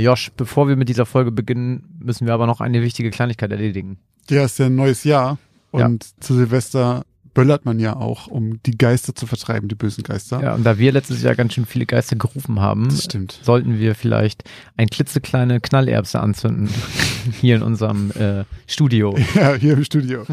Josh, 0.00 0.30
bevor 0.36 0.68
wir 0.68 0.76
mit 0.76 0.88
dieser 0.88 1.06
Folge 1.06 1.32
beginnen, 1.32 1.98
müssen 2.00 2.26
wir 2.26 2.34
aber 2.34 2.46
noch 2.46 2.60
eine 2.60 2.82
wichtige 2.82 3.10
Kleinigkeit 3.10 3.50
erledigen. 3.50 3.98
Ja, 4.28 4.44
ist 4.44 4.58
ja 4.58 4.66
ein 4.66 4.74
neues 4.74 5.04
Jahr. 5.04 5.38
Und 5.70 6.04
ja. 6.04 6.10
zu 6.20 6.34
Silvester 6.34 7.04
böllert 7.34 7.64
man 7.64 7.78
ja 7.78 7.94
auch, 7.96 8.26
um 8.26 8.62
die 8.64 8.76
Geister 8.76 9.14
zu 9.14 9.26
vertreiben, 9.26 9.68
die 9.68 9.74
bösen 9.74 10.02
Geister. 10.02 10.42
Ja, 10.42 10.54
und 10.54 10.64
da 10.64 10.78
wir 10.78 10.92
letztes 10.92 11.22
Jahr 11.22 11.34
ganz 11.34 11.54
schön 11.54 11.64
viele 11.64 11.86
Geister 11.86 12.16
gerufen 12.16 12.60
haben, 12.60 12.90
sollten 12.90 13.78
wir 13.78 13.94
vielleicht 13.94 14.44
ein 14.76 14.88
klitzekleine 14.88 15.60
Knallerbse 15.60 16.20
anzünden 16.20 16.68
hier 17.40 17.56
in 17.56 17.62
unserem 17.62 18.10
äh, 18.12 18.44
Studio. 18.66 19.16
Ja, 19.34 19.54
hier 19.54 19.74
im 19.74 19.84
Studio. 19.84 20.24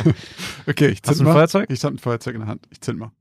okay, 0.66 0.88
ich 0.88 1.02
zünd 1.02 1.08
Hast 1.08 1.20
du 1.20 1.24
ein 1.24 1.26
mal. 1.26 1.32
Feuerzeug? 1.34 1.66
Ich 1.70 1.84
habe 1.84 1.96
ein 1.96 1.98
Feuerzeug 1.98 2.34
in 2.34 2.40
der 2.40 2.48
Hand. 2.48 2.66
Ich 2.70 2.80
zünd 2.80 2.98
mal. 2.98 3.12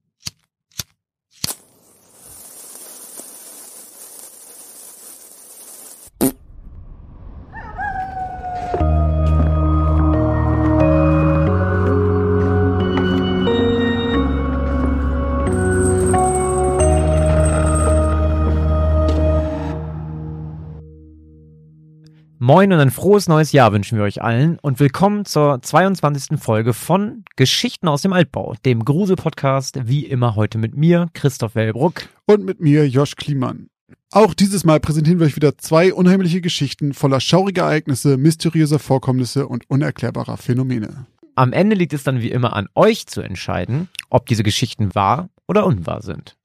Moin 22.49 22.73
und 22.73 22.79
ein 22.79 22.89
frohes 22.89 23.27
neues 23.27 23.51
Jahr 23.51 23.73
wünschen 23.73 23.95
wir 23.99 24.05
euch 24.05 24.23
allen 24.23 24.57
und 24.57 24.79
willkommen 24.79 25.23
zur 25.23 25.61
22. 25.61 26.39
Folge 26.39 26.73
von 26.73 27.23
Geschichten 27.35 27.87
aus 27.87 28.01
dem 28.01 28.11
Altbau, 28.11 28.55
dem 28.65 28.83
Grusel-Podcast, 28.83 29.81
wie 29.83 30.03
immer 30.03 30.35
heute 30.35 30.57
mit 30.57 30.75
mir, 30.75 31.09
Christoph 31.13 31.53
Wellbruck. 31.53 32.09
Und 32.25 32.43
mit 32.43 32.59
mir, 32.59 32.87
Josh 32.87 33.15
Kliemann. 33.15 33.69
Auch 34.09 34.33
dieses 34.33 34.63
Mal 34.63 34.79
präsentieren 34.79 35.19
wir 35.19 35.27
euch 35.27 35.35
wieder 35.35 35.59
zwei 35.59 35.93
unheimliche 35.93 36.41
Geschichten 36.41 36.95
voller 36.95 37.19
schauriger 37.19 37.65
Ereignisse, 37.65 38.17
mysteriöser 38.17 38.79
Vorkommnisse 38.79 39.47
und 39.47 39.69
unerklärbarer 39.69 40.37
Phänomene. 40.37 41.05
Am 41.35 41.53
Ende 41.53 41.75
liegt 41.75 41.93
es 41.93 42.01
dann 42.01 42.19
wie 42.19 42.31
immer 42.31 42.53
an 42.55 42.67
euch 42.73 43.05
zu 43.05 43.21
entscheiden, 43.21 43.89
ob 44.09 44.25
diese 44.25 44.41
Geschichten 44.41 44.95
wahr 44.95 45.29
oder 45.47 45.67
unwahr 45.67 46.01
sind. 46.01 46.35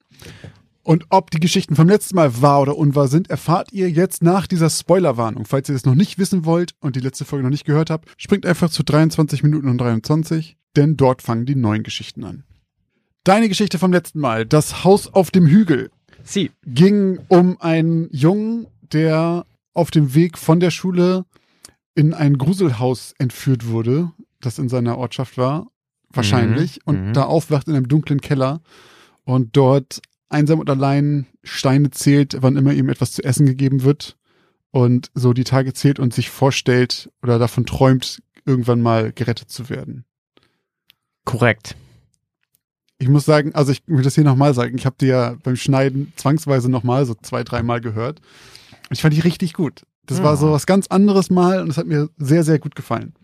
Und 0.84 1.06
ob 1.08 1.30
die 1.30 1.40
Geschichten 1.40 1.77
vom 1.77 1.88
letzten 1.88 2.14
Mal 2.14 2.42
wahr 2.42 2.60
oder 2.60 2.77
unwahr 2.77 3.08
sind, 3.08 3.30
erfahrt 3.30 3.72
ihr 3.72 3.90
jetzt 3.90 4.22
nach 4.22 4.46
dieser 4.46 4.68
Spoilerwarnung. 4.68 5.46
Falls 5.46 5.70
ihr 5.70 5.74
das 5.74 5.86
noch 5.86 5.94
nicht 5.94 6.18
wissen 6.18 6.44
wollt 6.44 6.74
und 6.78 6.94
die 6.94 7.00
letzte 7.00 7.24
Folge 7.24 7.42
noch 7.42 7.50
nicht 7.50 7.64
gehört 7.64 7.88
habt, 7.88 8.10
springt 8.18 8.44
einfach 8.44 8.68
zu 8.68 8.82
23 8.82 9.42
Minuten 9.42 9.68
und 9.68 9.78
23, 9.78 10.58
denn 10.77 10.98
dort 10.98 11.22
fangen 11.22 11.46
die 11.46 11.55
neuen 11.55 11.84
Geschichten 11.84 12.22
an. 12.22 12.44
Deine 13.24 13.48
Geschichte 13.48 13.78
vom 13.78 13.92
letzten 13.92 14.20
Mal, 14.20 14.44
das 14.44 14.84
Haus 14.84 15.12
auf 15.12 15.30
dem 15.30 15.46
Hügel, 15.46 15.90
Sie. 16.22 16.50
ging 16.66 17.18
um 17.28 17.58
einen 17.62 18.08
Jungen, 18.12 18.66
der 18.92 19.46
auf 19.72 19.90
dem 19.90 20.14
Weg 20.14 20.36
von 20.36 20.60
der 20.60 20.70
Schule 20.70 21.24
in 21.94 22.12
ein 22.12 22.36
Gruselhaus 22.36 23.14
entführt 23.18 23.68
wurde, 23.68 24.12
das 24.42 24.58
in 24.58 24.68
seiner 24.68 24.98
Ortschaft 24.98 25.38
war, 25.38 25.68
wahrscheinlich, 26.10 26.77
mhm. 26.77 26.82
und 26.84 27.06
mhm. 27.06 27.12
da 27.14 27.24
aufwacht 27.24 27.68
in 27.68 27.74
einem 27.74 27.88
dunklen 27.88 28.20
Keller 28.20 28.60
und 29.24 29.56
dort 29.56 30.02
einsam 30.34 30.60
und 30.60 30.68
allein 30.68 31.27
Steine 31.42 31.90
zählt, 31.90 32.36
wann 32.40 32.56
immer 32.56 32.72
ihm 32.72 32.88
etwas 32.88 33.12
zu 33.12 33.24
essen 33.24 33.46
gegeben 33.46 33.82
wird 33.82 34.16
und 34.70 35.10
so 35.14 35.32
die 35.32 35.44
Tage 35.44 35.72
zählt 35.72 35.98
und 35.98 36.12
sich 36.12 36.30
vorstellt 36.30 37.10
oder 37.22 37.38
davon 37.38 37.64
träumt, 37.64 38.22
irgendwann 38.44 38.82
mal 38.82 39.12
gerettet 39.12 39.50
zu 39.50 39.70
werden. 39.70 40.05
Korrekt. 41.24 41.77
Ich 42.98 43.08
muss 43.08 43.24
sagen, 43.24 43.55
also 43.55 43.72
ich 43.72 43.82
will 43.86 44.02
das 44.02 44.14
hier 44.14 44.24
nochmal 44.24 44.55
sagen, 44.55 44.77
ich 44.77 44.86
habe 44.86 44.96
dir 44.98 45.08
ja 45.08 45.36
beim 45.42 45.56
Schneiden 45.56 46.12
zwangsweise 46.16 46.70
nochmal 46.70 47.06
so 47.06 47.14
zwei, 47.14 47.42
dreimal 47.42 47.80
gehört. 47.80 48.20
Und 48.88 48.92
ich 48.92 49.02
fand 49.02 49.14
die 49.14 49.20
richtig 49.20 49.52
gut. 49.52 49.82
Das 50.06 50.18
ja. 50.18 50.24
war 50.24 50.36
so 50.36 50.52
was 50.52 50.66
ganz 50.66 50.86
anderes 50.88 51.30
mal 51.30 51.60
und 51.60 51.70
es 51.70 51.78
hat 51.78 51.86
mir 51.86 52.10
sehr, 52.18 52.44
sehr 52.44 52.58
gut 52.58 52.74
gefallen. 52.74 53.14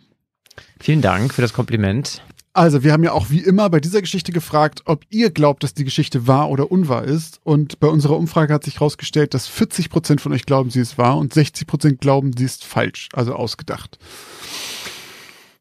Vielen 0.81 1.03
Dank 1.03 1.34
für 1.34 1.42
das 1.42 1.53
Kompliment. 1.53 2.22
Also, 2.53 2.83
wir 2.83 2.93
haben 2.93 3.05
ja 3.05 3.12
auch 3.12 3.31
wie 3.31 3.38
immer 3.41 3.71
bei 3.71 3.78
dieser 3.78 4.00
Geschichte 4.00 4.33
gefragt, 4.33 4.83
ob 4.87 5.05
ihr 5.09 5.31
glaubt, 5.31 5.62
dass 5.62 5.72
die 5.72 5.84
Geschichte 5.84 6.27
wahr 6.27 6.50
oder 6.50 6.72
unwahr 6.72 7.05
ist. 7.05 7.41
Und 7.44 7.78
bei 7.78 7.87
unserer 7.87 8.16
Umfrage 8.16 8.53
hat 8.53 8.65
sich 8.65 8.75
herausgestellt, 8.77 9.34
dass 9.34 9.47
40 9.47 9.88
Prozent 9.88 10.21
von 10.21 10.33
euch 10.33 10.47
glauben, 10.47 10.71
sie 10.71 10.81
ist 10.81 10.99
wahr 10.99 11.16
und 11.16 11.33
60 11.33 11.66
Prozent 11.66 12.00
glauben, 12.00 12.33
sie 12.37 12.44
ist 12.44 12.65
falsch, 12.65 13.09
also 13.12 13.34
ausgedacht. 13.34 13.99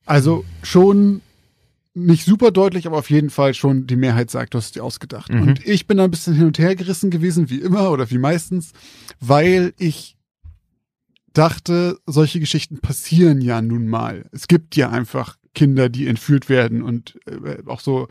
Also 0.06 0.44
schon 0.64 1.22
nicht 1.94 2.26
super 2.26 2.52
deutlich, 2.52 2.88
aber 2.88 2.98
auf 2.98 3.10
jeden 3.10 3.30
Fall 3.30 3.54
schon 3.54 3.86
die 3.88 3.96
Mehrheit 3.96 4.32
sagt, 4.32 4.54
du 4.54 4.58
hast 4.58 4.76
die 4.76 4.82
ausgedacht. 4.82 5.32
Mhm. 5.32 5.42
Und 5.42 5.68
ich 5.68 5.88
bin 5.88 5.98
da 5.98 6.06
ein 6.06 6.12
bisschen 6.12 6.34
hin 6.34 6.48
und 6.48 6.58
her 6.58 6.76
gerissen 6.76 7.12
gewesen, 7.12 7.50
wie 7.50 7.60
immer 7.60 7.92
oder 7.92 8.10
wie 8.10 8.18
meistens, 8.18 8.72
weil 9.20 9.74
ich 9.78 10.18
dachte, 11.34 12.00
solche 12.06 12.40
Geschichten 12.40 12.80
passieren 12.80 13.42
ja 13.42 13.62
nun 13.62 13.88
mal. 13.88 14.26
Es 14.32 14.48
gibt 14.48 14.76
ja 14.76 14.90
einfach 14.90 15.38
Kinder, 15.54 15.90
die 15.90 16.08
entführt 16.08 16.50
werden 16.50 16.82
und 16.82 17.20
äh, 17.26 17.64
auch 17.66 17.80
so 17.80 18.08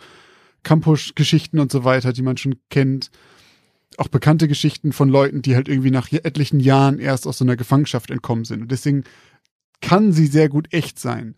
Campus-Geschichten 0.62 1.58
und 1.58 1.72
so 1.72 1.84
weiter, 1.84 2.12
die 2.12 2.22
man 2.22 2.36
schon 2.36 2.56
kennt. 2.70 3.10
Auch 3.96 4.08
bekannte 4.08 4.48
Geschichten 4.48 4.92
von 4.92 5.08
Leuten, 5.08 5.42
die 5.42 5.54
halt 5.54 5.68
irgendwie 5.68 5.90
nach 5.90 6.12
etlichen 6.12 6.60
Jahren 6.60 6.98
erst 6.98 7.26
aus 7.26 7.38
so 7.38 7.44
einer 7.44 7.56
Gefangenschaft 7.56 8.10
entkommen 8.10 8.44
sind. 8.44 8.62
Und 8.62 8.70
deswegen 8.70 9.04
kann 9.80 10.12
sie 10.12 10.26
sehr 10.26 10.48
gut 10.48 10.72
echt 10.72 10.98
sein. 10.98 11.36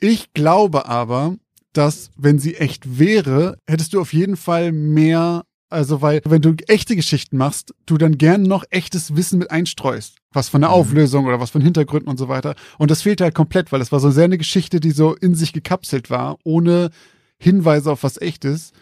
Ich 0.00 0.32
glaube 0.32 0.86
aber, 0.86 1.36
dass 1.72 2.10
wenn 2.16 2.38
sie 2.38 2.56
echt 2.56 2.98
wäre, 2.98 3.58
hättest 3.66 3.92
du 3.92 4.00
auf 4.00 4.12
jeden 4.12 4.36
Fall 4.36 4.72
mehr 4.72 5.44
also, 5.70 6.00
weil, 6.00 6.22
wenn 6.24 6.40
du 6.40 6.54
echte 6.66 6.96
Geschichten 6.96 7.36
machst, 7.36 7.74
du 7.84 7.98
dann 7.98 8.16
gern 8.16 8.42
noch 8.42 8.64
echtes 8.70 9.16
Wissen 9.16 9.38
mit 9.38 9.50
einstreust. 9.50 10.16
Was 10.32 10.48
von 10.48 10.62
der 10.62 10.70
mhm. 10.70 10.76
Auflösung 10.76 11.26
oder 11.26 11.40
was 11.40 11.50
von 11.50 11.60
Hintergründen 11.60 12.08
und 12.08 12.16
so 12.16 12.28
weiter. 12.28 12.54
Und 12.78 12.90
das 12.90 13.02
fehlt 13.02 13.20
halt 13.20 13.34
komplett, 13.34 13.70
weil 13.70 13.82
es 13.82 13.92
war 13.92 14.00
so 14.00 14.10
sehr 14.10 14.24
eine 14.24 14.38
Geschichte, 14.38 14.80
die 14.80 14.92
so 14.92 15.14
in 15.14 15.34
sich 15.34 15.52
gekapselt 15.52 16.08
war, 16.08 16.38
ohne 16.42 16.90
Hinweise 17.38 17.92
auf 17.92 18.02
was 18.02 18.20
echtes. 18.20 18.72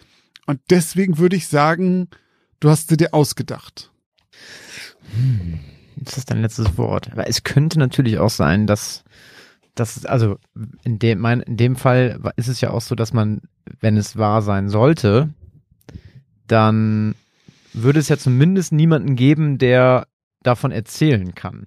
Und 0.47 0.61
deswegen 0.71 1.19
würde 1.19 1.37
ich 1.37 1.49
sagen, 1.49 2.09
du 2.61 2.71
hast 2.71 2.89
sie 2.89 2.97
dir 2.97 3.15
ausgedacht. 3.15 3.91
Hm. 5.15 5.59
Das 5.97 6.19
ist 6.19 6.31
dein 6.31 6.43
letztes 6.43 6.77
Wort. 6.79 7.11
Aber 7.11 7.27
es 7.27 7.43
könnte 7.43 7.79
natürlich 7.79 8.19
auch 8.19 8.31
sein, 8.31 8.67
dass 8.67 9.03
das, 9.75 10.05
also 10.05 10.39
in 10.85 10.99
dem, 10.99 11.19
mein, 11.19 11.41
in 11.41 11.57
dem 11.57 11.75
Fall 11.75 12.21
ist 12.37 12.49
es 12.49 12.61
ja 12.61 12.71
auch 12.71 12.81
so, 12.81 12.95
dass 12.95 13.13
man, 13.13 13.43
wenn 13.81 13.97
es 13.97 14.17
wahr 14.17 14.43
sein 14.43 14.69
sollte, 14.69 15.31
dann 16.47 17.15
würde 17.73 18.01
es 18.01 18.09
ja 18.09 18.17
zumindest 18.17 18.73
niemanden 18.73 19.17
geben, 19.17 19.59
der 19.59 20.07
davon 20.43 20.73
erzählen 20.73 21.35
kann. 21.35 21.67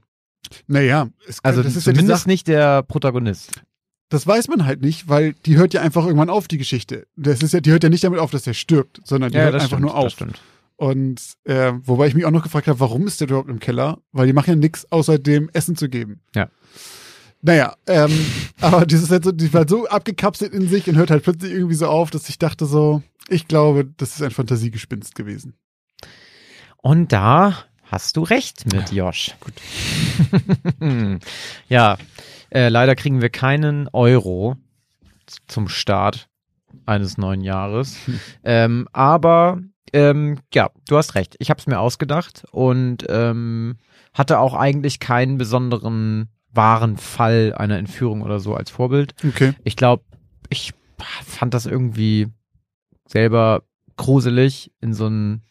Naja, 0.68 1.10
es 1.28 1.42
kann, 1.42 1.52
also 1.52 1.64
das 1.64 1.76
ist 1.76 1.84
zumindest 1.84 2.26
ja 2.26 2.32
nicht 2.32 2.48
der 2.48 2.84
Protagonist. 2.84 3.62
Das 4.10 4.26
weiß 4.26 4.48
man 4.48 4.66
halt 4.66 4.82
nicht, 4.82 5.08
weil 5.08 5.34
die 5.46 5.58
hört 5.58 5.74
ja 5.74 5.82
einfach 5.82 6.06
irgendwann 6.06 6.32
auf, 6.32 6.48
die 6.48 6.58
Geschichte. 6.58 7.06
Das 7.16 7.44
ist 7.44 7.54
ja, 7.54 7.60
die 7.60 7.72
hört 7.72 7.84
ja 7.84 7.90
nicht 7.90 8.04
damit 8.04 8.20
auf, 8.20 8.32
dass 8.32 8.48
er 8.48 8.56
stirbt, 8.56 9.00
sondern 9.04 9.32
die 9.32 9.38
ja, 9.38 9.44
hört 9.44 9.56
einfach 9.56 9.68
stimmt, 9.68 9.82
nur 9.84 9.96
auf. 9.96 10.06
Das 10.06 10.14
stimmt. 10.14 10.42
Und 10.78 11.22
äh, 11.44 11.74
wobei 11.84 12.08
ich 12.08 12.16
mich 12.16 12.26
auch 12.26 12.32
noch 12.32 12.42
gefragt 12.42 12.68
habe, 12.68 12.80
warum 12.80 13.06
ist 13.06 13.20
der 13.20 13.28
überhaupt 13.28 13.50
im 13.50 13.60
Keller? 13.60 14.00
Weil 14.12 14.28
die 14.28 14.34
machen 14.34 14.50
ja 14.50 14.56
nichts, 14.56 14.92
außer 14.92 15.20
dem 15.20 15.50
Essen 15.54 15.76
zu 15.76 15.90
geben. 15.90 16.22
Ja. 16.34 16.50
Naja, 17.42 17.76
ähm, 17.86 18.12
aber 18.62 18.86
dieses 18.86 19.12
halt 19.12 19.26
so, 19.26 19.32
die 19.32 19.54
war 19.54 19.68
so 19.68 19.88
abgekapselt 19.88 20.54
in 20.54 20.68
sich 20.68 20.88
und 20.88 20.96
hört 20.96 21.12
halt 21.12 21.24
plötzlich 21.24 21.52
irgendwie 21.52 21.76
so 21.76 21.88
auf, 21.88 22.10
dass 22.10 22.30
ich 22.30 22.40
dachte 22.40 22.66
so, 22.66 23.04
ich 23.30 23.48
glaube, 23.48 23.86
das 23.86 24.16
ist 24.16 24.22
ein 24.22 24.32
Fantasiegespinst 24.32 25.16
gewesen. 25.16 25.56
Und 26.78 27.12
da 27.12 27.66
hast 27.84 28.18
du 28.18 28.24
recht 28.24 28.72
mit 28.72 28.92
Josh. 28.92 29.36
Gut. 29.40 29.54
ja, 31.70 31.98
äh, 32.52 32.70
leider 32.70 32.96
kriegen 32.96 33.22
wir 33.22 33.30
keinen 33.30 33.88
Euro 33.90 34.56
zum 35.48 35.68
Start 35.68 36.30
eines 36.86 37.18
neuen 37.18 37.42
Jahres. 37.42 37.98
Hm. 38.06 38.20
Ähm, 38.44 38.88
aber 38.94 39.62
ähm, 39.94 40.40
ja, 40.54 40.70
du 40.88 40.98
hast 40.98 41.16
recht. 41.16 41.36
Ich 41.40 41.50
habe 41.50 41.60
es 41.60 41.68
mir 41.68 41.80
ausgedacht 41.80 42.46
und 42.52 43.06
ähm, 43.10 43.78
hatte 44.14 44.40
auch 44.40 44.54
eigentlich 44.54 45.00
keinen 45.00 45.38
besonderen 45.38 46.30
wahren 46.52 46.98
Fall 46.98 47.54
einer 47.56 47.78
Entführung 47.78 48.22
oder 48.22 48.40
so 48.40 48.56
als 48.56 48.70
Vorbild. 48.70 49.14
Okay. 49.26 49.54
Ich 49.64 49.76
glaube, 49.76 50.04
ich 50.50 50.74
fand 51.26 51.54
das 51.54 51.66
irgendwie 51.66 52.28
selber 53.10 53.64
gruselig 53.98 54.72
in 54.82 54.94
so 54.94 55.08
einem 55.08 55.42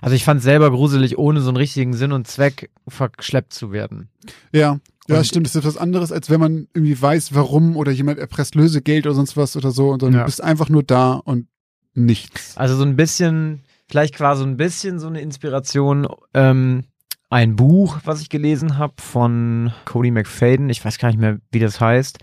also 0.00 0.16
ich 0.16 0.24
fand 0.24 0.38
es 0.38 0.44
selber 0.44 0.70
gruselig, 0.70 1.18
ohne 1.18 1.42
so 1.42 1.48
einen 1.50 1.58
richtigen 1.58 1.92
Sinn 1.92 2.12
und 2.12 2.26
Zweck 2.26 2.70
verschleppt 2.88 3.52
zu 3.52 3.72
werden. 3.72 4.08
Ja, 4.50 4.78
ja, 5.08 5.18
und 5.18 5.26
stimmt. 5.26 5.46
Das 5.46 5.56
ist 5.56 5.64
was 5.64 5.76
anderes, 5.76 6.12
als 6.12 6.30
wenn 6.30 6.40
man 6.40 6.68
irgendwie 6.74 7.00
weiß, 7.00 7.34
warum 7.34 7.76
oder 7.76 7.92
jemand 7.92 8.18
erpresst 8.18 8.54
Lösegeld 8.54 9.06
oder 9.06 9.14
sonst 9.14 9.36
was 9.36 9.56
oder 9.56 9.70
so 9.70 9.90
und 9.90 10.02
dann 10.02 10.14
ja. 10.14 10.24
bist 10.24 10.42
einfach 10.42 10.68
nur 10.68 10.82
da 10.82 11.14
und 11.14 11.46
nichts. 11.94 12.56
Also 12.56 12.76
so 12.76 12.84
ein 12.84 12.96
bisschen, 12.96 13.62
vielleicht 13.88 14.14
quasi 14.14 14.40
so 14.40 14.46
ein 14.46 14.56
bisschen 14.56 14.98
so 14.98 15.08
eine 15.08 15.20
Inspiration, 15.20 16.08
ähm, 16.34 16.84
ein 17.30 17.56
Buch, 17.56 17.98
was 18.04 18.20
ich 18.20 18.28
gelesen 18.28 18.78
habe 18.78 18.94
von 18.98 19.72
Cody 19.86 20.10
McFadden. 20.10 20.68
Ich 20.70 20.84
weiß 20.84 20.98
gar 20.98 21.08
nicht 21.08 21.18
mehr, 21.18 21.38
wie 21.50 21.60
das 21.60 21.80
heißt. 21.80 22.18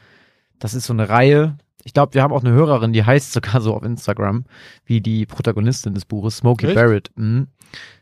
Das 0.59 0.73
ist 0.73 0.85
so 0.85 0.93
eine 0.93 1.09
Reihe, 1.09 1.57
ich 1.89 1.93
glaube, 1.93 2.13
wir 2.13 2.21
haben 2.21 2.33
auch 2.33 2.43
eine 2.43 2.53
Hörerin, 2.53 2.93
die 2.93 3.03
heißt 3.03 3.33
sogar 3.33 3.61
so 3.61 3.73
auf 3.73 3.81
Instagram, 3.81 4.45
wie 4.85 5.01
die 5.01 5.25
Protagonistin 5.25 5.95
des 5.95 6.05
Buches, 6.05 6.37
Smokey 6.37 6.67
Echt? 6.67 6.75
Barrett. 6.75 7.09
Mhm. 7.15 7.47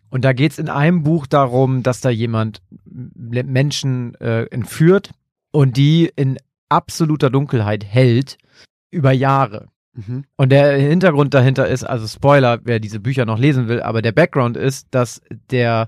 Und 0.09 0.25
da 0.25 0.33
geht's 0.33 0.59
in 0.59 0.67
einem 0.67 1.03
Buch 1.03 1.25
darum, 1.25 1.83
dass 1.83 2.01
da 2.01 2.09
jemand 2.09 2.61
Menschen 2.85 4.13
äh, 4.15 4.43
entführt 4.47 5.11
und 5.51 5.77
die 5.77 6.11
in 6.17 6.37
absoluter 6.67 7.29
Dunkelheit 7.29 7.85
hält 7.85 8.37
über 8.91 9.13
Jahre. 9.13 9.69
Mhm. 9.93 10.25
Und 10.35 10.49
der 10.49 10.77
Hintergrund 10.77 11.33
dahinter 11.33 11.69
ist, 11.69 11.85
also 11.85 12.07
Spoiler, 12.07 12.59
wer 12.65 12.81
diese 12.81 12.99
Bücher 12.99 13.25
noch 13.25 13.39
lesen 13.39 13.69
will, 13.69 13.81
aber 13.81 14.01
der 14.01 14.11
Background 14.11 14.57
ist, 14.57 14.87
dass 14.91 15.21
der, 15.49 15.87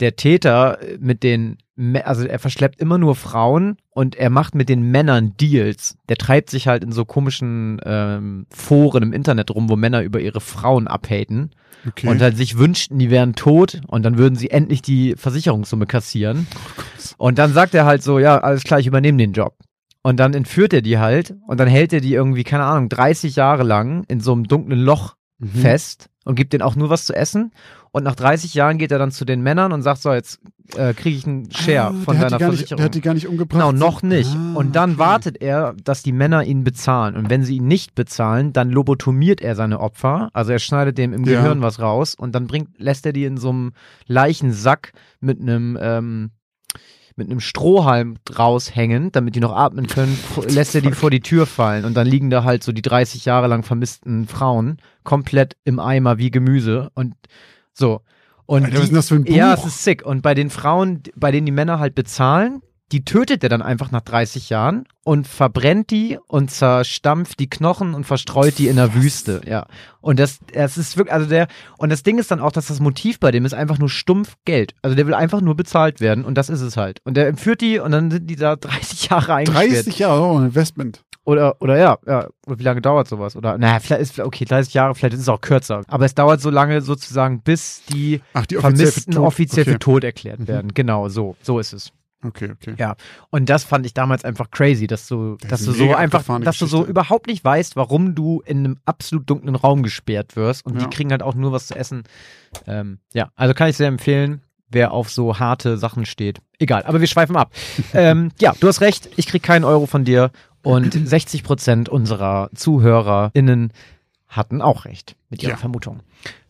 der 0.00 0.16
Täter 0.16 0.80
mit 0.98 1.22
den, 1.22 1.58
also 2.04 2.26
er 2.26 2.38
verschleppt 2.38 2.80
immer 2.80 2.98
nur 2.98 3.14
Frauen 3.14 3.76
und 3.90 4.14
er 4.14 4.30
macht 4.30 4.54
mit 4.54 4.68
den 4.68 4.90
Männern 4.90 5.34
Deals. 5.38 5.96
Der 6.08 6.16
treibt 6.16 6.50
sich 6.50 6.68
halt 6.68 6.84
in 6.84 6.92
so 6.92 7.04
komischen 7.04 7.80
ähm, 7.84 8.46
Foren 8.50 9.02
im 9.02 9.12
Internet 9.12 9.50
rum, 9.50 9.68
wo 9.68 9.76
Männer 9.76 10.02
über 10.02 10.20
ihre 10.20 10.40
Frauen 10.40 10.86
abhaten. 10.86 11.50
Okay. 11.86 12.08
Und 12.08 12.20
halt 12.20 12.36
sich 12.36 12.58
wünschten, 12.58 12.98
die 12.98 13.10
wären 13.10 13.34
tot 13.34 13.80
und 13.86 14.04
dann 14.04 14.18
würden 14.18 14.36
sie 14.36 14.50
endlich 14.50 14.82
die 14.82 15.14
Versicherungssumme 15.16 15.86
kassieren. 15.86 16.46
Oh 17.18 17.24
und 17.26 17.38
dann 17.38 17.54
sagt 17.54 17.74
er 17.74 17.86
halt 17.86 18.02
so, 18.02 18.18
ja, 18.18 18.38
alles 18.38 18.64
klar, 18.64 18.80
ich 18.80 18.86
übernehme 18.86 19.16
den 19.16 19.32
Job. 19.32 19.56
Und 20.02 20.18
dann 20.18 20.34
entführt 20.34 20.72
er 20.72 20.82
die 20.82 20.98
halt 20.98 21.34
und 21.46 21.60
dann 21.60 21.68
hält 21.68 21.92
er 21.92 22.00
die 22.00 22.14
irgendwie, 22.14 22.44
keine 22.44 22.64
Ahnung, 22.64 22.88
30 22.88 23.36
Jahre 23.36 23.62
lang 23.62 24.04
in 24.08 24.20
so 24.20 24.32
einem 24.32 24.44
dunklen 24.44 24.80
Loch 24.80 25.14
mhm. 25.38 25.48
fest 25.48 26.10
und 26.24 26.34
gibt 26.34 26.52
denen 26.52 26.62
auch 26.62 26.76
nur 26.76 26.90
was 26.90 27.06
zu 27.06 27.14
essen. 27.14 27.52
Und 27.92 28.04
nach 28.04 28.14
30 28.14 28.54
Jahren 28.54 28.78
geht 28.78 28.92
er 28.92 28.98
dann 28.98 29.10
zu 29.10 29.24
den 29.24 29.40
Männern 29.40 29.72
und 29.72 29.82
sagt 29.82 30.00
so, 30.02 30.12
jetzt 30.12 30.40
äh, 30.76 30.94
kriege 30.94 31.16
ich 31.16 31.26
einen 31.26 31.50
Share 31.50 31.88
ah, 31.88 31.94
von 32.04 32.20
deiner 32.20 32.38
Versicherung. 32.38 32.52
Nicht, 32.52 32.70
der 32.78 32.84
hat 32.84 32.94
die 32.94 33.00
gar 33.00 33.14
nicht 33.14 33.26
umgebracht. 33.26 33.60
Genau, 33.60 33.72
noch 33.72 34.02
nicht. 34.02 34.30
Ah, 34.32 34.54
und 34.54 34.76
dann 34.76 34.92
okay. 34.92 34.98
wartet 35.00 35.42
er, 35.42 35.74
dass 35.82 36.02
die 36.02 36.12
Männer 36.12 36.44
ihn 36.44 36.62
bezahlen. 36.62 37.16
Und 37.16 37.30
wenn 37.30 37.42
sie 37.42 37.56
ihn 37.56 37.66
nicht 37.66 37.96
bezahlen, 37.96 38.52
dann 38.52 38.70
lobotomiert 38.70 39.40
er 39.40 39.56
seine 39.56 39.80
Opfer. 39.80 40.30
Also 40.32 40.52
er 40.52 40.60
schneidet 40.60 40.98
dem 40.98 41.12
im 41.12 41.24
ja. 41.24 41.40
Gehirn 41.40 41.62
was 41.62 41.80
raus 41.80 42.14
und 42.14 42.34
dann 42.34 42.46
bringt, 42.46 42.78
lässt 42.78 43.06
er 43.06 43.12
die 43.12 43.24
in 43.24 43.36
so 43.36 43.50
einem 43.50 43.72
Leichensack 44.06 44.92
mit 45.20 45.40
einem 45.40 45.76
ähm, 45.80 46.30
mit 47.16 47.28
einem 47.28 47.40
Strohhalm 47.40 48.16
raushängen, 48.38 49.12
damit 49.12 49.34
die 49.34 49.40
noch 49.40 49.54
atmen 49.54 49.88
können, 49.88 50.18
lässt 50.48 50.74
er 50.74 50.80
die 50.80 50.92
vor 50.92 51.10
die 51.10 51.20
Tür 51.20 51.44
fallen 51.44 51.84
und 51.84 51.94
dann 51.94 52.06
liegen 52.06 52.30
da 52.30 52.44
halt 52.44 52.62
so 52.62 52.72
die 52.72 52.80
30 52.80 53.26
Jahre 53.26 53.46
lang 53.46 53.62
vermissten 53.62 54.26
Frauen 54.26 54.78
komplett 55.04 55.56
im 55.64 55.80
Eimer 55.80 56.16
wie 56.16 56.30
Gemüse 56.30 56.90
und 56.94 57.14
so. 57.72 58.00
Und 58.46 58.64
Alter, 58.64 58.78
was 58.78 58.84
ist 58.84 58.94
das 58.94 59.08
für 59.08 59.14
ein 59.14 59.24
Buch? 59.24 59.34
Ja, 59.34 59.54
es 59.54 59.64
ist 59.64 59.84
sick. 59.84 60.04
Und 60.04 60.22
bei 60.22 60.34
den 60.34 60.50
Frauen, 60.50 61.02
bei 61.14 61.30
denen 61.30 61.46
die 61.46 61.52
Männer 61.52 61.78
halt 61.78 61.94
bezahlen, 61.94 62.62
die 62.92 63.04
tötet 63.04 63.42
er 63.44 63.48
dann 63.48 63.62
einfach 63.62 63.92
nach 63.92 64.00
30 64.00 64.50
Jahren 64.50 64.84
und 65.04 65.28
verbrennt 65.28 65.90
die 65.90 66.18
und 66.26 66.50
zerstampft 66.50 67.38
die 67.38 67.48
Knochen 67.48 67.94
und 67.94 68.04
verstreut 68.04 68.58
die 68.58 68.66
in 68.66 68.76
der 68.76 68.94
Wüste. 68.94 69.42
Ja. 69.46 69.66
Und 70.00 70.18
das, 70.18 70.40
das 70.52 70.76
ist 70.76 70.96
wirklich, 70.96 71.12
also 71.12 71.28
der, 71.28 71.46
und 71.78 71.90
das 71.90 72.02
Ding 72.02 72.18
ist 72.18 72.30
dann 72.30 72.40
auch, 72.40 72.50
dass 72.52 72.66
das 72.66 72.80
Motiv 72.80 73.20
bei 73.20 73.30
dem 73.30 73.44
ist 73.44 73.54
einfach 73.54 73.78
nur 73.78 73.88
stumpf 73.88 74.34
Geld. 74.44 74.74
Also 74.82 74.96
der 74.96 75.06
will 75.06 75.14
einfach 75.14 75.40
nur 75.40 75.54
bezahlt 75.54 76.00
werden 76.00 76.24
und 76.24 76.34
das 76.34 76.48
ist 76.48 76.60
es 76.62 76.76
halt. 76.76 77.00
Und 77.04 77.16
der 77.16 77.28
entführt 77.28 77.60
die 77.60 77.78
und 77.78 77.92
dann 77.92 78.10
sind 78.10 78.28
die 78.28 78.36
da 78.36 78.56
30 78.56 79.10
Jahre 79.10 79.34
eingesperrt. 79.34 79.86
30 79.86 79.98
Jahre, 79.98 80.22
oh, 80.22 80.38
ein 80.38 80.46
Investment. 80.46 81.04
Oder, 81.30 81.62
oder 81.62 81.78
ja, 81.78 81.96
ja. 82.08 82.28
Oder 82.48 82.58
wie 82.58 82.64
lange 82.64 82.80
dauert 82.80 83.06
sowas? 83.06 83.36
Oder, 83.36 83.56
naja, 83.56 83.78
vielleicht 83.78 84.02
ist, 84.02 84.18
okay, 84.18 84.44
30 84.44 84.74
Jahre, 84.74 84.96
vielleicht 84.96 85.14
ist 85.14 85.20
es 85.20 85.28
auch 85.28 85.40
kürzer. 85.40 85.82
Aber 85.86 86.04
es 86.04 86.16
dauert 86.16 86.40
so 86.40 86.50
lange 86.50 86.80
sozusagen, 86.80 87.40
bis 87.40 87.84
die, 87.84 88.20
Ach, 88.32 88.46
die 88.46 88.56
Vermissten 88.56 89.16
offiziell 89.16 89.64
für 89.64 89.78
tot 89.78 90.02
erklärt 90.02 90.40
mhm. 90.40 90.48
werden. 90.48 90.74
Genau, 90.74 91.08
so, 91.08 91.36
so 91.40 91.60
ist 91.60 91.72
es. 91.72 91.92
Okay, 92.24 92.50
okay. 92.50 92.74
Ja, 92.78 92.96
und 93.30 93.48
das 93.48 93.62
fand 93.62 93.86
ich 93.86 93.94
damals 93.94 94.24
einfach 94.24 94.50
crazy, 94.50 94.88
dass 94.88 95.06
du, 95.06 95.36
das 95.40 95.50
dass 95.50 95.64
du 95.66 95.72
so 95.72 95.94
einfach, 95.94 96.24
dass 96.40 96.58
du 96.58 96.66
so 96.66 96.84
überhaupt 96.84 97.28
nicht 97.28 97.44
weißt, 97.44 97.76
warum 97.76 98.16
du 98.16 98.42
in 98.44 98.58
einem 98.58 98.78
absolut 98.84 99.30
dunklen 99.30 99.54
Raum 99.54 99.84
gesperrt 99.84 100.34
wirst 100.34 100.66
und 100.66 100.74
ja. 100.74 100.80
die 100.80 100.90
kriegen 100.94 101.12
halt 101.12 101.22
auch 101.22 101.36
nur 101.36 101.52
was 101.52 101.68
zu 101.68 101.76
essen. 101.76 102.02
Ähm, 102.66 102.98
ja, 103.14 103.30
also 103.36 103.54
kann 103.54 103.70
ich 103.70 103.76
sehr 103.76 103.88
empfehlen, 103.88 104.42
wer 104.70 104.92
auf 104.92 105.10
so 105.10 105.38
harte 105.38 105.76
Sachen 105.76 106.06
steht. 106.06 106.40
Egal, 106.58 106.82
aber 106.84 107.00
wir 107.00 107.06
schweifen 107.06 107.36
ab. 107.36 107.52
ähm, 107.94 108.32
ja, 108.38 108.54
du 108.58 108.68
hast 108.68 108.80
recht, 108.80 109.08
ich 109.16 109.26
krieg 109.26 109.42
keinen 109.42 109.64
Euro 109.64 109.86
von 109.86 110.04
dir 110.04 110.30
und 110.62 110.92
60 110.92 111.42
Prozent 111.42 111.88
unserer 111.88 112.50
ZuhörerInnen 112.54 113.72
hatten 114.28 114.62
auch 114.62 114.84
recht 114.84 115.16
mit 115.28 115.42
ihrer 115.42 115.52
ja. 115.52 115.56
Vermutung. 115.56 116.00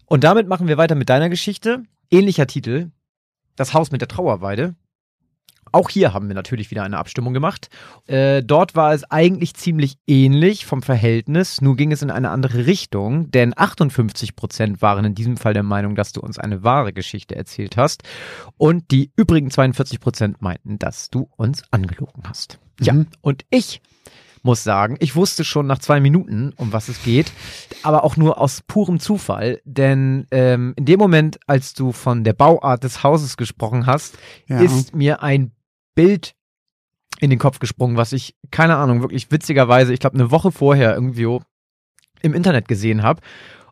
Und 0.06 0.24
damit 0.24 0.48
machen 0.48 0.68
wir 0.68 0.76
weiter 0.76 0.94
mit 0.94 1.08
deiner 1.08 1.28
Geschichte. 1.28 1.84
Ähnlicher 2.10 2.46
Titel, 2.46 2.90
das 3.56 3.74
Haus 3.74 3.90
mit 3.90 4.00
der 4.00 4.08
Trauerweide. 4.08 4.74
Auch 5.72 5.88
hier 5.88 6.12
haben 6.12 6.28
wir 6.28 6.34
natürlich 6.34 6.70
wieder 6.70 6.82
eine 6.82 6.98
Abstimmung 6.98 7.32
gemacht. 7.32 7.68
Äh, 8.06 8.42
dort 8.42 8.74
war 8.74 8.92
es 8.92 9.08
eigentlich 9.08 9.54
ziemlich 9.54 9.98
ähnlich 10.06 10.66
vom 10.66 10.82
Verhältnis, 10.82 11.60
nur 11.60 11.76
ging 11.76 11.92
es 11.92 12.02
in 12.02 12.10
eine 12.10 12.30
andere 12.30 12.66
Richtung, 12.66 13.30
denn 13.30 13.56
58 13.56 14.34
Prozent 14.34 14.82
waren 14.82 15.04
in 15.04 15.14
diesem 15.14 15.36
Fall 15.36 15.54
der 15.54 15.62
Meinung, 15.62 15.94
dass 15.94 16.12
du 16.12 16.20
uns 16.20 16.38
eine 16.38 16.64
wahre 16.64 16.92
Geschichte 16.92 17.36
erzählt 17.36 17.76
hast 17.76 18.02
und 18.56 18.90
die 18.90 19.12
übrigen 19.14 19.50
42 19.50 20.00
Prozent 20.00 20.42
meinten, 20.42 20.78
dass 20.78 21.08
du 21.10 21.28
uns 21.36 21.62
angelogen 21.70 22.24
hast. 22.26 22.58
Mhm. 22.80 22.86
Ja, 22.86 22.94
und 23.20 23.44
ich 23.50 23.80
muss 24.42 24.64
sagen, 24.64 24.96
ich 25.00 25.16
wusste 25.16 25.44
schon 25.44 25.66
nach 25.66 25.78
zwei 25.78 26.00
Minuten, 26.00 26.52
um 26.56 26.72
was 26.72 26.88
es 26.88 27.02
geht, 27.02 27.32
aber 27.82 28.04
auch 28.04 28.16
nur 28.16 28.40
aus 28.40 28.62
purem 28.62 28.98
Zufall, 29.00 29.60
denn 29.64 30.26
ähm, 30.30 30.74
in 30.76 30.84
dem 30.84 30.98
Moment, 30.98 31.38
als 31.46 31.74
du 31.74 31.92
von 31.92 32.24
der 32.24 32.32
Bauart 32.32 32.84
des 32.84 33.02
Hauses 33.02 33.36
gesprochen 33.36 33.86
hast, 33.86 34.18
ja. 34.46 34.60
ist 34.60 34.94
mir 34.94 35.22
ein 35.22 35.52
Bild 35.94 36.34
in 37.20 37.30
den 37.30 37.38
Kopf 37.38 37.58
gesprungen, 37.58 37.96
was 37.96 38.12
ich, 38.12 38.34
keine 38.50 38.76
Ahnung, 38.76 39.02
wirklich 39.02 39.30
witzigerweise, 39.30 39.92
ich 39.92 40.00
glaube, 40.00 40.14
eine 40.14 40.30
Woche 40.30 40.52
vorher 40.52 40.94
irgendwie 40.94 41.38
im 42.22 42.34
Internet 42.34 42.68
gesehen 42.68 43.02
habe. 43.02 43.20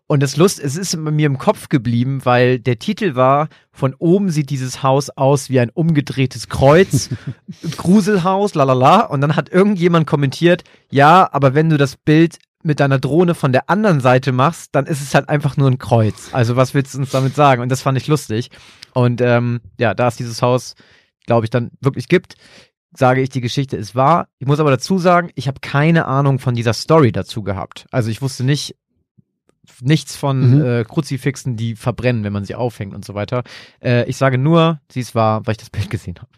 Und 0.08 0.22
das 0.22 0.36
Lust, 0.36 0.58
es 0.58 0.76
ist 0.76 0.96
mir 0.96 1.26
im 1.26 1.38
Kopf 1.38 1.68
geblieben, 1.68 2.24
weil 2.24 2.58
der 2.58 2.80
Titel 2.80 3.14
war, 3.14 3.48
von 3.70 3.94
oben 3.94 4.30
sieht 4.30 4.50
dieses 4.50 4.82
Haus 4.82 5.10
aus 5.10 5.50
wie 5.50 5.60
ein 5.60 5.70
umgedrehtes 5.70 6.48
Kreuz, 6.48 7.10
Gruselhaus, 7.76 8.54
lalala. 8.54 9.02
Und 9.02 9.20
dann 9.20 9.36
hat 9.36 9.50
irgendjemand 9.50 10.06
kommentiert, 10.06 10.64
ja, 10.90 11.28
aber 11.30 11.54
wenn 11.54 11.70
du 11.70 11.76
das 11.76 11.96
Bild 11.96 12.38
mit 12.64 12.80
deiner 12.80 12.98
Drohne 12.98 13.36
von 13.36 13.52
der 13.52 13.70
anderen 13.70 14.00
Seite 14.00 14.32
machst, 14.32 14.74
dann 14.74 14.86
ist 14.86 15.00
es 15.00 15.14
halt 15.14 15.28
einfach 15.28 15.56
nur 15.56 15.70
ein 15.70 15.78
Kreuz. 15.78 16.30
Also 16.32 16.56
was 16.56 16.74
willst 16.74 16.94
du 16.94 16.98
uns 16.98 17.10
damit 17.10 17.36
sagen? 17.36 17.62
Und 17.62 17.68
das 17.68 17.82
fand 17.82 17.96
ich 17.96 18.08
lustig. 18.08 18.50
Und 18.94 19.20
ähm, 19.20 19.60
ja, 19.78 19.94
da 19.94 20.08
ist 20.08 20.18
dieses 20.18 20.42
Haus 20.42 20.74
glaube 21.28 21.46
ich, 21.46 21.50
dann 21.50 21.70
wirklich 21.80 22.08
gibt, 22.08 22.34
sage 22.96 23.20
ich, 23.20 23.28
die 23.28 23.42
Geschichte 23.42 23.76
ist 23.76 23.94
wahr. 23.94 24.28
Ich 24.38 24.48
muss 24.48 24.58
aber 24.58 24.70
dazu 24.70 24.98
sagen, 24.98 25.30
ich 25.36 25.46
habe 25.46 25.60
keine 25.60 26.06
Ahnung 26.06 26.40
von 26.40 26.54
dieser 26.54 26.72
Story 26.72 27.12
dazu 27.12 27.44
gehabt. 27.44 27.86
Also 27.92 28.10
ich 28.10 28.20
wusste 28.20 28.42
nicht 28.42 28.74
nichts 29.80 30.16
von 30.16 30.56
mhm. 30.56 30.64
äh, 30.64 30.84
Kruzifixen, 30.84 31.56
die 31.56 31.76
verbrennen, 31.76 32.24
wenn 32.24 32.32
man 32.32 32.44
sie 32.44 32.54
aufhängt 32.54 32.94
und 32.94 33.04
so 33.04 33.14
weiter. 33.14 33.42
Äh, 33.82 34.08
ich 34.08 34.16
sage 34.16 34.38
nur, 34.38 34.80
sie 34.90 35.00
ist 35.00 35.14
wahr, 35.14 35.46
weil 35.46 35.52
ich 35.52 35.58
das 35.58 35.70
Bild 35.70 35.90
gesehen 35.90 36.16
habe. 36.18 36.30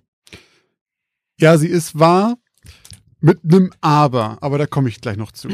Ja, 1.39 1.57
sie 1.57 1.69
ist 1.69 1.99
wahr 1.99 2.37
mit 3.21 3.41
einem 3.45 3.71
Aber, 3.81 4.39
aber 4.41 4.59
da 4.59 4.67
komme 4.67 4.89
ich 4.89 5.01
gleich 5.01 5.17
noch 5.17 5.33
zu. 5.33 5.49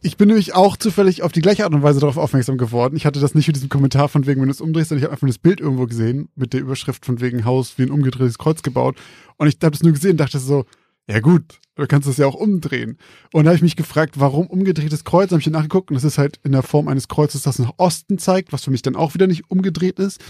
Ich 0.00 0.16
bin 0.16 0.28
nämlich 0.28 0.54
auch 0.54 0.76
zufällig 0.76 1.22
auf 1.22 1.32
die 1.32 1.40
gleiche 1.40 1.64
Art 1.64 1.74
und 1.74 1.82
Weise 1.82 1.98
darauf 1.98 2.18
aufmerksam 2.18 2.56
geworden. 2.56 2.96
Ich 2.96 3.04
hatte 3.04 3.18
das 3.18 3.34
nicht 3.34 3.48
mit 3.48 3.56
diesem 3.56 3.68
Kommentar 3.68 4.08
von 4.08 4.26
wegen, 4.26 4.40
wenn 4.40 4.46
du 4.46 4.52
es 4.52 4.60
umdrehst, 4.60 4.90
sondern 4.90 5.00
ich 5.00 5.04
habe 5.04 5.12
einfach 5.12 5.26
das 5.26 5.38
Bild 5.38 5.60
irgendwo 5.60 5.86
gesehen 5.86 6.28
mit 6.36 6.52
der 6.52 6.60
Überschrift 6.60 7.04
von 7.04 7.20
wegen 7.20 7.44
Haus 7.44 7.78
wie 7.78 7.82
ein 7.82 7.90
umgedrehtes 7.90 8.38
Kreuz 8.38 8.62
gebaut. 8.62 8.96
Und 9.38 9.48
ich 9.48 9.58
habe 9.62 9.74
es 9.74 9.82
nur 9.82 9.92
gesehen 9.92 10.12
und 10.12 10.20
dachte 10.20 10.38
so, 10.38 10.66
ja 11.08 11.20
gut, 11.20 11.60
du 11.74 11.86
kannst 11.86 12.08
das 12.08 12.18
ja 12.18 12.26
auch 12.26 12.34
umdrehen. 12.34 12.98
Und 13.32 13.44
da 13.44 13.50
habe 13.50 13.56
ich 13.56 13.62
mich 13.62 13.76
gefragt, 13.76 14.14
warum 14.18 14.46
umgedrehtes 14.46 15.04
Kreuz? 15.04 15.30
Habe 15.30 15.40
ich 15.40 15.46
nachgeguckt 15.48 15.90
und 15.90 15.94
das 15.94 16.04
ist 16.04 16.18
halt 16.18 16.38
in 16.44 16.52
der 16.52 16.62
Form 16.62 16.88
eines 16.88 17.08
Kreuzes, 17.08 17.42
das 17.42 17.58
nach 17.58 17.72
Osten 17.78 18.18
zeigt, 18.18 18.52
was 18.52 18.64
für 18.64 18.70
mich 18.70 18.82
dann 18.82 18.96
auch 18.96 19.14
wieder 19.14 19.26
nicht 19.26 19.50
umgedreht 19.50 19.98
ist. 19.98 20.20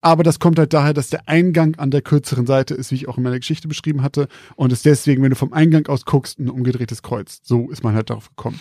Aber 0.00 0.22
das 0.22 0.38
kommt 0.38 0.58
halt 0.58 0.72
daher, 0.72 0.94
dass 0.94 1.10
der 1.10 1.28
Eingang 1.28 1.74
an 1.76 1.90
der 1.90 2.02
kürzeren 2.02 2.46
Seite 2.46 2.74
ist, 2.74 2.92
wie 2.92 2.94
ich 2.94 3.08
auch 3.08 3.16
in 3.16 3.24
meiner 3.24 3.38
Geschichte 3.40 3.66
beschrieben 3.66 4.02
hatte. 4.02 4.28
Und 4.54 4.72
ist 4.72 4.84
deswegen, 4.84 5.22
wenn 5.22 5.30
du 5.30 5.36
vom 5.36 5.52
Eingang 5.52 5.86
aus 5.88 6.04
guckst, 6.04 6.38
ein 6.38 6.48
umgedrehtes 6.48 7.02
Kreuz. 7.02 7.40
So 7.42 7.70
ist 7.70 7.82
man 7.82 7.94
halt 7.94 8.10
darauf 8.10 8.28
gekommen. 8.28 8.60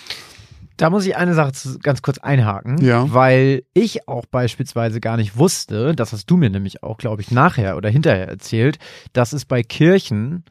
Da 0.78 0.90
muss 0.90 1.06
ich 1.06 1.16
eine 1.16 1.36
Sache 1.36 1.54
ganz 1.84 2.02
kurz 2.02 2.18
einhaken, 2.18 2.84
ja. 2.84 3.14
weil 3.14 3.64
ich 3.74 4.10
auch 4.10 4.26
beispielsweise 4.26 5.00
gar 5.00 5.16
nicht 5.16 5.38
wusste, 5.38 5.96
das 5.96 6.12
hast 6.12 6.26
du 6.26 6.36
mir 6.36 6.50
nämlich 6.50 6.84
auch, 6.84 6.98
glaube 6.98 7.22
ich, 7.22 7.32
nachher 7.32 7.78
oder 7.78 7.90
hinterher 7.90 8.28
erzählt, 8.28 8.78
dass 9.14 9.32
es 9.32 9.46
bei 9.46 9.64
Kirchen 9.64 10.44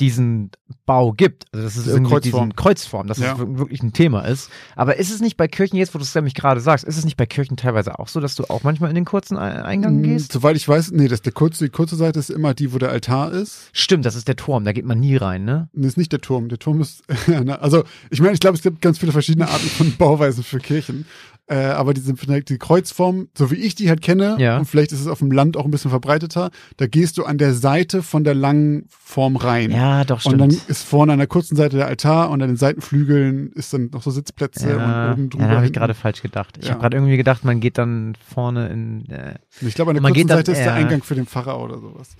diesen 0.00 0.50
Bau 0.86 1.12
gibt. 1.12 1.46
Also 1.52 1.64
das 1.64 1.76
ist 1.76 1.84
Diese 1.84 1.96
irgendwie 1.96 2.12
Kreuzform. 2.12 2.48
diesen 2.48 2.56
Kreuzform, 2.56 3.06
dass 3.06 3.18
ja. 3.18 3.34
das 3.34 3.58
wirklich 3.58 3.82
ein 3.82 3.92
Thema 3.92 4.22
ist. 4.22 4.50
Aber 4.74 4.96
ist 4.96 5.12
es 5.12 5.20
nicht 5.20 5.36
bei 5.36 5.48
Kirchen 5.48 5.76
jetzt, 5.76 5.94
wo 5.94 5.98
du 5.98 6.04
es 6.04 6.14
nämlich 6.14 6.34
gerade 6.34 6.60
sagst, 6.60 6.84
ist 6.84 6.96
es 6.96 7.04
nicht 7.04 7.16
bei 7.16 7.26
Kirchen 7.26 7.56
teilweise 7.56 7.98
auch 7.98 8.08
so, 8.08 8.18
dass 8.18 8.34
du 8.34 8.44
auch 8.44 8.62
manchmal 8.62 8.88
in 8.88 8.94
den 8.94 9.04
kurzen 9.04 9.36
Eingang 9.36 9.96
hm, 9.96 10.02
gehst? 10.02 10.32
Soweit 10.32 10.56
ich 10.56 10.66
weiß, 10.66 10.92
nee, 10.92 11.08
das 11.08 11.22
der 11.22 11.32
kurze, 11.32 11.64
die 11.64 11.70
kurze 11.70 11.96
Seite 11.96 12.18
ist 12.18 12.30
immer 12.30 12.54
die, 12.54 12.72
wo 12.72 12.78
der 12.78 12.90
Altar 12.90 13.32
ist. 13.32 13.68
Stimmt, 13.72 14.06
das 14.06 14.14
ist 14.14 14.28
der 14.28 14.36
Turm, 14.36 14.64
da 14.64 14.72
geht 14.72 14.86
man 14.86 14.98
nie 14.98 15.16
rein, 15.16 15.44
ne? 15.44 15.68
Nee, 15.72 15.86
ist 15.86 15.98
nicht 15.98 16.12
der 16.12 16.20
Turm. 16.20 16.48
Der 16.48 16.58
Turm 16.58 16.80
ist, 16.80 17.02
also 17.60 17.84
ich 18.10 18.20
meine, 18.20 18.32
ich 18.32 18.40
glaube, 18.40 18.56
es 18.56 18.62
gibt 18.62 18.80
ganz 18.80 18.98
viele 18.98 19.12
verschiedene 19.12 19.48
Arten 19.48 19.68
von 19.68 19.96
Bauweisen 19.98 20.42
für 20.42 20.58
Kirchen. 20.58 21.06
Äh, 21.48 21.56
aber 21.56 21.92
diese 21.92 22.14
die 22.14 22.58
Kreuzform, 22.58 23.28
so 23.36 23.50
wie 23.50 23.56
ich 23.56 23.74
die 23.74 23.88
halt 23.88 24.00
kenne, 24.00 24.36
Ja. 24.38 24.58
und 24.58 24.64
vielleicht 24.64 24.92
ist 24.92 25.00
es 25.00 25.08
auf 25.08 25.18
dem 25.18 25.32
Land 25.32 25.56
auch 25.56 25.64
ein 25.64 25.72
bisschen 25.72 25.90
verbreiteter, 25.90 26.50
da 26.76 26.86
gehst 26.86 27.18
du 27.18 27.24
an 27.24 27.36
der 27.36 27.52
Seite 27.52 28.02
von 28.04 28.22
der 28.22 28.34
langen 28.34 28.86
Form 28.88 29.34
rein. 29.36 29.72
Ja, 29.72 30.04
doch, 30.04 30.24
Und 30.24 30.36
stimmt. 30.36 30.40
dann 30.40 30.50
ist 30.68 30.84
vorne 30.84 31.12
an 31.12 31.18
der 31.18 31.26
kurzen 31.26 31.56
Seite 31.56 31.76
der 31.78 31.88
Altar 31.88 32.30
und 32.30 32.40
an 32.42 32.48
den 32.48 32.56
Seitenflügeln 32.56 33.50
ist 33.52 33.72
dann 33.74 33.90
noch 33.92 34.02
so 34.02 34.12
Sitzplätze 34.12 34.70
ja, 34.70 35.06
und 35.08 35.12
oben 35.14 35.30
drüber. 35.30 35.44
ja, 35.44 35.50
da 35.50 35.56
habe 35.56 35.66
ich 35.66 35.72
gerade 35.72 35.94
falsch 35.94 36.22
gedacht. 36.22 36.58
Ich 36.60 36.66
Ja. 36.66 36.70
habe 36.74 36.80
gerade 36.82 36.96
irgendwie 36.96 37.16
gedacht, 37.16 37.44
man 37.44 37.58
geht 37.60 37.76
dann 37.76 38.16
vorne 38.24 38.68
in. 38.68 39.10
Äh, 39.10 39.34
Und 39.60 39.68
Ich 39.68 39.74
glaube, 39.74 39.90
an 39.90 39.96
der 39.96 40.02
kurzen 40.04 40.28
dann 40.28 40.38
Seite 40.38 40.52
ist 40.52 40.58
der 40.58 40.74
Eingang 40.74 41.02
für 41.02 41.16
den 41.16 41.26
Pfarrer 41.26 41.60
oder 41.60 41.80
sowas. 41.80 42.10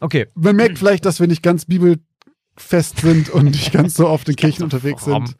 okay. 0.00 0.26
Man 0.34 0.54
merkt 0.56 0.78
vielleicht, 0.78 1.06
dass 1.06 1.20
wir 1.20 1.26
nicht 1.26 1.42
ganz 1.42 1.64
bibelfest 1.64 3.00
sind 3.00 3.30
und 3.30 3.46
nicht 3.46 3.72
ganz 3.72 3.94
so 3.94 4.06
auf 4.06 4.24
den 4.24 4.36
Kirchen 4.36 4.62
unterwegs 4.62 5.04
sind. 5.06 5.36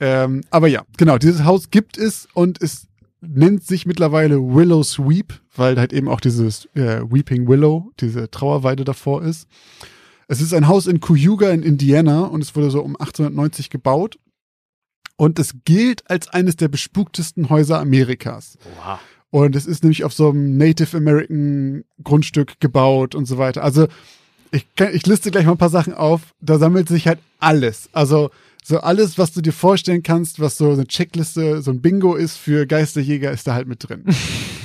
Ähm, 0.00 0.42
aber 0.50 0.68
ja, 0.68 0.82
genau, 0.96 1.18
dieses 1.18 1.44
Haus 1.44 1.70
gibt 1.70 1.98
es 1.98 2.28
und 2.34 2.60
es 2.60 2.88
nennt 3.20 3.64
sich 3.64 3.86
mittlerweile 3.86 4.40
Willow 4.40 4.82
Sweep, 4.82 5.40
weil 5.56 5.78
halt 5.78 5.92
eben 5.92 6.08
auch 6.08 6.20
dieses 6.20 6.66
äh, 6.74 7.00
Weeping 7.10 7.48
Willow, 7.48 7.90
diese 8.00 8.30
Trauerweide 8.30 8.84
davor 8.84 9.22
ist. 9.22 9.48
Es 10.28 10.40
ist 10.40 10.54
ein 10.54 10.68
Haus 10.68 10.86
in 10.86 11.00
Cayuga 11.00 11.50
in 11.50 11.62
Indiana 11.62 12.24
und 12.24 12.42
es 12.42 12.54
wurde 12.56 12.70
so 12.70 12.80
um 12.80 12.96
1890 12.96 13.70
gebaut. 13.70 14.18
Und 15.16 15.38
es 15.38 15.54
gilt 15.64 16.10
als 16.10 16.28
eines 16.28 16.56
der 16.56 16.68
bespuktesten 16.68 17.48
Häuser 17.48 17.78
Amerikas. 17.78 18.58
Wow. 18.76 18.98
Und 19.30 19.54
es 19.54 19.66
ist 19.66 19.84
nämlich 19.84 20.04
auf 20.04 20.12
so 20.12 20.30
einem 20.30 20.56
Native 20.56 20.96
American 20.96 21.84
Grundstück 22.02 22.58
gebaut 22.60 23.14
und 23.14 23.26
so 23.26 23.38
weiter. 23.38 23.62
Also 23.62 23.86
ich, 24.50 24.66
kann, 24.74 24.94
ich 24.94 25.06
liste 25.06 25.30
gleich 25.30 25.44
mal 25.44 25.52
ein 25.52 25.58
paar 25.58 25.70
Sachen 25.70 25.94
auf. 25.94 26.34
Da 26.40 26.58
sammelt 26.58 26.88
sich 26.88 27.06
halt 27.06 27.18
alles. 27.38 27.88
Also 27.92 28.30
so 28.66 28.80
alles, 28.80 29.18
was 29.18 29.32
du 29.32 29.42
dir 29.42 29.52
vorstellen 29.52 30.02
kannst, 30.02 30.40
was 30.40 30.56
so 30.56 30.72
eine 30.72 30.86
Checkliste, 30.86 31.60
so 31.60 31.70
ein 31.70 31.82
Bingo 31.82 32.14
ist 32.14 32.38
für 32.38 32.66
Geisterjäger, 32.66 33.30
ist 33.30 33.46
da 33.46 33.54
halt 33.54 33.68
mit 33.68 33.88
drin. 33.88 34.04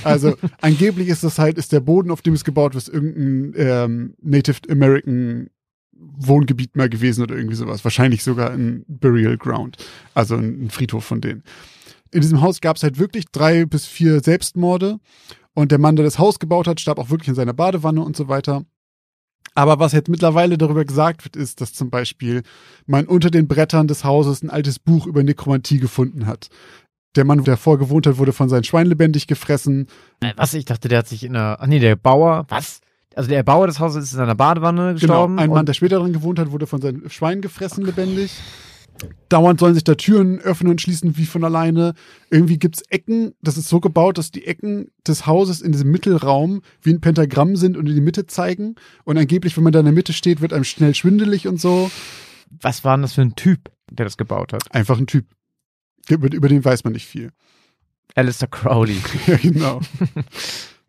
Also 0.02 0.34
angeblich 0.62 1.08
ist 1.08 1.24
das 1.24 1.38
halt, 1.38 1.58
ist 1.58 1.72
der 1.72 1.80
Boden, 1.80 2.10
auf 2.10 2.22
dem 2.22 2.32
es 2.32 2.42
gebaut 2.42 2.74
wird, 2.74 2.88
irgendein 2.88 3.52
ähm, 3.54 4.14
Native 4.22 4.60
American 4.70 5.50
Wohngebiet 5.92 6.74
mal 6.74 6.88
gewesen 6.88 7.22
oder 7.22 7.36
irgendwie 7.36 7.56
sowas. 7.56 7.84
Wahrscheinlich 7.84 8.22
sogar 8.22 8.50
ein 8.50 8.86
Burial 8.88 9.36
Ground. 9.36 9.76
Also 10.14 10.36
ein, 10.36 10.64
ein 10.64 10.70
Friedhof 10.70 11.04
von 11.04 11.20
denen. 11.20 11.42
In 12.12 12.22
diesem 12.22 12.40
Haus 12.40 12.62
gab 12.62 12.76
es 12.76 12.82
halt 12.82 12.98
wirklich 12.98 13.26
drei 13.30 13.66
bis 13.66 13.84
vier 13.84 14.20
Selbstmorde. 14.20 15.00
Und 15.52 15.70
der 15.70 15.78
Mann, 15.78 15.96
der 15.96 16.06
das 16.06 16.18
Haus 16.18 16.38
gebaut 16.38 16.66
hat, 16.66 16.80
starb 16.80 16.98
auch 16.98 17.10
wirklich 17.10 17.28
in 17.28 17.34
seiner 17.34 17.52
Badewanne 17.52 18.00
und 18.00 18.16
so 18.16 18.28
weiter. 18.28 18.64
Aber 19.54 19.78
was 19.78 19.92
jetzt 19.92 20.08
mittlerweile 20.08 20.58
darüber 20.58 20.84
gesagt 20.84 21.24
wird, 21.24 21.36
ist, 21.36 21.60
dass 21.60 21.72
zum 21.72 21.90
Beispiel 21.90 22.42
man 22.86 23.06
unter 23.06 23.30
den 23.30 23.48
Brettern 23.48 23.88
des 23.88 24.04
Hauses 24.04 24.42
ein 24.42 24.50
altes 24.50 24.78
Buch 24.78 25.06
über 25.06 25.22
Nekromantie 25.22 25.78
gefunden 25.78 26.26
hat. 26.26 26.48
Der 27.16 27.24
Mann, 27.24 27.38
der 27.38 27.54
davor 27.54 27.78
gewohnt 27.78 28.06
hat, 28.06 28.18
wurde 28.18 28.32
von 28.32 28.48
seinem 28.48 28.62
Schwein 28.62 28.86
lebendig 28.86 29.26
gefressen. 29.26 29.88
Äh, 30.20 30.32
Was? 30.36 30.54
Ich 30.54 30.64
dachte, 30.64 30.88
der 30.88 30.98
hat 30.98 31.08
sich 31.08 31.24
in 31.24 31.34
einer. 31.34 31.56
Ach 31.60 31.66
nee, 31.66 31.80
der 31.80 31.96
Bauer. 31.96 32.46
Was? 32.48 32.80
Also 33.16 33.28
der 33.28 33.42
Bauer 33.42 33.66
des 33.66 33.80
Hauses 33.80 34.04
ist 34.04 34.12
in 34.12 34.20
einer 34.20 34.36
Badewanne 34.36 34.94
gestorben. 34.94 35.36
Genau, 35.36 35.42
ein 35.42 35.50
Mann, 35.50 35.66
der 35.66 35.74
später 35.74 35.98
drin 35.98 36.12
gewohnt 36.12 36.38
hat, 36.38 36.52
wurde 36.52 36.68
von 36.68 36.80
seinem 36.80 37.10
Schwein 37.10 37.40
gefressen 37.40 37.84
lebendig. 37.84 38.32
Dauernd 39.28 39.60
sollen 39.60 39.74
sich 39.74 39.84
da 39.84 39.94
Türen 39.94 40.40
öffnen 40.40 40.70
und 40.70 40.80
schließen 40.80 41.16
wie 41.16 41.24
von 41.24 41.44
alleine. 41.44 41.94
Irgendwie 42.30 42.58
gibt's 42.58 42.82
Ecken, 42.88 43.34
das 43.40 43.56
ist 43.56 43.68
so 43.68 43.80
gebaut, 43.80 44.18
dass 44.18 44.30
die 44.30 44.46
Ecken 44.46 44.90
des 45.06 45.26
Hauses 45.26 45.62
in 45.62 45.72
diesem 45.72 45.90
Mittelraum 45.90 46.62
wie 46.82 46.92
ein 46.92 47.00
Pentagramm 47.00 47.56
sind 47.56 47.76
und 47.76 47.88
in 47.88 47.94
die 47.94 48.00
Mitte 48.00 48.26
zeigen. 48.26 48.74
Und 49.04 49.16
angeblich, 49.18 49.56
wenn 49.56 49.64
man 49.64 49.72
da 49.72 49.78
in 49.78 49.86
der 49.86 49.94
Mitte 49.94 50.12
steht, 50.12 50.40
wird 50.40 50.52
einem 50.52 50.64
schnell 50.64 50.94
schwindelig 50.94 51.46
und 51.48 51.60
so. 51.60 51.90
was 52.50 52.84
war 52.84 52.96
denn 52.96 53.02
das 53.02 53.14
für 53.14 53.22
ein 53.22 53.36
Typ, 53.36 53.70
der 53.90 54.04
das 54.04 54.16
gebaut 54.16 54.52
hat? 54.52 54.62
Einfach 54.74 54.98
ein 54.98 55.06
Typ. 55.06 55.26
Über, 56.08 56.32
über 56.32 56.48
den 56.48 56.64
weiß 56.64 56.84
man 56.84 56.92
nicht 56.92 57.06
viel. 57.06 57.30
Alistair 58.14 58.48
Crowley. 58.48 59.00
Ja, 59.26 59.36
genau. 59.36 59.80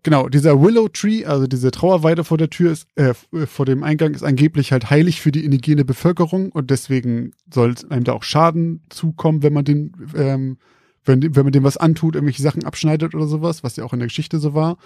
genau, 0.04 0.30
dieser 0.30 0.62
Willow 0.62 0.88
Tree, 0.88 1.26
also 1.26 1.48
diese 1.48 1.72
Trauerweide 1.72 2.24
vor 2.24 2.38
der 2.38 2.50
Tür 2.50 2.72
ist, 2.72 2.88
äh, 2.96 3.14
vor 3.46 3.66
dem 3.66 3.84
Eingang 3.84 4.14
ist 4.14 4.24
angeblich 4.24 4.72
halt 4.72 4.90
heilig 4.90 5.22
für 5.22 5.32
die 5.32 5.46
indigene 5.46 5.86
Bevölkerung 5.86 6.52
und 6.52 6.70
deswegen 6.70 7.34
soll 7.54 7.76
einem 7.90 8.04
da 8.04 8.14
auch 8.14 8.24
Schaden 8.24 8.84
zukommen, 8.90 9.44
wenn 9.44 9.54
man 9.54 9.66
den, 9.66 9.94
ähm, 10.16 10.58
wenn, 11.06 11.36
wenn 11.36 11.44
man 11.44 11.52
dem 11.52 11.64
was 11.64 11.78
antut, 11.78 12.16
irgendwelche 12.16 12.44
Sachen 12.44 12.64
abschneidet 12.64 13.16
oder 13.16 13.28
sowas, 13.28 13.64
was 13.64 13.76
ja 13.76 13.84
auch 13.84 13.94
in 13.94 14.00
der 14.00 14.08
Geschichte 14.08 14.40
so 14.40 14.54
war. 14.54 14.78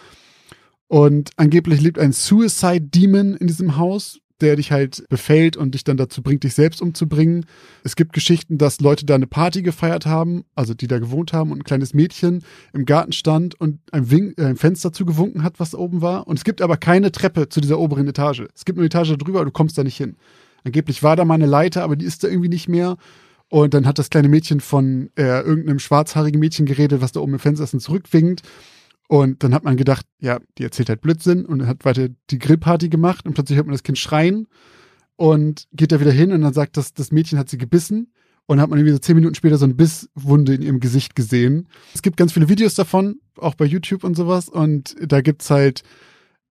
Und 0.88 1.32
angeblich 1.38 1.82
lebt 1.82 1.98
ein 1.98 2.12
Suicide 2.12 2.82
Demon 2.82 3.36
in 3.36 3.48
diesem 3.48 3.78
Haus, 3.78 4.20
der 4.42 4.56
dich 4.58 4.72
halt 4.72 5.06
befällt 5.10 5.56
und 5.56 5.76
dich 5.76 5.84
dann 5.84 5.98
dazu 5.98 6.22
bringt, 6.22 6.44
dich 6.44 6.54
selbst 6.54 6.82
umzubringen. 6.82 7.46
Es 7.84 7.96
gibt 7.96 8.14
Geschichten, 8.14 8.58
dass 8.58 8.82
Leute 8.82 9.06
da 9.06 9.16
eine 9.16 9.28
Party 9.28 9.62
gefeiert 9.62 10.06
haben, 10.06 10.44
also 10.56 10.74
die 10.74 10.88
da 10.88 11.00
gewohnt 11.00 11.32
haben 11.32 11.52
und 11.52 11.60
ein 11.60 11.64
kleines 11.64 11.94
Mädchen 11.94 12.44
im 12.74 12.86
Garten 12.86 13.14
stand 13.14 13.60
und 13.60 13.80
ein, 13.92 14.12
Wink, 14.12 14.38
äh, 14.38 14.46
ein 14.46 14.58
Fenster 14.58 14.92
zugewunken 14.92 15.44
hat, 15.44 15.60
was 15.60 15.72
da 15.72 15.78
oben 15.78 16.02
war. 16.02 16.28
Und 16.28 16.38
es 16.38 16.44
gibt 16.44 16.62
aber 16.62 16.78
keine 16.78 17.12
Treppe 17.12 17.48
zu 17.50 17.62
dieser 17.62 17.80
oberen 17.80 18.08
Etage. 18.08 18.44
Es 18.54 18.66
gibt 18.66 18.78
eine 18.78 18.88
Etage 18.88 19.18
drüber, 19.18 19.46
du 19.46 19.52
kommst 19.52 19.78
da 19.78 19.84
nicht 19.84 19.98
hin. 19.98 20.18
Angeblich 20.66 21.04
war 21.04 21.16
da 21.16 21.26
mal 21.26 21.36
eine 21.36 21.46
Leiter, 21.46 21.84
aber 21.84 21.96
die 21.96 22.06
ist 22.06 22.24
da 22.24 22.28
irgendwie 22.28 22.50
nicht 22.50 22.68
mehr. 22.68 22.98
Und 23.50 23.74
dann 23.74 23.86
hat 23.86 24.00
das 24.00 24.10
kleine 24.10 24.28
Mädchen 24.28 24.60
von 24.60 25.12
äh, 25.16 25.42
irgendeinem 25.42 25.80
schwarzhaarigen 25.80 26.40
Mädchen 26.40 26.66
geredet, 26.66 27.02
was 27.02 27.12
da 27.12 27.20
oben 27.20 27.34
im 27.34 27.40
Fenster 27.40 27.64
ist 27.64 27.74
und 27.74 27.80
zurückwinkt. 27.80 28.42
Und 29.08 29.44
dann 29.44 29.54
hat 29.54 29.64
man 29.64 29.78
gedacht, 29.78 30.06
ja, 30.20 30.40
die 30.58 30.64
erzählt 30.64 30.90
halt 30.90 31.02
Blödsinn 31.02 31.46
und 31.46 31.68
hat 31.68 31.86
weiter 31.86 32.10
die 32.32 32.40
Grillparty 32.40 32.90
gemacht 32.90 33.26
und 33.26 33.34
plötzlich 33.34 33.58
hört 33.58 33.68
man 33.68 33.74
das 33.74 33.84
Kind 33.84 34.00
schreien 34.00 34.48
und 35.16 35.68
geht 35.74 35.92
da 35.92 36.00
wieder 36.00 36.12
hin 36.12 36.32
und 36.32 36.42
dann 36.42 36.54
sagt 36.54 36.78
das, 36.78 36.94
das 36.94 37.12
Mädchen 37.12 37.38
hat 37.38 37.50
sie 37.50 37.58
gebissen 37.58 38.12
und 38.48 38.60
hat 38.60 38.70
man 38.70 38.80
irgendwie 38.80 38.94
so 38.94 39.00
zehn 39.00 39.16
Minuten 39.16 39.36
später 39.36 39.58
so 39.58 39.66
eine 39.66 39.76
Bisswunde 39.76 40.56
in 40.56 40.62
ihrem 40.64 40.80
Gesicht 40.80 41.16
gesehen. 41.16 41.68
Es 41.94 42.02
gibt 42.02 42.18
ganz 42.18 42.34
viele 42.34 42.50
Videos 42.50 42.74
davon, 42.74 43.20
auch 43.38 43.56
bei 43.56 43.66
YouTube 43.66 44.04
und 44.04 44.16
sowas 44.16 44.50
und 44.50 44.96
da 45.00 45.22
gibt's 45.22 45.50
halt, 45.52 45.84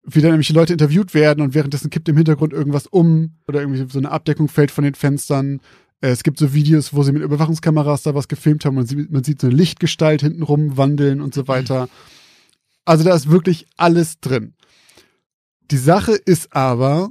wie 0.04 0.22
dann 0.22 0.32
nämlich 0.32 0.50
Leute 0.50 0.74
interviewt 0.74 1.14
werden 1.14 1.42
und 1.42 1.56
währenddessen 1.56 1.90
kippt 1.90 2.10
im 2.10 2.18
Hintergrund 2.18 2.54
irgendwas 2.54 2.86
um 2.88 3.32
oder 3.48 3.62
irgendwie 3.62 3.86
so 3.90 3.98
eine 3.98 4.12
Abdeckung 4.12 4.48
fällt 4.48 4.70
von 4.70 4.84
den 4.84 4.96
Fenstern. 4.96 5.60
Äh, 6.02 6.10
Es 6.10 6.24
gibt 6.24 6.38
so 6.38 6.54
Videos, 6.54 6.94
wo 6.94 7.02
sie 7.02 7.14
mit 7.14 7.24
Überwachungskameras 7.24 8.04
da 8.04 8.14
was 8.14 8.28
gefilmt 8.28 8.66
haben 8.66 8.78
und 8.78 9.12
man 9.12 9.24
sieht 9.24 9.42
so 9.42 9.48
eine 9.48 9.56
Lichtgestalt 9.56 10.22
hintenrum 10.22 10.78
wandeln 10.78 11.20
und 11.22 11.34
so 11.34 11.48
weiter. 11.48 11.90
Also 12.86 13.04
da 13.04 13.16
ist 13.16 13.30
wirklich 13.30 13.66
alles 13.78 14.20
drin. 14.20 14.54
Die 15.72 15.78
Sache 15.78 16.14
ist 16.14 16.54
aber, 16.56 17.10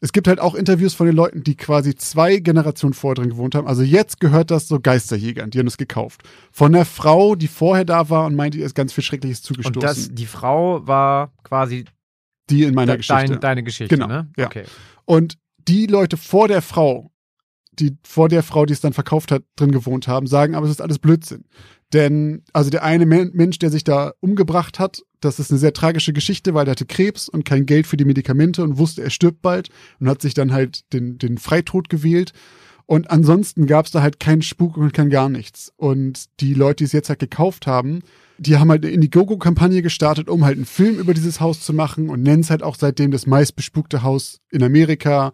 es 0.00 0.12
gibt 0.12 0.28
halt 0.28 0.38
auch 0.38 0.54
Interviews 0.54 0.92
von 0.94 1.06
den 1.06 1.16
Leuten, 1.16 1.42
die 1.42 1.56
quasi 1.56 1.94
zwei 1.94 2.36
Generationen 2.38 2.92
vorher 2.92 3.14
drin 3.14 3.30
gewohnt 3.30 3.54
haben. 3.54 3.66
Also 3.66 3.82
jetzt 3.82 4.20
gehört 4.20 4.50
das 4.50 4.68
so 4.68 4.78
Geisterjägern, 4.80 5.50
die 5.50 5.58
haben 5.58 5.66
das 5.66 5.78
gekauft. 5.78 6.22
Von 6.52 6.72
der 6.72 6.84
Frau, 6.84 7.34
die 7.34 7.48
vorher 7.48 7.84
da 7.86 8.10
war 8.10 8.26
und 8.26 8.34
meinte, 8.34 8.58
ihr 8.58 8.66
ist 8.66 8.74
ganz 8.74 8.92
viel 8.92 9.02
Schreckliches 9.04 9.38
Und 9.40 9.46
zugestoßen. 9.46 9.80
das, 9.80 10.10
die 10.14 10.26
Frau 10.26 10.86
war 10.86 11.32
quasi 11.42 11.86
die 12.50 12.64
in 12.64 12.74
meiner 12.74 12.92
de- 12.92 12.96
Geschichte. 12.98 13.26
dein, 13.32 13.40
deine 13.40 13.62
Geschichte, 13.62 13.94
Genau, 13.94 14.06
ne? 14.06 14.30
ja. 14.36 14.46
Okay. 14.46 14.64
Und 15.06 15.38
die 15.66 15.86
Leute 15.86 16.18
vor 16.18 16.46
der 16.48 16.60
Frau, 16.60 17.10
die 17.72 17.96
vor 18.06 18.28
der 18.28 18.42
Frau, 18.42 18.66
die 18.66 18.74
es 18.74 18.80
dann 18.82 18.92
verkauft 18.92 19.32
hat, 19.32 19.42
drin 19.56 19.72
gewohnt 19.72 20.06
haben, 20.06 20.26
sagen, 20.26 20.54
aber 20.54 20.66
es 20.66 20.72
ist 20.72 20.82
alles 20.82 20.98
Blödsinn. 20.98 21.44
Denn, 21.94 22.42
also 22.52 22.68
der 22.68 22.82
eine 22.82 23.06
Men- 23.06 23.30
Mensch, 23.32 23.58
der 23.58 23.70
sich 23.70 23.84
da 23.84 24.12
umgebracht 24.20 24.78
hat, 24.78 25.02
das 25.20 25.38
ist 25.38 25.50
eine 25.50 25.58
sehr 25.60 25.72
tragische 25.72 26.12
Geschichte, 26.12 26.52
weil 26.52 26.66
er 26.66 26.72
hatte 26.72 26.84
Krebs 26.84 27.28
und 27.30 27.44
kein 27.44 27.64
Geld 27.64 27.86
für 27.86 27.96
die 27.96 28.04
Medikamente 28.04 28.62
und 28.62 28.76
wusste, 28.76 29.02
er 29.02 29.10
stirbt 29.10 29.40
bald 29.40 29.70
und 30.00 30.08
hat 30.08 30.20
sich 30.20 30.34
dann 30.34 30.52
halt 30.52 30.92
den, 30.92 31.16
den 31.18 31.38
Freitod 31.38 31.88
gewählt. 31.88 32.32
Und 32.86 33.10
ansonsten 33.10 33.66
gab 33.66 33.86
es 33.86 33.92
da 33.92 34.02
halt 34.02 34.20
keinen 34.20 34.42
Spuk 34.42 34.76
und 34.76 34.92
kein 34.92 35.08
gar 35.08 35.30
nichts. 35.30 35.72
Und 35.76 36.24
die 36.40 36.52
Leute, 36.52 36.78
die 36.78 36.84
es 36.84 36.92
jetzt 36.92 37.08
halt 37.08 37.20
gekauft 37.20 37.66
haben, 37.66 38.02
die 38.36 38.58
haben 38.58 38.70
halt 38.70 38.84
eine 38.84 38.92
Indiegogo-Kampagne 38.92 39.80
gestartet, 39.80 40.28
um 40.28 40.44
halt 40.44 40.56
einen 40.56 40.66
Film 40.66 40.98
über 40.98 41.14
dieses 41.14 41.40
Haus 41.40 41.60
zu 41.60 41.72
machen 41.72 42.10
und 42.10 42.22
nennen 42.22 42.42
es 42.42 42.50
halt 42.50 42.62
auch 42.64 42.76
seitdem 42.76 43.12
das 43.12 43.26
meistbespukte 43.26 44.02
Haus 44.02 44.40
in 44.50 44.62
Amerika. 44.62 45.32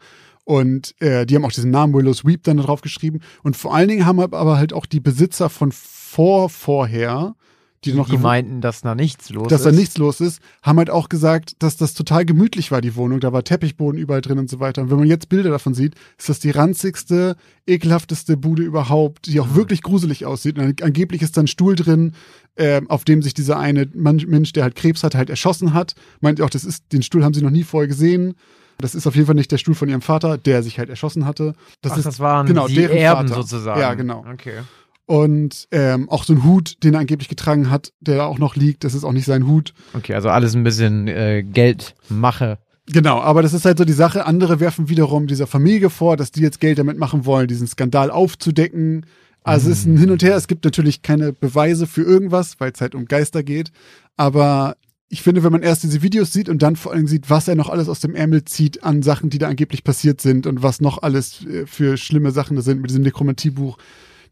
Und 0.50 1.00
äh, 1.00 1.26
die 1.26 1.36
haben 1.36 1.44
auch 1.44 1.52
diesen 1.52 1.70
Namen 1.70 1.94
Willow 1.94 2.12
Sweep 2.12 2.42
dann 2.42 2.56
da 2.56 2.64
drauf 2.64 2.80
geschrieben. 2.80 3.20
Und 3.44 3.56
vor 3.56 3.72
allen 3.72 3.86
Dingen 3.86 4.04
haben 4.04 4.18
aber 4.18 4.56
halt 4.56 4.72
auch 4.72 4.84
die 4.84 4.98
Besitzer 4.98 5.48
von 5.48 5.70
vor 5.70 6.50
vorher, 6.50 7.36
die, 7.84 7.92
noch 7.92 8.08
Die 8.08 8.18
meinten, 8.18 8.60
dass 8.60 8.80
da 8.80 8.96
nichts 8.96 9.30
los 9.30 9.46
dass 9.46 9.60
ist. 9.60 9.66
da 9.66 9.70
nichts 9.70 9.96
los 9.96 10.20
ist, 10.20 10.42
haben 10.64 10.78
halt 10.78 10.90
auch 10.90 11.08
gesagt, 11.08 11.54
dass 11.60 11.76
das 11.76 11.94
total 11.94 12.24
gemütlich 12.24 12.72
war, 12.72 12.80
die 12.80 12.96
Wohnung. 12.96 13.20
Da 13.20 13.32
war 13.32 13.44
Teppichboden 13.44 13.96
überall 14.00 14.22
drin 14.22 14.40
und 14.40 14.50
so 14.50 14.58
weiter. 14.58 14.82
Und 14.82 14.90
wenn 14.90 14.98
man 14.98 15.06
jetzt 15.06 15.28
Bilder 15.28 15.50
davon 15.50 15.72
sieht, 15.72 15.94
ist 16.18 16.28
das 16.28 16.40
die 16.40 16.50
ranzigste, 16.50 17.36
ekelhafteste 17.68 18.36
Bude 18.36 18.64
überhaupt, 18.64 19.26
die 19.26 19.38
auch 19.38 19.54
wirklich 19.54 19.82
gruselig 19.82 20.26
aussieht. 20.26 20.58
Und 20.58 20.82
angeblich 20.82 21.22
ist 21.22 21.36
da 21.36 21.42
ein 21.42 21.46
Stuhl 21.46 21.76
drin, 21.76 22.14
ähm, 22.56 22.90
auf 22.90 23.04
dem 23.04 23.22
sich 23.22 23.34
dieser 23.34 23.56
eine 23.56 23.88
Mensch, 23.94 24.52
der 24.52 24.64
halt 24.64 24.74
Krebs 24.74 25.04
hat, 25.04 25.14
halt 25.14 25.30
erschossen 25.30 25.74
hat. 25.74 25.94
Meint 26.20 26.40
auch, 26.40 26.50
das 26.50 26.64
ist, 26.64 26.92
den 26.92 27.02
Stuhl 27.02 27.22
haben 27.22 27.34
sie 27.34 27.42
noch 27.42 27.50
nie 27.50 27.62
vorher 27.62 27.86
gesehen. 27.86 28.34
Das 28.80 28.94
ist 28.94 29.06
auf 29.06 29.14
jeden 29.14 29.26
Fall 29.26 29.34
nicht 29.34 29.52
der 29.52 29.58
Stuhl 29.58 29.74
von 29.74 29.88
ihrem 29.88 30.02
Vater, 30.02 30.38
der 30.38 30.62
sich 30.62 30.78
halt 30.78 30.88
erschossen 30.90 31.24
hatte. 31.26 31.54
Das 31.82 31.92
Ach, 31.92 31.98
ist 31.98 32.04
das 32.06 32.20
waren 32.20 32.46
genau, 32.46 32.68
die 32.68 32.74
deren 32.74 32.96
Erben 32.96 33.28
Vater. 33.28 33.42
sozusagen. 33.42 33.80
Ja, 33.80 33.94
genau. 33.94 34.24
Okay. 34.32 34.60
Und 35.06 35.66
ähm, 35.72 36.08
auch 36.08 36.22
so 36.22 36.32
ein 36.32 36.44
Hut, 36.44 36.84
den 36.84 36.94
er 36.94 37.00
angeblich 37.00 37.28
getragen 37.28 37.68
hat, 37.68 37.92
der 38.00 38.18
da 38.18 38.26
auch 38.26 38.38
noch 38.38 38.54
liegt, 38.54 38.84
das 38.84 38.94
ist 38.94 39.02
auch 39.02 39.12
nicht 39.12 39.24
sein 39.24 39.46
Hut. 39.46 39.74
Okay, 39.92 40.14
also 40.14 40.28
alles 40.28 40.54
ein 40.54 40.62
bisschen 40.62 41.08
äh, 41.08 41.42
Geldmache. 41.42 42.58
Genau, 42.86 43.20
aber 43.20 43.42
das 43.42 43.52
ist 43.52 43.64
halt 43.64 43.78
so 43.78 43.84
die 43.84 43.92
Sache. 43.92 44.26
Andere 44.26 44.60
werfen 44.60 44.88
wiederum 44.88 45.26
dieser 45.26 45.46
Familie 45.46 45.90
vor, 45.90 46.16
dass 46.16 46.32
die 46.32 46.40
jetzt 46.40 46.60
Geld 46.60 46.78
damit 46.78 46.98
machen 46.98 47.24
wollen, 47.24 47.48
diesen 47.48 47.66
Skandal 47.66 48.10
aufzudecken. 48.10 49.06
Also 49.42 49.70
es 49.70 49.78
ist 49.78 49.86
ein 49.86 49.96
Hin 49.96 50.10
und 50.10 50.22
Her. 50.22 50.36
Es 50.36 50.48
gibt 50.48 50.64
natürlich 50.64 51.02
keine 51.02 51.32
Beweise 51.32 51.86
für 51.86 52.02
irgendwas, 52.02 52.60
weil 52.60 52.72
es 52.72 52.80
halt 52.80 52.94
um 52.94 53.06
Geister 53.06 53.42
geht. 53.42 53.72
Aber 54.16 54.76
ich 55.12 55.22
finde, 55.22 55.42
wenn 55.42 55.50
man 55.52 55.62
erst 55.62 55.82
diese 55.82 56.02
Videos 56.02 56.32
sieht 56.32 56.48
und 56.48 56.62
dann 56.62 56.76
vor 56.76 56.92
allem 56.92 57.08
sieht, 57.08 57.28
was 57.28 57.48
er 57.48 57.56
noch 57.56 57.68
alles 57.68 57.88
aus 57.88 57.98
dem 57.98 58.14
Ärmel 58.14 58.44
zieht 58.44 58.84
an 58.84 59.02
Sachen, 59.02 59.28
die 59.28 59.38
da 59.38 59.48
angeblich 59.48 59.82
passiert 59.82 60.20
sind 60.20 60.46
und 60.46 60.62
was 60.62 60.80
noch 60.80 61.02
alles 61.02 61.44
äh, 61.44 61.66
für 61.66 61.96
schlimme 61.96 62.30
Sachen 62.30 62.54
da 62.56 62.62
sind 62.62 62.80
mit 62.80 62.90
diesem 62.90 63.02
Nekromantie-Buch, 63.02 63.76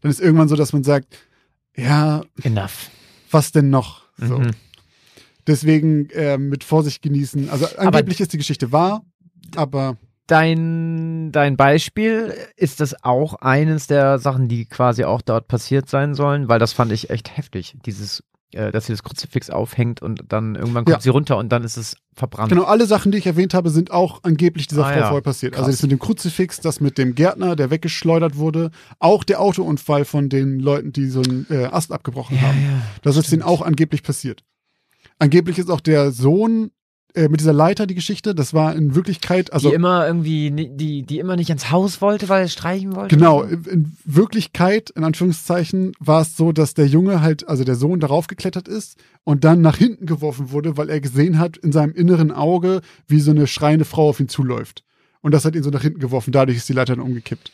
dann 0.01 0.09
ist 0.09 0.21
irgendwann 0.21 0.47
so, 0.47 0.55
dass 0.55 0.71
man 0.71 0.83
sagt, 0.83 1.17
ja, 1.75 2.23
Enough. 2.43 2.89
was 3.29 3.51
denn 3.51 3.69
noch? 3.69 4.03
So. 4.17 4.39
Mhm. 4.39 4.51
Deswegen 5.47 6.09
äh, 6.11 6.37
mit 6.37 6.63
Vorsicht 6.63 7.01
genießen. 7.01 7.49
Also 7.49 7.67
angeblich 7.77 8.21
ist 8.21 8.31
die 8.31 8.37
Geschichte 8.37 8.71
wahr, 8.71 9.03
aber 9.55 9.97
Dein, 10.27 11.31
dein 11.31 11.57
Beispiel, 11.57 12.35
ist 12.55 12.81
das 12.81 13.03
auch 13.03 13.33
eines 13.33 13.87
der 13.87 14.19
Sachen, 14.19 14.47
die 14.47 14.65
quasi 14.65 15.03
auch 15.03 15.23
dort 15.23 15.47
passiert 15.47 15.89
sein 15.89 16.13
sollen? 16.13 16.47
Weil 16.47 16.59
das 16.59 16.71
fand 16.71 16.91
ich 16.91 17.09
echt 17.09 17.35
heftig. 17.35 17.73
Dieses, 17.87 18.23
äh, 18.53 18.71
dass 18.71 18.85
sie 18.87 18.93
das 18.93 19.03
Kruzifix 19.03 19.49
aufhängt 19.49 20.01
und 20.01 20.23
dann 20.29 20.55
irgendwann 20.55 20.85
kommt 20.85 20.97
Ja. 20.97 21.01
sie 21.01 21.09
runter 21.09 21.37
und 21.37 21.49
dann 21.49 21.63
ist 21.63 21.77
es 21.77 21.95
verbrannt. 22.15 22.49
genau, 22.49 22.63
alle 22.63 22.85
Sachen, 22.85 23.11
die 23.11 23.17
ich 23.19 23.25
erwähnt 23.27 23.53
habe, 23.53 23.69
sind 23.69 23.91
auch 23.91 24.23
angeblich 24.23 24.67
dieser 24.67 24.85
Ah, 24.85 24.89
Frau 24.91 24.99
ja. 24.99 25.05
vorher 25.07 25.21
passiert. 25.21 25.53
Krass. 25.53 25.65
Also 25.65 25.71
das 25.75 25.81
mit 25.83 25.91
dem 25.91 25.99
Kruzifix, 25.99 26.59
das 26.59 26.81
mit 26.81 26.97
dem 26.97 27.15
Gärtner, 27.15 27.55
der 27.55 27.69
weggeschleudert 27.69 28.37
wurde, 28.37 28.71
auch 28.99 29.23
der 29.23 29.39
Autounfall 29.39 30.03
von 30.05 30.29
den 30.29 30.59
Leuten, 30.59 30.91
die 30.91 31.07
so 31.07 31.21
einen 31.21 31.45
äh, 31.49 31.65
Ast 31.65 31.91
abgebrochen 31.91 32.41
haben. 32.41 32.57
ja. 32.61 32.81
Das 33.03 33.17
ist 33.17 33.31
denen 33.31 33.43
auch 33.43 33.61
angeblich 33.61 34.03
passiert. 34.03 34.43
Angeblich 35.19 35.57
ist 35.59 35.69
auch 35.69 35.81
der 35.81 36.11
Sohn 36.11 36.71
mit 37.15 37.39
dieser 37.39 37.53
Leiter 37.53 37.87
die 37.87 37.95
Geschichte. 37.95 38.35
Das 38.35 38.53
war 38.53 38.75
in 38.75 38.95
Wirklichkeit, 38.95 39.51
also 39.51 39.69
die 39.69 39.75
immer 39.75 40.05
irgendwie, 40.05 40.51
die, 40.51 41.03
die 41.03 41.19
immer 41.19 41.35
nicht 41.35 41.49
ins 41.49 41.71
Haus 41.71 42.01
wollte, 42.01 42.29
weil 42.29 42.43
er 42.43 42.47
streichen 42.47 42.95
wollte. 42.95 43.15
genau, 43.15 43.43
in, 43.43 43.63
in 43.65 43.97
Wirklichkeit, 44.05 44.91
in 44.91 45.03
Anführungszeichen, 45.03 45.93
war 45.99 46.21
es 46.21 46.37
so, 46.37 46.51
dass 46.51 46.75
der 46.75 46.87
Junge 46.87 47.21
halt, 47.21 47.47
also 47.47 47.63
der 47.63 47.75
Sohn 47.75 47.99
darauf 47.99 48.27
geklettert 48.27 48.67
ist 48.67 48.97
und 49.23 49.43
dann 49.43 49.61
nach 49.61 49.77
hinten 49.77 50.05
geworfen 50.05 50.51
wurde, 50.51 50.77
weil 50.77 50.89
er 50.89 51.01
gesehen 51.01 51.39
hat 51.39 51.57
in 51.57 51.71
seinem 51.71 51.93
inneren 51.93 52.31
Auge, 52.31 52.81
wie 53.07 53.19
so 53.19 53.31
eine 53.31 53.47
schreiende 53.47 53.85
Frau 53.85 54.09
auf 54.09 54.19
ihn 54.19 54.29
zuläuft. 54.29 54.83
Und 55.21 55.33
das 55.33 55.45
hat 55.45 55.55
ihn 55.55 55.63
so 55.63 55.69
nach 55.69 55.81
hinten 55.81 55.99
geworfen. 55.99 56.31
Dadurch 56.31 56.57
ist 56.57 56.69
die 56.69 56.73
Leiter 56.73 56.95
dann 56.95 57.05
umgekippt. 57.05 57.51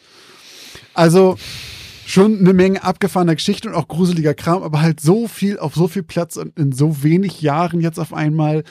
Also 0.94 1.38
schon 2.06 2.40
eine 2.40 2.54
Menge 2.54 2.84
abgefahrener 2.84 3.36
Geschichte 3.36 3.68
und 3.68 3.76
auch 3.76 3.88
gruseliger 3.88 4.34
Kram, 4.34 4.64
aber 4.64 4.82
halt 4.82 5.00
so 5.00 5.28
viel 5.28 5.58
auf 5.58 5.76
so 5.76 5.88
viel 5.88 6.04
Platz 6.04 6.38
und 6.38 6.58
in 6.58 6.72
so 6.72 7.04
wenig 7.04 7.42
Jahren 7.42 7.82
jetzt 7.82 8.00
auf 8.00 8.14
einmal 8.14 8.64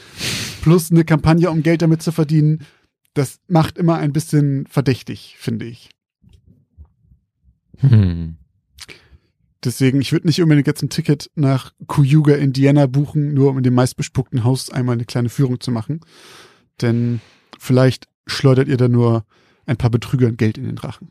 plus 0.65 0.91
eine 0.91 1.05
Kampagne, 1.05 1.51
um 1.51 1.63
Geld 1.63 1.83
damit 1.83 2.01
zu 2.01 2.11
verdienen. 2.11 2.65
Das 3.13 3.39
macht 3.49 3.77
immer 3.77 3.99
ein 3.99 4.15
bisschen 4.15 4.67
verdächtig, 4.67 5.37
finde 5.39 5.67
ich. 5.67 5.91
Hm. 7.81 8.39
Deswegen, 9.63 10.01
ich 10.01 10.13
würde 10.13 10.27
nicht 10.27 10.41
unbedingt 10.41 10.67
jetzt 10.67 10.83
ein 10.83 10.89
Ticket 10.89 11.31
nach 11.35 11.75
Cayuga, 11.87 12.37
Indiana 12.37 12.87
buchen, 12.87 13.35
nur 13.35 13.51
um 13.51 13.59
in 13.59 13.63
dem 13.63 13.75
meistbespuckten 13.75 14.43
Haus 14.43 14.71
einmal 14.71 14.95
eine 14.95 15.05
kleine 15.05 15.29
Führung 15.29 15.61
zu 15.61 15.71
machen. 15.71 16.01
Denn 16.81 17.21
vielleicht 17.59 18.09
schleudert 18.27 18.69
ihr 18.69 18.79
da 18.79 18.89
nur 18.89 19.27
ein 19.67 19.77
paar 19.77 19.91
Betrügern 19.91 20.39
Geld 20.39 20.57
in 20.57 20.65
den 20.65 20.77
Drachen. 20.77 21.11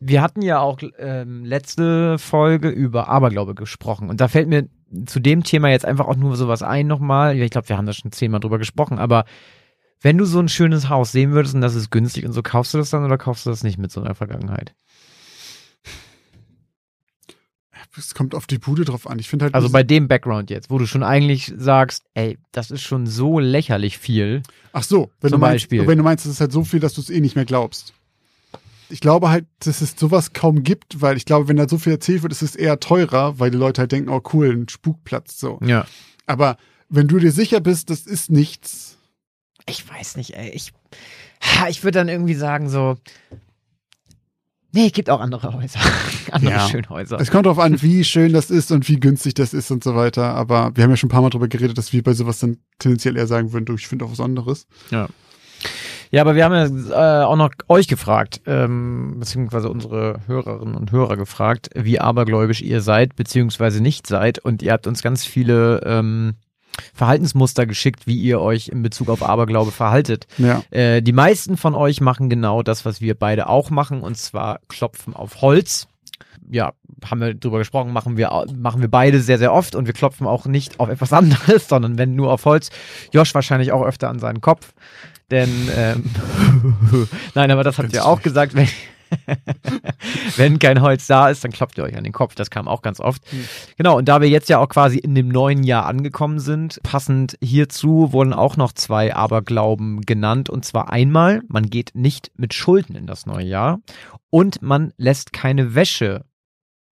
Wir 0.00 0.20
hatten 0.20 0.42
ja 0.42 0.58
auch 0.58 0.80
ähm, 0.98 1.44
letzte 1.44 2.18
Folge 2.18 2.70
über 2.70 3.06
Aberglaube 3.06 3.54
gesprochen 3.54 4.10
und 4.10 4.20
da 4.20 4.26
fällt 4.26 4.48
mir 4.48 4.68
zu 5.06 5.20
dem 5.20 5.42
Thema 5.42 5.70
jetzt 5.70 5.84
einfach 5.84 6.06
auch 6.06 6.16
nur 6.16 6.36
sowas 6.36 6.62
ein 6.62 6.86
nochmal. 6.86 7.38
Ich 7.38 7.50
glaube, 7.50 7.68
wir 7.68 7.76
haben 7.76 7.86
da 7.86 7.92
schon 7.92 8.12
zehnmal 8.12 8.40
drüber 8.40 8.58
gesprochen, 8.58 8.98
aber 8.98 9.24
wenn 10.00 10.18
du 10.18 10.24
so 10.24 10.38
ein 10.38 10.48
schönes 10.48 10.88
Haus 10.88 11.12
sehen 11.12 11.32
würdest 11.32 11.54
und 11.54 11.60
das 11.60 11.74
ist 11.74 11.90
günstig 11.90 12.24
und 12.24 12.32
so, 12.32 12.42
kaufst 12.42 12.72
du 12.74 12.78
das 12.78 12.90
dann 12.90 13.04
oder 13.04 13.18
kaufst 13.18 13.46
du 13.46 13.50
das 13.50 13.64
nicht 13.64 13.78
mit 13.78 13.90
so 13.90 14.00
einer 14.00 14.14
Vergangenheit? 14.14 14.74
Es 17.96 18.14
kommt 18.14 18.34
auf 18.34 18.46
die 18.46 18.58
Bude 18.58 18.84
drauf 18.84 19.08
an. 19.08 19.18
Ich 19.18 19.28
finde 19.28 19.46
halt. 19.46 19.54
Also 19.54 19.70
bei 19.70 19.82
dem 19.82 20.06
Background 20.06 20.50
jetzt, 20.50 20.70
wo 20.70 20.78
du 20.78 20.86
schon 20.86 21.02
eigentlich 21.02 21.52
sagst, 21.56 22.04
ey, 22.14 22.38
das 22.52 22.70
ist 22.70 22.82
schon 22.82 23.06
so 23.06 23.40
lächerlich 23.40 23.98
viel. 23.98 24.42
Ach 24.72 24.84
so, 24.84 25.10
wenn, 25.20 25.30
Zum 25.30 25.40
du 25.40 25.46
meinst, 25.46 25.64
Beispiel. 25.64 25.86
wenn 25.86 25.98
du 25.98 26.04
meinst, 26.04 26.24
es 26.26 26.32
ist 26.32 26.40
halt 26.40 26.52
so 26.52 26.62
viel, 26.64 26.80
dass 26.80 26.94
du 26.94 27.00
es 27.00 27.10
eh 27.10 27.20
nicht 27.20 27.34
mehr 27.34 27.44
glaubst. 27.44 27.94
Ich 28.90 29.00
glaube 29.00 29.28
halt, 29.30 29.46
dass 29.60 29.80
es 29.80 29.94
sowas 29.98 30.32
kaum 30.32 30.62
gibt, 30.62 31.00
weil 31.00 31.16
ich 31.16 31.24
glaube, 31.24 31.48
wenn 31.48 31.56
da 31.56 31.68
so 31.68 31.78
viel 31.78 31.92
erzählt 31.92 32.22
wird, 32.22 32.32
ist 32.32 32.42
es 32.42 32.56
eher 32.56 32.80
teurer, 32.80 33.38
weil 33.38 33.50
die 33.50 33.58
Leute 33.58 33.82
halt 33.82 33.92
denken, 33.92 34.08
oh 34.08 34.22
cool, 34.32 34.50
ein 34.50 34.68
Spukplatz 34.68 35.38
so. 35.38 35.58
Ja. 35.62 35.86
Aber 36.26 36.56
wenn 36.88 37.08
du 37.08 37.18
dir 37.18 37.32
sicher 37.32 37.60
bist, 37.60 37.90
das 37.90 38.06
ist 38.06 38.30
nichts, 38.30 38.96
Ich 39.66 39.88
weiß 39.88 40.16
nicht, 40.16 40.34
ey. 40.36 40.50
Ich, 40.50 40.72
ich 41.68 41.84
würde 41.84 41.98
dann 41.98 42.08
irgendwie 42.08 42.34
sagen 42.34 42.70
so, 42.70 42.96
nee, 44.72 44.86
es 44.86 44.92
gibt 44.92 45.10
auch 45.10 45.20
andere 45.20 45.52
Häuser. 45.52 45.80
andere 46.30 46.52
Ja. 46.52 46.68
Schönhäuser. 46.68 47.20
Es 47.20 47.30
kommt 47.30 47.46
darauf 47.46 47.58
an, 47.58 47.80
wie 47.82 48.04
schön 48.04 48.32
das 48.32 48.50
ist 48.50 48.70
und 48.72 48.88
wie 48.88 48.98
günstig 49.00 49.34
das 49.34 49.52
ist 49.52 49.70
und 49.70 49.84
so 49.84 49.94
weiter. 49.94 50.34
Aber 50.34 50.72
wir 50.74 50.84
haben 50.84 50.90
ja 50.90 50.96
schon 50.96 51.08
ein 51.08 51.10
paar 51.10 51.22
Mal 51.22 51.30
drüber 51.30 51.48
geredet, 51.48 51.76
dass 51.76 51.92
wir 51.92 52.02
bei 52.02 52.14
sowas 52.14 52.38
dann 52.38 52.58
tendenziell 52.78 53.16
eher 53.16 53.26
sagen 53.26 53.52
würden, 53.52 53.66
du, 53.66 53.74
ich 53.74 53.86
finde 53.88 54.04
auch 54.06 54.10
was 54.10 54.20
anderes. 54.20 54.66
Ja, 54.90 55.08
aber 56.22 56.34
wir 56.34 56.44
haben 56.44 56.54
ja 56.54 57.20
äh, 57.20 57.24
auch 57.24 57.36
noch 57.36 57.50
euch 57.68 57.88
gefragt, 57.88 58.40
ähm, 58.46 59.16
beziehungsweise 59.18 59.68
unsere 59.70 60.20
Hörerinnen 60.26 60.74
und 60.74 60.92
Hörer 60.92 61.16
gefragt, 61.16 61.70
wie 61.74 62.00
abergläubisch 62.00 62.62
ihr 62.62 62.80
seid, 62.80 63.16
beziehungsweise 63.16 63.82
nicht 63.82 64.06
seid. 64.06 64.38
Und 64.38 64.62
ihr 64.62 64.72
habt 64.72 64.86
uns 64.86 65.02
ganz 65.02 65.24
viele 65.24 65.82
ähm, 65.84 66.34
Verhaltensmuster 66.94 67.66
geschickt, 67.66 68.06
wie 68.06 68.16
ihr 68.16 68.40
euch 68.40 68.68
in 68.68 68.82
Bezug 68.82 69.08
auf 69.08 69.22
Aberglaube 69.22 69.70
verhaltet. 69.70 70.26
Ja. 70.38 70.62
Äh, 70.70 71.02
die 71.02 71.12
meisten 71.12 71.56
von 71.56 71.74
euch 71.74 72.00
machen 72.00 72.30
genau 72.30 72.62
das, 72.62 72.84
was 72.84 73.00
wir 73.00 73.14
beide 73.14 73.48
auch 73.48 73.70
machen, 73.70 74.00
und 74.00 74.16
zwar 74.16 74.60
klopfen 74.68 75.14
auf 75.14 75.42
Holz. 75.42 75.88
Ja, 76.50 76.72
haben 77.04 77.20
wir 77.20 77.34
drüber 77.34 77.58
gesprochen, 77.58 77.92
machen 77.92 78.16
wir, 78.16 78.46
machen 78.56 78.80
wir 78.80 78.88
beide 78.88 79.20
sehr, 79.20 79.38
sehr 79.38 79.52
oft 79.52 79.74
und 79.74 79.86
wir 79.86 79.92
klopfen 79.92 80.26
auch 80.26 80.46
nicht 80.46 80.80
auf 80.80 80.88
etwas 80.88 81.12
anderes, 81.12 81.68
sondern 81.68 81.98
wenn 81.98 82.14
nur 82.14 82.32
auf 82.32 82.44
Holz. 82.44 82.70
Josh 83.12 83.34
wahrscheinlich 83.34 83.72
auch 83.72 83.84
öfter 83.84 84.08
an 84.08 84.18
seinen 84.18 84.40
Kopf. 84.40 84.72
Denn, 85.30 85.68
ähm, 85.76 86.04
nein, 87.34 87.50
aber 87.50 87.64
das 87.64 87.78
habt 87.78 87.92
ihr 87.92 88.04
auch 88.06 88.22
gesagt, 88.22 88.54
wenn, 88.54 88.68
wenn 90.36 90.58
kein 90.58 90.80
Holz 90.80 91.06
da 91.06 91.28
ist, 91.28 91.44
dann 91.44 91.52
klopft 91.52 91.76
ihr 91.78 91.84
euch 91.84 91.96
an 91.96 92.04
den 92.04 92.12
Kopf. 92.12 92.34
Das 92.34 92.50
kam 92.50 92.66
auch 92.66 92.80
ganz 92.82 92.98
oft. 93.00 93.22
Genau, 93.76 93.98
und 93.98 94.08
da 94.08 94.20
wir 94.20 94.28
jetzt 94.28 94.48
ja 94.48 94.58
auch 94.58 94.68
quasi 94.68 94.98
in 94.98 95.14
dem 95.14 95.28
neuen 95.28 95.64
Jahr 95.64 95.86
angekommen 95.86 96.40
sind, 96.40 96.80
passend 96.82 97.36
hierzu 97.42 98.12
wurden 98.12 98.32
auch 98.32 98.56
noch 98.56 98.72
zwei 98.72 99.14
Aberglauben 99.14 100.00
genannt. 100.02 100.48
Und 100.48 100.64
zwar 100.64 100.90
einmal, 100.90 101.42
man 101.48 101.68
geht 101.68 101.90
nicht 101.94 102.30
mit 102.36 102.54
Schulden 102.54 102.96
in 102.96 103.06
das 103.06 103.26
neue 103.26 103.46
Jahr 103.46 103.80
und 104.30 104.62
man 104.62 104.92
lässt 104.96 105.32
keine 105.32 105.74
Wäsche 105.74 106.24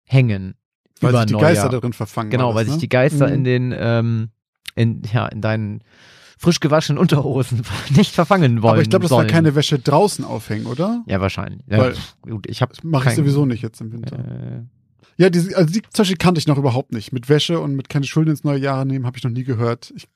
hängen. 0.05 0.55
Weil 1.01 1.11
über 1.11 1.19
sich 1.21 1.27
die 1.27 1.33
Neujahr. 1.35 1.51
Geister 1.51 1.69
darin 1.69 1.93
verfangen. 1.93 2.31
Genau, 2.31 2.55
weil 2.55 2.65
das, 2.65 2.75
sich 2.75 2.77
ne? 2.77 2.81
die 2.81 2.89
Geister 2.89 3.27
Mhm. 3.27 3.35
in 3.35 3.45
den, 3.45 3.75
ähm, 3.77 4.31
in, 4.75 5.03
ja, 5.13 5.27
in 5.27 5.41
deinen 5.41 5.85
frisch 6.43 6.61
gewaschenen 6.61 6.99
Unterhosen 6.99 7.63
nicht 7.97 8.15
verfangen 8.15 8.63
wollen. 8.63 8.73
Aber 8.75 8.83
ich 8.83 8.91
glaube, 8.91 9.05
das 9.05 9.11
sollen. 9.11 9.27
war 9.27 9.33
keine 9.33 9.55
Wäsche 9.55 9.79
draußen 9.79 10.25
aufhängen, 10.25 10.67
oder? 10.67 11.03
Ja, 11.07 11.21
wahrscheinlich. 11.21 11.63
Ja, 11.69 11.79
Weil- 11.79 11.95
gut, 12.23 12.47
ich 12.51 12.61
habe 12.61 12.75
Mache 12.83 13.11
ich 13.11 13.15
sowieso 13.15 13.47
nicht 13.47 13.63
jetzt 13.63 13.81
im 13.81 13.93
Winter. 13.93 14.19
Äh, 14.19 14.63
Ja, 15.19 15.31
diese, 15.31 15.57
also 15.57 15.73
die 15.73 15.83
Beispiel 15.97 16.17
kannte 16.17 16.39
ich 16.41 16.47
noch 16.49 16.59
überhaupt 16.59 16.93
nicht. 16.93 17.13
Mit 17.13 17.29
Wäsche 17.29 17.61
und 17.61 17.77
mit 17.77 17.89
keine 17.89 18.07
Schulden 18.07 18.31
ins 18.31 18.45
neue 18.45 18.59
Jahr 18.59 18.85
nehmen, 18.85 19.07
habe 19.07 19.17
ich 19.19 19.23
noch 19.25 19.31
nie 19.31 19.45
gehört. 19.45 19.93
Ich, 19.97 20.09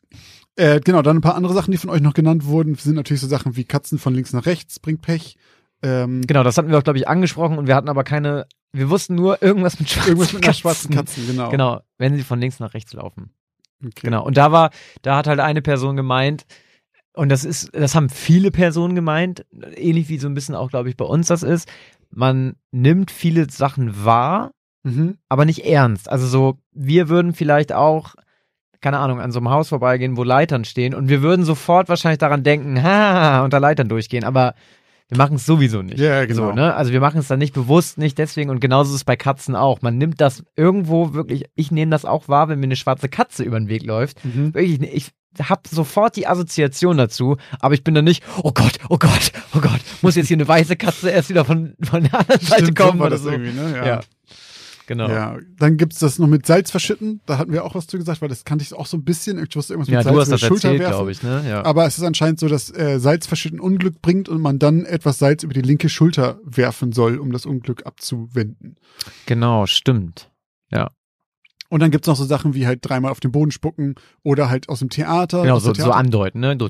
äh, 0.56 0.80
genau, 0.80 1.02
dann 1.02 1.18
ein 1.18 1.20
paar 1.20 1.34
andere 1.36 1.54
Sachen, 1.54 1.70
die 1.70 1.76
von 1.78 1.90
euch 1.90 2.00
noch 2.00 2.14
genannt 2.14 2.46
wurden, 2.46 2.74
sind 2.74 2.94
natürlich 2.96 3.20
so 3.20 3.28
Sachen 3.28 3.56
wie 3.56 3.64
Katzen 3.64 3.98
von 3.98 4.14
links 4.14 4.32
nach 4.32 4.46
rechts, 4.46 4.80
bringt 4.80 5.02
Pech. 5.02 5.36
Ähm, 5.82 6.22
genau, 6.26 6.42
das 6.42 6.56
hatten 6.56 6.70
wir 6.70 6.78
auch, 6.78 6.82
glaube 6.82 6.98
ich, 6.98 7.06
angesprochen 7.06 7.58
und 7.58 7.66
wir 7.66 7.74
hatten 7.76 7.90
aber 7.90 8.02
keine, 8.02 8.46
wir 8.72 8.88
wussten 8.88 9.14
nur 9.14 9.42
irgendwas 9.42 9.78
mit 9.78 9.90
schwarzen 9.90 10.08
irgendwas 10.08 10.32
mit 10.32 10.42
einer 10.42 10.46
Katzen. 10.48 10.60
schwarzen 10.62 10.90
Katzen, 10.94 11.26
genau. 11.26 11.50
Genau, 11.50 11.80
wenn 11.98 12.16
sie 12.16 12.22
von 12.22 12.40
links 12.40 12.58
nach 12.58 12.72
rechts 12.72 12.94
laufen. 12.94 13.30
Okay. 13.84 13.92
Genau. 14.02 14.24
Und 14.24 14.36
da 14.36 14.52
war, 14.52 14.70
da 15.02 15.16
hat 15.16 15.26
halt 15.26 15.40
eine 15.40 15.62
Person 15.62 15.96
gemeint, 15.96 16.44
und 17.14 17.30
das 17.30 17.44
ist, 17.44 17.70
das 17.72 17.94
haben 17.94 18.10
viele 18.10 18.50
Personen 18.50 18.94
gemeint, 18.94 19.46
ähnlich 19.74 20.08
wie 20.10 20.18
so 20.18 20.28
ein 20.28 20.34
bisschen 20.34 20.54
auch, 20.54 20.68
glaube 20.68 20.90
ich, 20.90 20.96
bei 20.98 21.04
uns 21.06 21.28
das 21.28 21.42
ist. 21.42 21.66
Man 22.10 22.56
nimmt 22.72 23.10
viele 23.10 23.48
Sachen 23.50 24.04
wahr, 24.04 24.50
Mhm. 24.84 25.16
aber 25.28 25.44
nicht 25.46 25.64
ernst. 25.64 26.08
Also 26.08 26.26
so, 26.28 26.58
wir 26.72 27.08
würden 27.08 27.32
vielleicht 27.34 27.72
auch, 27.72 28.14
keine 28.80 28.98
Ahnung, 28.98 29.20
an 29.20 29.32
so 29.32 29.40
einem 29.40 29.50
Haus 29.50 29.70
vorbeigehen, 29.70 30.16
wo 30.16 30.22
Leitern 30.22 30.64
stehen 30.64 30.94
und 30.94 31.08
wir 31.08 31.22
würden 31.22 31.44
sofort 31.44 31.88
wahrscheinlich 31.88 32.18
daran 32.18 32.44
denken, 32.44 32.80
ha, 32.84 33.42
unter 33.42 33.58
Leitern 33.58 33.88
durchgehen, 33.88 34.22
aber 34.22 34.54
wir 35.08 35.18
machen 35.18 35.36
es 35.36 35.46
sowieso 35.46 35.82
nicht. 35.82 35.98
Ja, 35.98 36.24
genau. 36.24 36.48
So, 36.48 36.52
ne? 36.52 36.74
Also 36.74 36.92
wir 36.92 37.00
machen 37.00 37.18
es 37.18 37.28
dann 37.28 37.38
nicht 37.38 37.54
bewusst, 37.54 37.96
nicht 37.96 38.18
deswegen 38.18 38.50
und 38.50 38.60
genauso 38.60 38.90
ist 38.90 38.96
es 38.96 39.04
bei 39.04 39.16
Katzen 39.16 39.54
auch. 39.54 39.80
Man 39.82 39.98
nimmt 39.98 40.20
das 40.20 40.44
irgendwo 40.56 41.14
wirklich, 41.14 41.44
ich 41.54 41.70
nehme 41.70 41.90
das 41.90 42.04
auch 42.04 42.28
wahr, 42.28 42.48
wenn 42.48 42.58
mir 42.58 42.66
eine 42.66 42.76
schwarze 42.76 43.08
Katze 43.08 43.44
über 43.44 43.58
den 43.58 43.68
Weg 43.68 43.84
läuft. 43.84 44.24
Mhm. 44.24 44.52
Wirklich, 44.54 44.80
ich 44.82 45.12
habe 45.40 45.62
sofort 45.68 46.16
die 46.16 46.26
Assoziation 46.26 46.96
dazu, 46.96 47.36
aber 47.60 47.74
ich 47.74 47.84
bin 47.84 47.94
dann 47.94 48.04
nicht, 48.04 48.24
oh 48.42 48.52
Gott, 48.52 48.78
oh 48.88 48.98
Gott, 48.98 49.32
oh 49.54 49.60
Gott, 49.60 49.80
muss 50.02 50.16
jetzt 50.16 50.28
hier 50.28 50.36
eine 50.36 50.48
weiße 50.48 50.76
Katze 50.76 51.10
erst 51.10 51.28
wieder 51.28 51.44
von, 51.44 51.74
von 51.82 52.02
der 52.02 52.18
anderen 52.18 52.40
Seite 52.40 52.64
Stimmt, 52.64 52.78
so 52.78 52.84
kommen 52.84 53.00
oder 53.00 53.10
das 53.10 53.22
so. 53.22 53.30
irgendwie, 53.30 53.52
ne? 53.52 53.76
Ja. 53.76 53.86
Ja. 53.86 54.00
Genau. 54.86 55.08
Ja, 55.08 55.36
dann 55.58 55.76
gibt's 55.76 55.98
das 55.98 56.18
noch 56.18 56.26
mit 56.26 56.46
Salz 56.46 56.70
verschütten. 56.70 57.20
Da 57.26 57.38
hatten 57.38 57.52
wir 57.52 57.64
auch 57.64 57.74
was 57.74 57.86
zu 57.86 57.96
gesagt, 57.98 58.22
weil 58.22 58.28
das 58.28 58.44
kannte 58.44 58.62
ich 58.64 58.72
auch 58.74 58.86
so 58.86 58.96
ein 58.96 59.04
bisschen. 59.04 59.38
Ich 59.42 59.54
wusste 59.56 59.74
irgendwas 59.74 59.88
mit 59.88 59.94
Ja, 59.94 60.02
Salz 60.02 60.14
du 60.14 60.20
hast 60.20 60.32
das 60.32 60.40
die 60.40 60.46
Schulter 60.46 60.68
erzählt, 60.68 60.80
werfen. 60.80 60.96
glaube 60.96 61.10
ich, 61.12 61.22
ne? 61.22 61.44
Ja. 61.48 61.64
Aber 61.64 61.86
es 61.86 61.98
ist 61.98 62.04
anscheinend 62.04 62.40
so, 62.40 62.48
dass 62.48 62.70
äh, 62.76 62.98
Salz 62.98 63.26
verschütten 63.26 63.60
Unglück 63.60 64.00
bringt 64.02 64.28
und 64.28 64.40
man 64.40 64.58
dann 64.58 64.84
etwas 64.84 65.18
Salz 65.18 65.42
über 65.42 65.54
die 65.54 65.62
linke 65.62 65.88
Schulter 65.88 66.38
werfen 66.44 66.92
soll, 66.92 67.18
um 67.18 67.32
das 67.32 67.46
Unglück 67.46 67.84
abzuwenden. 67.86 68.76
Genau, 69.26 69.66
stimmt. 69.66 70.30
Und 71.68 71.80
dann 71.82 71.90
gibt's 71.90 72.06
noch 72.06 72.14
so 72.14 72.24
Sachen 72.24 72.54
wie 72.54 72.64
halt 72.64 72.78
dreimal 72.88 73.10
auf 73.10 73.18
den 73.18 73.32
Boden 73.32 73.50
spucken 73.50 73.96
oder 74.22 74.48
halt 74.48 74.68
aus 74.68 74.78
dem 74.78 74.88
Theater. 74.88 75.42
Genau, 75.42 75.58
so, 75.58 75.72
der 75.72 75.82
so 75.84 75.90
Theater- 75.90 75.96
andeuten, 75.98 76.38
ne? 76.40 76.56
So, 76.60 76.68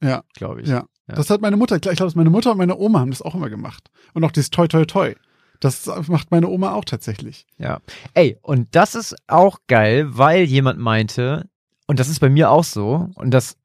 Ja, 0.00 0.22
glaube 0.34 0.60
ich. 0.62 0.68
ja. 0.68 0.84
Ja. 1.08 1.14
Das 1.14 1.28
hat 1.30 1.40
meine 1.40 1.56
Mutter, 1.56 1.74
ich 1.76 1.82
glaube, 1.82 2.12
meine 2.14 2.30
Mutter 2.30 2.52
und 2.52 2.58
meine 2.58 2.76
Oma 2.76 3.00
haben 3.00 3.10
das 3.10 3.22
auch 3.22 3.34
immer 3.34 3.48
gemacht. 3.50 3.90
Und 4.14 4.22
auch 4.24 4.30
dieses 4.32 4.50
Toi 4.50 4.66
Toi 4.68 4.84
Toi. 4.84 5.14
Das 5.60 5.86
macht 6.08 6.30
meine 6.30 6.48
Oma 6.48 6.72
auch 6.74 6.84
tatsächlich. 6.84 7.46
Ja. 7.58 7.80
Ey, 8.14 8.38
und 8.42 8.74
das 8.74 8.94
ist 8.94 9.16
auch 9.26 9.58
geil, 9.68 10.06
weil 10.16 10.44
jemand 10.44 10.78
meinte, 10.78 11.48
und 11.86 11.98
das 12.00 12.08
ist 12.08 12.20
bei 12.20 12.28
mir 12.30 12.50
auch 12.50 12.64
so, 12.64 13.10
und 13.14 13.30
das, 13.30 13.56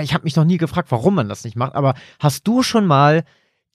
ich 0.00 0.12
habe 0.14 0.24
mich 0.24 0.36
noch 0.36 0.44
nie 0.44 0.58
gefragt, 0.58 0.90
warum 0.90 1.14
man 1.14 1.28
das 1.28 1.44
nicht 1.44 1.56
macht, 1.56 1.74
aber 1.74 1.94
hast 2.18 2.46
du 2.46 2.62
schon 2.62 2.86
mal 2.86 3.24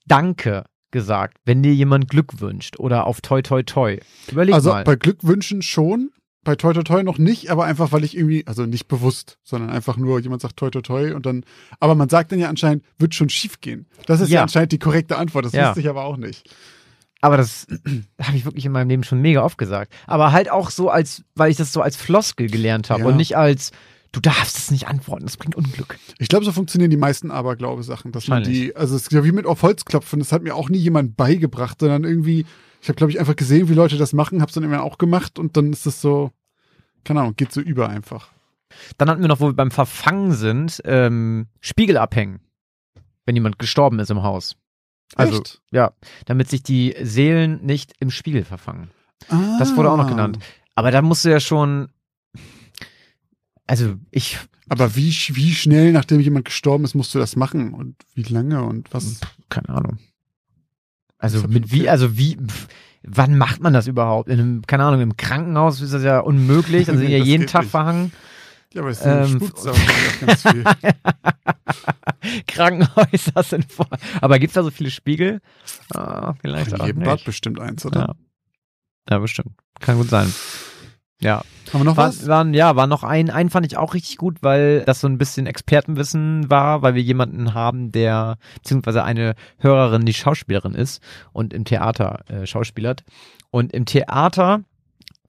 Danke 0.06 0.66
gesagt, 0.92 1.38
wenn 1.46 1.64
dir 1.64 1.74
jemand 1.74 2.10
Glück 2.10 2.40
wünscht 2.40 2.80
oder 2.80 3.08
auf 3.08 3.22
Toi 3.22 3.42
Toi 3.42 3.64
Toi? 3.64 3.98
Überleg 4.32 4.54
also 4.54 4.70
mal. 4.72 4.84
bei 4.84 4.96
Glückwünschen 4.96 5.62
schon, 5.62 6.12
bei 6.44 6.56
Toi 6.56 6.74
Toi 6.74 6.84
Toi 6.84 7.04
noch 7.04 7.18
nicht, 7.18 7.50
aber 7.50 7.66
einfach, 7.66 7.92
weil 7.92 8.04
ich 8.04 8.16
irgendwie, 8.16 8.46
also 8.46 8.66
nicht 8.66 8.88
bewusst, 8.88 9.40
sondern 9.44 9.72
einfach 9.72 9.98
nur 9.98 10.20
jemand 10.20 10.42
sagt 10.42 10.58
Toi 10.58 10.70
Toi 10.70 10.82
Toi 10.82 11.14
und 11.16 11.26
dann, 11.26 11.44
aber 11.80 11.96
man 11.96 12.08
sagt 12.08 12.32
dann 12.32 12.40
ja 12.40 12.50
anscheinend, 12.50 12.86
wird 13.00 13.16
schon 13.16 13.30
schief 13.30 13.60
gehen. 13.62 13.88
Das 14.06 14.22
ist 14.22 14.30
ja, 14.30 14.36
Ja. 14.36 14.42
anscheinend 14.44 14.72
die 14.72 14.80
korrekte 14.80 15.18
Antwort, 15.18 15.46
das 15.46 15.54
Ja. 15.54 15.70
wusste 15.70 15.82
ich 15.82 15.90
aber 15.90 16.04
auch 16.06 16.18
nicht. 16.18 16.50
Aber 17.26 17.38
das 17.38 17.66
habe 18.22 18.38
ich 18.38 18.46
wirklich 18.46 18.66
in 18.66 18.72
meinem 18.72 18.90
Leben 18.90 19.04
schon 19.04 19.20
mega 19.20 19.44
oft 19.44 19.58
gesagt. 19.58 19.92
Aber 20.06 20.32
halt 20.32 20.52
auch 20.52 20.70
so 20.70 20.92
als, 20.92 21.24
weil 21.34 21.50
ich 21.50 21.58
das 21.58 21.74
so 21.74 21.82
als 21.82 21.96
Floskel 21.96 22.48
gelernt 22.50 22.92
habe 22.92 23.02
Ja. 23.02 23.08
und 23.08 23.18
nicht 23.18 23.36
als, 23.36 23.72
du 24.12 24.20
darfst 24.20 24.60
es 24.60 24.70
nicht 24.70 24.88
antworten, 24.88 25.26
das 25.26 25.36
bringt 25.36 25.56
Unglück. 25.56 25.98
Ich 26.20 26.28
glaube, 26.28 26.46
so 26.46 26.52
funktionieren 26.52 26.92
die 26.92 26.98
meisten 26.98 27.32
Aberglaube-Sachen, 27.32 28.12
dass 28.12 28.28
man 28.28 28.44
die, 28.44 28.76
also 28.76 28.96
es 28.96 29.04
ist 29.04 29.12
ja 29.12 29.24
wie 29.24 29.32
mit 29.32 29.48
auf 29.48 29.64
Holz 29.64 29.86
klopfen, 29.86 30.20
das 30.20 30.32
hat 30.32 30.44
mir 30.44 30.56
auch 30.56 30.70
nie 30.70 30.78
jemand 30.78 31.18
beigebracht, 31.18 31.80
sondern 31.80 32.04
irgendwie, 32.04 32.46
ich 32.82 32.88
habe 32.90 32.96
glaube 32.96 33.12
ich 33.12 33.20
einfach 33.20 33.36
gesehen, 33.36 33.70
wie 33.70 33.74
Leute 33.74 33.98
das 33.98 34.14
machen, 34.14 34.42
hab's 34.42 34.54
dann 34.54 34.64
immer 34.64 34.84
auch 34.84 35.00
gemacht 35.00 35.40
und 35.40 35.58
dann 35.58 35.74
ist 35.74 35.88
das 35.88 36.02
so, 36.02 36.30
keine 37.04 37.22
Ahnung, 37.22 37.36
geht 37.36 37.52
so 37.52 37.60
über 37.60 37.90
einfach. 37.90 38.30
Dann 38.98 39.10
hatten 39.10 39.22
wir 39.22 39.30
noch, 39.30 39.40
wo 39.40 39.48
wir 39.48 39.54
beim 39.54 39.72
Verfangen 39.72 40.34
sind, 40.34 40.80
ähm, 40.86 41.48
Spiegel 41.60 41.98
abhängen. 41.98 42.42
Wenn 43.26 43.36
jemand 43.36 43.58
gestorben 43.58 43.98
ist 44.00 44.12
im 44.12 44.22
Haus. 44.22 44.56
Also, 45.16 45.42
Echt? 45.42 45.62
ja, 45.72 45.94
damit 46.26 46.50
sich 46.50 46.64
die 46.64 46.96
Seelen 47.02 47.64
nicht 47.66 47.94
im 48.00 48.10
Spiegel 48.10 48.44
verfangen. 48.44 48.90
Ah. 49.30 49.58
Das 49.60 49.76
wurde 49.76 49.92
auch 49.92 49.98
noch 49.98 50.10
genannt. 50.10 50.40
Aber 50.76 50.92
da 50.92 51.02
musst 51.02 51.24
du 51.26 51.30
ja 51.30 51.40
schon, 51.40 51.90
also 53.68 53.96
ich, 54.12 54.38
Aber 54.68 54.96
wie, 54.96 55.10
wie 55.10 55.54
schnell, 55.54 55.92
nachdem 55.92 56.20
jemand 56.20 56.46
gestorben 56.46 56.84
ist, 56.84 56.96
musst 56.96 57.14
du 57.16 57.20
das 57.20 57.36
machen 57.36 57.74
und 57.74 57.96
wie 58.14 58.24
lange 58.24 58.64
und 58.64 58.94
was? 58.94 59.22
keine 59.50 59.70
Ahnung. 59.70 60.00
Also 61.18 61.48
mit 61.48 61.72
wie, 61.72 61.88
also 61.90 62.18
wie, 62.18 62.38
wann 63.04 63.38
macht 63.38 63.62
man 63.62 63.74
das 63.74 63.88
überhaupt? 63.88 64.30
In 64.30 64.40
einem, 64.40 64.62
keine 64.68 64.84
Ahnung, 64.84 65.02
im 65.02 65.18
Krankenhaus 65.18 65.82
ist 65.82 65.94
das 65.94 66.04
ja 66.04 66.20
unmöglich, 66.20 66.90
also 66.90 67.04
ja 67.04 67.18
jeden 67.18 67.48
Tag 67.48 67.64
nicht. 67.64 67.72
verhangen. 67.72 68.12
Ja, 68.76 68.82
aber 68.82 68.90
es 68.90 69.00
ist 69.00 69.06
Ähm, 69.06 69.42
auch 69.42 70.28
ganz 70.28 70.42
viel. 70.42 70.64
Krankenhäuser 72.48 73.44
sind 73.44 73.72
voll. 73.72 73.88
Aber 74.20 74.38
gibt's 74.38 74.56
da 74.56 74.64
so 74.64 74.72
viele 74.72 74.92
Spiegel? 74.92 75.42
Ah, 75.94 76.34
vielleicht 76.42 76.74
In 76.74 76.82
auch 76.82 76.86
jedem 76.86 77.00
nicht. 77.00 77.10
Bad 77.10 77.24
bestimmt 77.24 77.60
eins, 77.60 77.86
oder? 77.86 78.00
Ja. 78.00 78.16
ja, 79.12 79.20
bestimmt. 79.20 79.56
Kann 79.80 79.98
gut 79.98 80.10
sein. 80.10 80.34
Ja. 81.22 81.44
Haben 81.72 81.82
wir 81.82 81.84
noch 81.86 81.98
War, 81.98 82.10
was? 82.10 82.28
waren, 82.28 82.54
ja, 82.54 82.76
war 82.76 82.88
noch 82.88 83.04
ein, 83.04 83.30
einen 83.30 83.50
fand 83.50 83.66
ich 83.66 83.78
auch 83.78 83.94
richtig 83.94 84.18
gut, 84.18 84.44
weil 84.44 84.84
das 84.84 85.00
so 85.00 85.08
ein 85.08 85.18
bisschen 85.18 85.48
Expertenwissen 85.48 86.50
war, 86.50 86.82
weil 86.82 86.96
wir 86.96 87.02
jemanden 87.02 87.54
haben, 87.54 87.94
der, 87.94 88.38
beziehungsweise 88.56 89.06
eine 89.06 89.36
Hörerin, 89.60 90.06
die 90.06 90.14
Schauspielerin 90.14 90.76
ist 90.76 91.02
und 91.32 91.54
im 91.54 91.64
Theater 91.64 92.26
äh, 92.28 92.46
schauspielert. 92.46 93.06
Und 93.52 93.72
im 93.72 93.86
Theater 93.86 94.64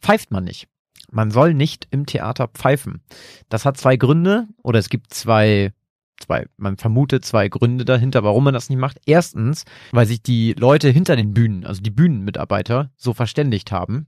pfeift 0.03 0.33
man 0.33 0.43
nicht. 0.43 0.67
Man 1.11 1.31
soll 1.31 1.55
nicht 1.55 1.87
im 1.91 2.07
Theater 2.07 2.49
pfeifen. 2.49 3.01
Das 3.49 3.65
hat 3.65 3.77
zwei 3.77 3.97
Gründe, 3.97 4.47
oder 4.63 4.79
es 4.79 4.89
gibt 4.89 5.13
zwei, 5.15 5.73
zwei, 6.21 6.47
man 6.57 6.77
vermutet 6.77 7.25
zwei 7.25 7.49
Gründe 7.49 7.85
dahinter, 7.85 8.25
warum 8.25 8.45
man 8.45 8.55
das 8.55 8.69
nicht 8.69 8.79
macht. 8.79 8.99
Erstens, 9.07 9.65
weil 9.93 10.07
sich 10.07 10.23
die 10.23 10.53
Leute 10.55 10.89
hinter 10.89 11.17
den 11.17 11.33
Bühnen, 11.35 11.65
also 11.65 11.81
die 11.83 11.91
Bühnenmitarbeiter, 11.91 12.91
so 12.97 13.13
verständigt 13.13 13.73
haben. 13.73 14.07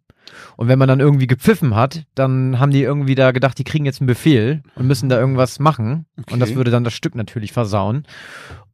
Und 0.56 0.68
wenn 0.68 0.78
man 0.78 0.88
dann 0.88 1.00
irgendwie 1.00 1.26
gepfiffen 1.26 1.74
hat, 1.74 2.04
dann 2.14 2.58
haben 2.58 2.70
die 2.72 2.82
irgendwie 2.82 3.14
da 3.14 3.30
gedacht, 3.30 3.56
die 3.58 3.64
kriegen 3.64 3.86
jetzt 3.86 4.00
einen 4.02 4.08
Befehl 4.08 4.62
und 4.74 4.86
müssen 4.86 5.08
da 5.08 5.18
irgendwas 5.18 5.58
machen. 5.58 6.04
Und 6.30 6.40
das 6.40 6.50
Okay. 6.50 6.56
würde 6.56 6.70
dann 6.70 6.84
das 6.84 6.92
Stück 6.92 7.14
natürlich 7.14 7.52
versauen. 7.52 8.02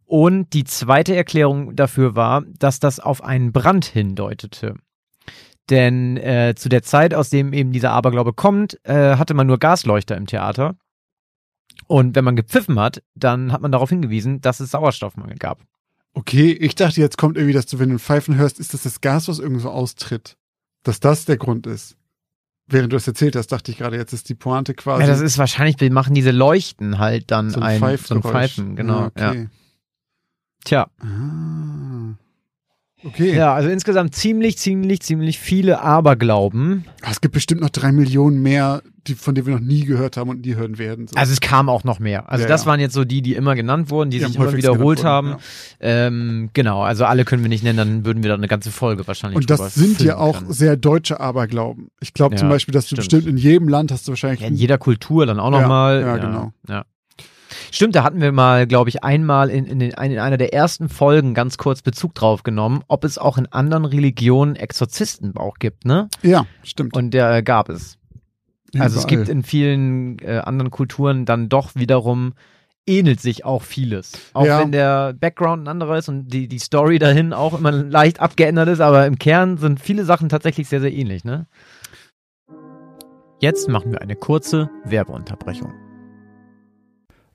Und 0.06 0.52
die 0.52 0.64
zweite 0.64 1.14
Erklärung 1.14 1.76
dafür 1.76 2.14
war, 2.16 2.42
dass 2.58 2.80
das 2.80 2.98
auf 3.00 3.22
einen 3.22 3.52
Brand 3.52 3.84
hindeutete. 3.84 4.74
Denn 5.70 6.16
äh, 6.18 6.54
zu 6.56 6.68
der 6.68 6.82
Zeit, 6.82 7.14
aus 7.14 7.30
dem 7.30 7.52
eben 7.52 7.72
dieser 7.72 7.92
Aberglaube 7.92 8.32
kommt, 8.32 8.78
äh, 8.84 9.16
hatte 9.16 9.34
man 9.34 9.46
nur 9.46 9.58
Gasleuchter 9.58 10.16
im 10.16 10.26
Theater. 10.26 10.76
Und 11.86 12.14
wenn 12.14 12.24
man 12.24 12.36
gepfiffen 12.36 12.78
hat, 12.78 13.02
dann 13.14 13.52
hat 13.52 13.62
man 13.62 13.72
darauf 13.72 13.88
hingewiesen, 13.88 14.40
dass 14.40 14.60
es 14.60 14.70
Sauerstoffmangel 14.70 15.36
gab. 15.36 15.60
Okay, 16.12 16.52
ich 16.52 16.74
dachte, 16.74 17.00
jetzt 17.00 17.18
kommt 17.18 17.36
irgendwie, 17.36 17.54
dass 17.54 17.66
du, 17.66 17.78
wenn 17.78 17.90
du 17.90 17.98
Pfeifen 17.98 18.36
hörst, 18.36 18.60
ist 18.60 18.72
das 18.72 18.84
das 18.84 19.00
Gas, 19.00 19.26
was 19.26 19.38
irgendwo 19.38 19.68
austritt. 19.68 20.36
Dass 20.84 21.00
das 21.00 21.24
der 21.24 21.38
Grund 21.38 21.66
ist. 21.66 21.96
Während 22.66 22.92
du 22.92 22.96
das 22.96 23.06
erzählt 23.08 23.36
hast, 23.36 23.48
dachte 23.48 23.70
ich 23.72 23.78
gerade, 23.78 23.96
jetzt 23.96 24.12
ist 24.12 24.28
die 24.28 24.34
Pointe 24.34 24.74
quasi. 24.74 25.02
Ja, 25.02 25.06
das 25.08 25.20
ist 25.20 25.36
wahrscheinlich, 25.38 25.80
wir 25.80 25.90
machen 25.92 26.14
diese 26.14 26.30
Leuchten 26.30 26.98
halt 26.98 27.30
dann 27.30 27.50
so 27.50 27.60
ein, 27.60 27.82
ein, 27.82 27.98
so 27.98 28.14
ein. 28.14 28.22
Pfeifen, 28.22 28.76
genau. 28.76 29.10
Ja. 29.18 29.30
okay. 29.30 29.48
Tja, 30.64 30.88
Ah. 30.98 32.14
Okay. 33.04 33.34
ja, 33.36 33.52
also 33.54 33.68
insgesamt 33.68 34.14
ziemlich, 34.14 34.56
ziemlich, 34.58 35.00
ziemlich 35.02 35.38
viele 35.38 35.80
Aberglauben. 35.80 36.84
Ah, 37.02 37.08
Es 37.10 37.20
gibt 37.20 37.34
bestimmt 37.34 37.60
noch 37.60 37.70
drei 37.70 37.92
Millionen 37.92 38.40
mehr, 38.42 38.82
die, 39.06 39.14
von 39.14 39.34
denen 39.34 39.46
wir 39.46 39.54
noch 39.54 39.60
nie 39.60 39.84
gehört 39.84 40.16
haben 40.16 40.30
und 40.30 40.44
nie 40.46 40.54
hören 40.54 40.78
werden. 40.78 41.06
So. 41.08 41.16
Also 41.16 41.32
es 41.32 41.40
kam 41.40 41.68
auch 41.68 41.84
noch 41.84 41.98
mehr. 41.98 42.30
Also 42.30 42.42
Ja, 42.44 42.48
das 42.48 42.62
ja. 42.62 42.66
waren 42.70 42.80
jetzt 42.80 42.94
so 42.94 43.04
die, 43.04 43.20
die 43.20 43.34
immer 43.34 43.54
genannt 43.54 43.90
wurden, 43.90 44.08
die, 44.10 44.18
Die 44.20 44.24
sich 44.24 44.36
immer 44.36 44.56
wiederholt 44.56 45.04
haben. 45.04 45.32
wurden, 45.32 45.40
Ähm, 45.80 46.50
genau, 46.54 46.82
also 46.82 47.04
alle 47.04 47.24
können 47.26 47.42
wir 47.42 47.50
nicht 47.50 47.62
nennen, 47.62 47.76
dann 47.76 48.04
würden 48.06 48.22
wir 48.22 48.28
da 48.30 48.36
eine 48.36 48.48
ganze 48.48 48.70
Folge 48.70 49.06
wahrscheinlich 49.06 49.36
Und 49.36 49.50
das 49.50 49.74
sind 49.74 50.00
ja 50.00 50.16
auch 50.16 50.38
können. 50.38 50.52
sehr 50.52 50.76
deutsche 50.76 51.20
Aberglauben. 51.20 51.88
Ich 52.00 52.14
glaube 52.14 52.36
Ja, 52.36 52.38
zum 52.40 52.48
Beispiel, 52.48 52.72
dass 52.72 52.84
du 52.86 52.96
stimmt. 52.96 53.10
bestimmt 53.10 53.26
in 53.28 53.36
jedem 53.36 53.68
Land 53.68 53.92
hast 53.92 54.08
du 54.08 54.12
wahrscheinlich 54.12 54.40
Ja, 54.40 54.46
in 54.48 54.54
jeder 54.54 54.78
Kultur 54.78 55.26
dann 55.26 55.40
auch 55.40 55.52
Ja, 55.52 55.60
nochmal. 55.60 56.00
ja, 56.00 56.16
genau. 56.16 56.52
Ja. 56.68 56.84
Stimmt, 57.74 57.96
da 57.96 58.04
hatten 58.04 58.20
wir 58.20 58.30
mal, 58.30 58.68
glaube 58.68 58.88
ich, 58.88 59.02
einmal 59.02 59.50
in, 59.50 59.66
in, 59.66 59.80
den, 59.80 59.90
in 59.90 60.18
einer 60.20 60.36
der 60.36 60.54
ersten 60.54 60.88
Folgen 60.88 61.34
ganz 61.34 61.58
kurz 61.58 61.82
Bezug 61.82 62.14
drauf 62.14 62.44
genommen, 62.44 62.84
ob 62.86 63.02
es 63.02 63.18
auch 63.18 63.36
in 63.36 63.46
anderen 63.46 63.84
Religionen 63.84 64.54
Exorzisten 64.54 65.36
auch 65.36 65.56
gibt, 65.58 65.84
ne? 65.84 66.08
Ja, 66.22 66.46
stimmt. 66.62 66.96
Und 66.96 67.10
der 67.10 67.34
äh, 67.38 67.42
gab 67.42 67.68
es. 67.68 67.98
Also 68.78 68.98
es 68.98 69.04
Überall. 69.04 69.16
gibt 69.24 69.28
in 69.28 69.42
vielen 69.42 70.20
äh, 70.20 70.38
anderen 70.44 70.70
Kulturen 70.70 71.24
dann 71.24 71.48
doch 71.48 71.74
wiederum 71.74 72.34
ähnelt 72.86 73.20
sich 73.20 73.44
auch 73.44 73.62
vieles. 73.62 74.12
Auch 74.34 74.46
Ja. 74.46 74.60
wenn 74.60 74.70
der 74.70 75.12
Background 75.12 75.64
ein 75.64 75.68
anderer 75.68 75.98
ist 75.98 76.08
und 76.08 76.28
die, 76.28 76.46
die 76.46 76.60
Story 76.60 77.00
dahin 77.00 77.32
auch 77.32 77.58
immer 77.58 77.72
leicht 77.72 78.20
abgeändert 78.20 78.68
ist, 78.68 78.80
aber 78.80 79.04
im 79.08 79.18
Kern 79.18 79.56
sind 79.56 79.80
viele 79.80 80.04
Sachen 80.04 80.28
tatsächlich 80.28 80.68
sehr, 80.68 80.80
sehr 80.80 80.92
ähnlich, 80.92 81.24
ne? 81.24 81.48
Jetzt 83.40 83.68
machen 83.68 83.90
wir 83.90 84.00
eine 84.00 84.14
kurze 84.14 84.70
Werbeunterbrechung. 84.84 85.72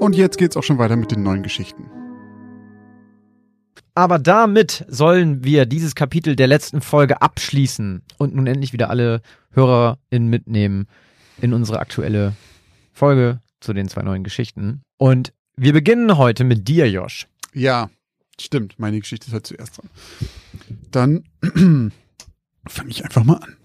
Und 0.00 0.16
jetzt 0.16 0.38
geht's 0.38 0.56
auch 0.56 0.62
schon 0.62 0.78
weiter 0.78 0.96
mit 0.96 1.10
den 1.10 1.22
neuen 1.22 1.42
Geschichten. 1.42 1.90
Aber 3.94 4.18
damit 4.18 4.86
sollen 4.88 5.44
wir 5.44 5.66
dieses 5.66 5.94
Kapitel 5.94 6.36
der 6.36 6.46
letzten 6.46 6.80
Folge 6.80 7.20
abschließen 7.20 8.00
und 8.16 8.34
nun 8.34 8.46
endlich 8.46 8.72
wieder 8.72 8.88
alle 8.88 9.20
HörerInnen 9.50 10.30
mitnehmen 10.30 10.86
in 11.42 11.52
unsere 11.52 11.80
aktuelle 11.80 12.34
Folge 12.94 13.40
zu 13.60 13.74
den 13.74 13.88
zwei 13.88 14.00
neuen 14.00 14.24
Geschichten. 14.24 14.80
Und 14.96 15.34
wir 15.54 15.74
beginnen 15.74 16.16
heute 16.16 16.44
mit 16.44 16.66
dir, 16.66 16.90
Josh. 16.90 17.26
Ja, 17.52 17.90
stimmt. 18.40 18.78
Meine 18.78 19.00
Geschichte 19.00 19.26
ist 19.26 19.34
halt 19.34 19.46
zuerst 19.46 19.76
dran. 19.76 19.90
Dann 20.90 21.24
fange 22.66 22.88
ich 22.88 23.04
einfach 23.04 23.24
mal 23.24 23.36
an. 23.36 23.56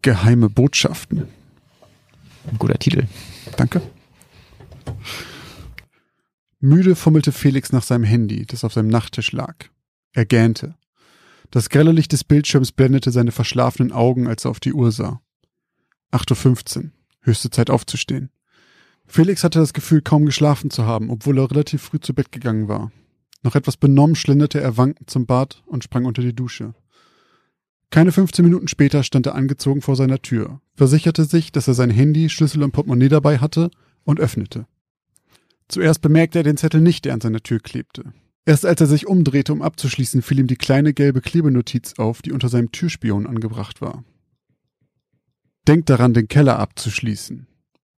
Geheime 0.00 0.48
Botschaften. 0.48 1.26
Ein 2.50 2.58
guter 2.58 2.78
Titel. 2.78 3.06
Danke. 3.56 3.80
Müde 6.60 6.96
fummelte 6.96 7.32
Felix 7.32 7.72
nach 7.72 7.82
seinem 7.82 8.04
Handy, 8.04 8.46
das 8.46 8.64
auf 8.64 8.72
seinem 8.72 8.88
Nachttisch 8.88 9.32
lag. 9.32 9.66
Er 10.12 10.24
gähnte. 10.24 10.76
Das 11.50 11.68
grelle 11.68 11.92
Licht 11.92 12.12
des 12.12 12.24
Bildschirms 12.24 12.72
blendete 12.72 13.10
seine 13.10 13.32
verschlafenen 13.32 13.92
Augen, 13.92 14.26
als 14.26 14.44
er 14.44 14.50
auf 14.50 14.60
die 14.60 14.72
Uhr 14.72 14.90
sah. 14.90 15.20
8.15 16.12 16.76
Uhr. 16.76 16.90
Höchste 17.20 17.50
Zeit 17.50 17.70
aufzustehen. 17.70 18.30
Felix 19.06 19.44
hatte 19.44 19.58
das 19.58 19.72
Gefühl, 19.72 20.02
kaum 20.02 20.26
geschlafen 20.26 20.70
zu 20.70 20.84
haben, 20.84 21.10
obwohl 21.10 21.38
er 21.38 21.50
relativ 21.50 21.82
früh 21.82 22.00
zu 22.00 22.14
Bett 22.14 22.32
gegangen 22.32 22.68
war. 22.68 22.92
Noch 23.42 23.54
etwas 23.54 23.76
benommen 23.76 24.16
schlenderte 24.16 24.60
er 24.60 24.76
wankend 24.76 25.10
zum 25.10 25.26
Bad 25.26 25.62
und 25.66 25.84
sprang 25.84 26.06
unter 26.06 26.22
die 26.22 26.34
Dusche. 26.34 26.74
Keine 27.90 28.12
15 28.12 28.44
Minuten 28.44 28.68
später 28.68 29.02
stand 29.02 29.26
er 29.26 29.34
angezogen 29.34 29.82
vor 29.82 29.96
seiner 29.96 30.20
Tür, 30.20 30.60
versicherte 30.74 31.24
sich, 31.24 31.52
dass 31.52 31.68
er 31.68 31.74
sein 31.74 31.90
Handy, 31.90 32.28
Schlüssel 32.28 32.62
und 32.62 32.72
Portemonnaie 32.72 33.08
dabei 33.08 33.38
hatte 33.38 33.70
und 34.04 34.20
öffnete. 34.20 34.66
Zuerst 35.68 36.02
bemerkte 36.02 36.40
er 36.40 36.44
den 36.44 36.56
Zettel 36.56 36.80
nicht, 36.80 37.04
der 37.04 37.14
an 37.14 37.20
seiner 37.20 37.40
Tür 37.40 37.60
klebte. 37.60 38.12
Erst 38.46 38.66
als 38.66 38.80
er 38.80 38.86
sich 38.86 39.06
umdrehte, 39.06 39.52
um 39.52 39.62
abzuschließen, 39.62 40.20
fiel 40.20 40.40
ihm 40.40 40.46
die 40.46 40.56
kleine 40.56 40.92
gelbe 40.92 41.22
Klebenotiz 41.22 41.94
auf, 41.96 42.20
die 42.20 42.32
unter 42.32 42.48
seinem 42.48 42.72
Türspion 42.72 43.26
angebracht 43.26 43.80
war. 43.80 44.04
Denkt 45.66 45.88
daran, 45.88 46.12
den 46.12 46.28
Keller 46.28 46.58
abzuschließen, 46.58 47.46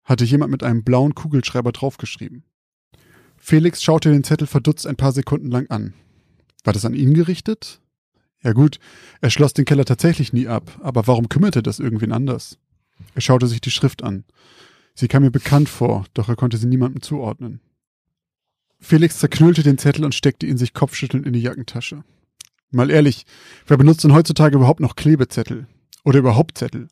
hatte 0.04 0.24
jemand 0.24 0.50
mit 0.50 0.62
einem 0.62 0.84
blauen 0.84 1.14
Kugelschreiber 1.14 1.72
draufgeschrieben. 1.72 2.44
Felix 3.38 3.82
schaute 3.82 4.10
den 4.10 4.24
Zettel 4.24 4.46
verdutzt 4.46 4.86
ein 4.86 4.96
paar 4.96 5.12
Sekunden 5.12 5.50
lang 5.50 5.68
an. 5.70 5.94
War 6.62 6.74
das 6.74 6.84
an 6.84 6.94
ihn 6.94 7.14
gerichtet? 7.14 7.80
Ja 8.44 8.52
gut, 8.52 8.78
er 9.22 9.30
schloss 9.30 9.54
den 9.54 9.64
Keller 9.64 9.86
tatsächlich 9.86 10.32
nie 10.34 10.46
ab, 10.46 10.78
aber 10.82 11.06
warum 11.06 11.30
kümmerte 11.30 11.62
das 11.62 11.80
irgendwen 11.80 12.12
anders? 12.12 12.58
Er 13.14 13.22
schaute 13.22 13.46
sich 13.46 13.62
die 13.62 13.70
Schrift 13.70 14.04
an. 14.04 14.24
Sie 14.94 15.08
kam 15.08 15.22
mir 15.22 15.30
bekannt 15.30 15.68
vor, 15.68 16.04
doch 16.14 16.28
er 16.28 16.36
konnte 16.36 16.58
sie 16.58 16.66
niemandem 16.66 17.02
zuordnen. 17.02 17.60
Felix 18.80 19.18
zerknüllte 19.18 19.62
den 19.62 19.78
Zettel 19.78 20.04
und 20.04 20.14
steckte 20.14 20.46
ihn 20.46 20.58
sich 20.58 20.74
kopfschüttelnd 20.74 21.26
in 21.26 21.32
die 21.32 21.40
Jackentasche. 21.40 22.04
Mal 22.70 22.90
ehrlich, 22.90 23.24
wer 23.66 23.78
benutzt 23.78 24.04
denn 24.04 24.12
heutzutage 24.12 24.56
überhaupt 24.56 24.80
noch 24.80 24.94
Klebezettel? 24.94 25.66
Oder 26.04 26.18
überhaupt 26.18 26.58
Zettel? 26.58 26.88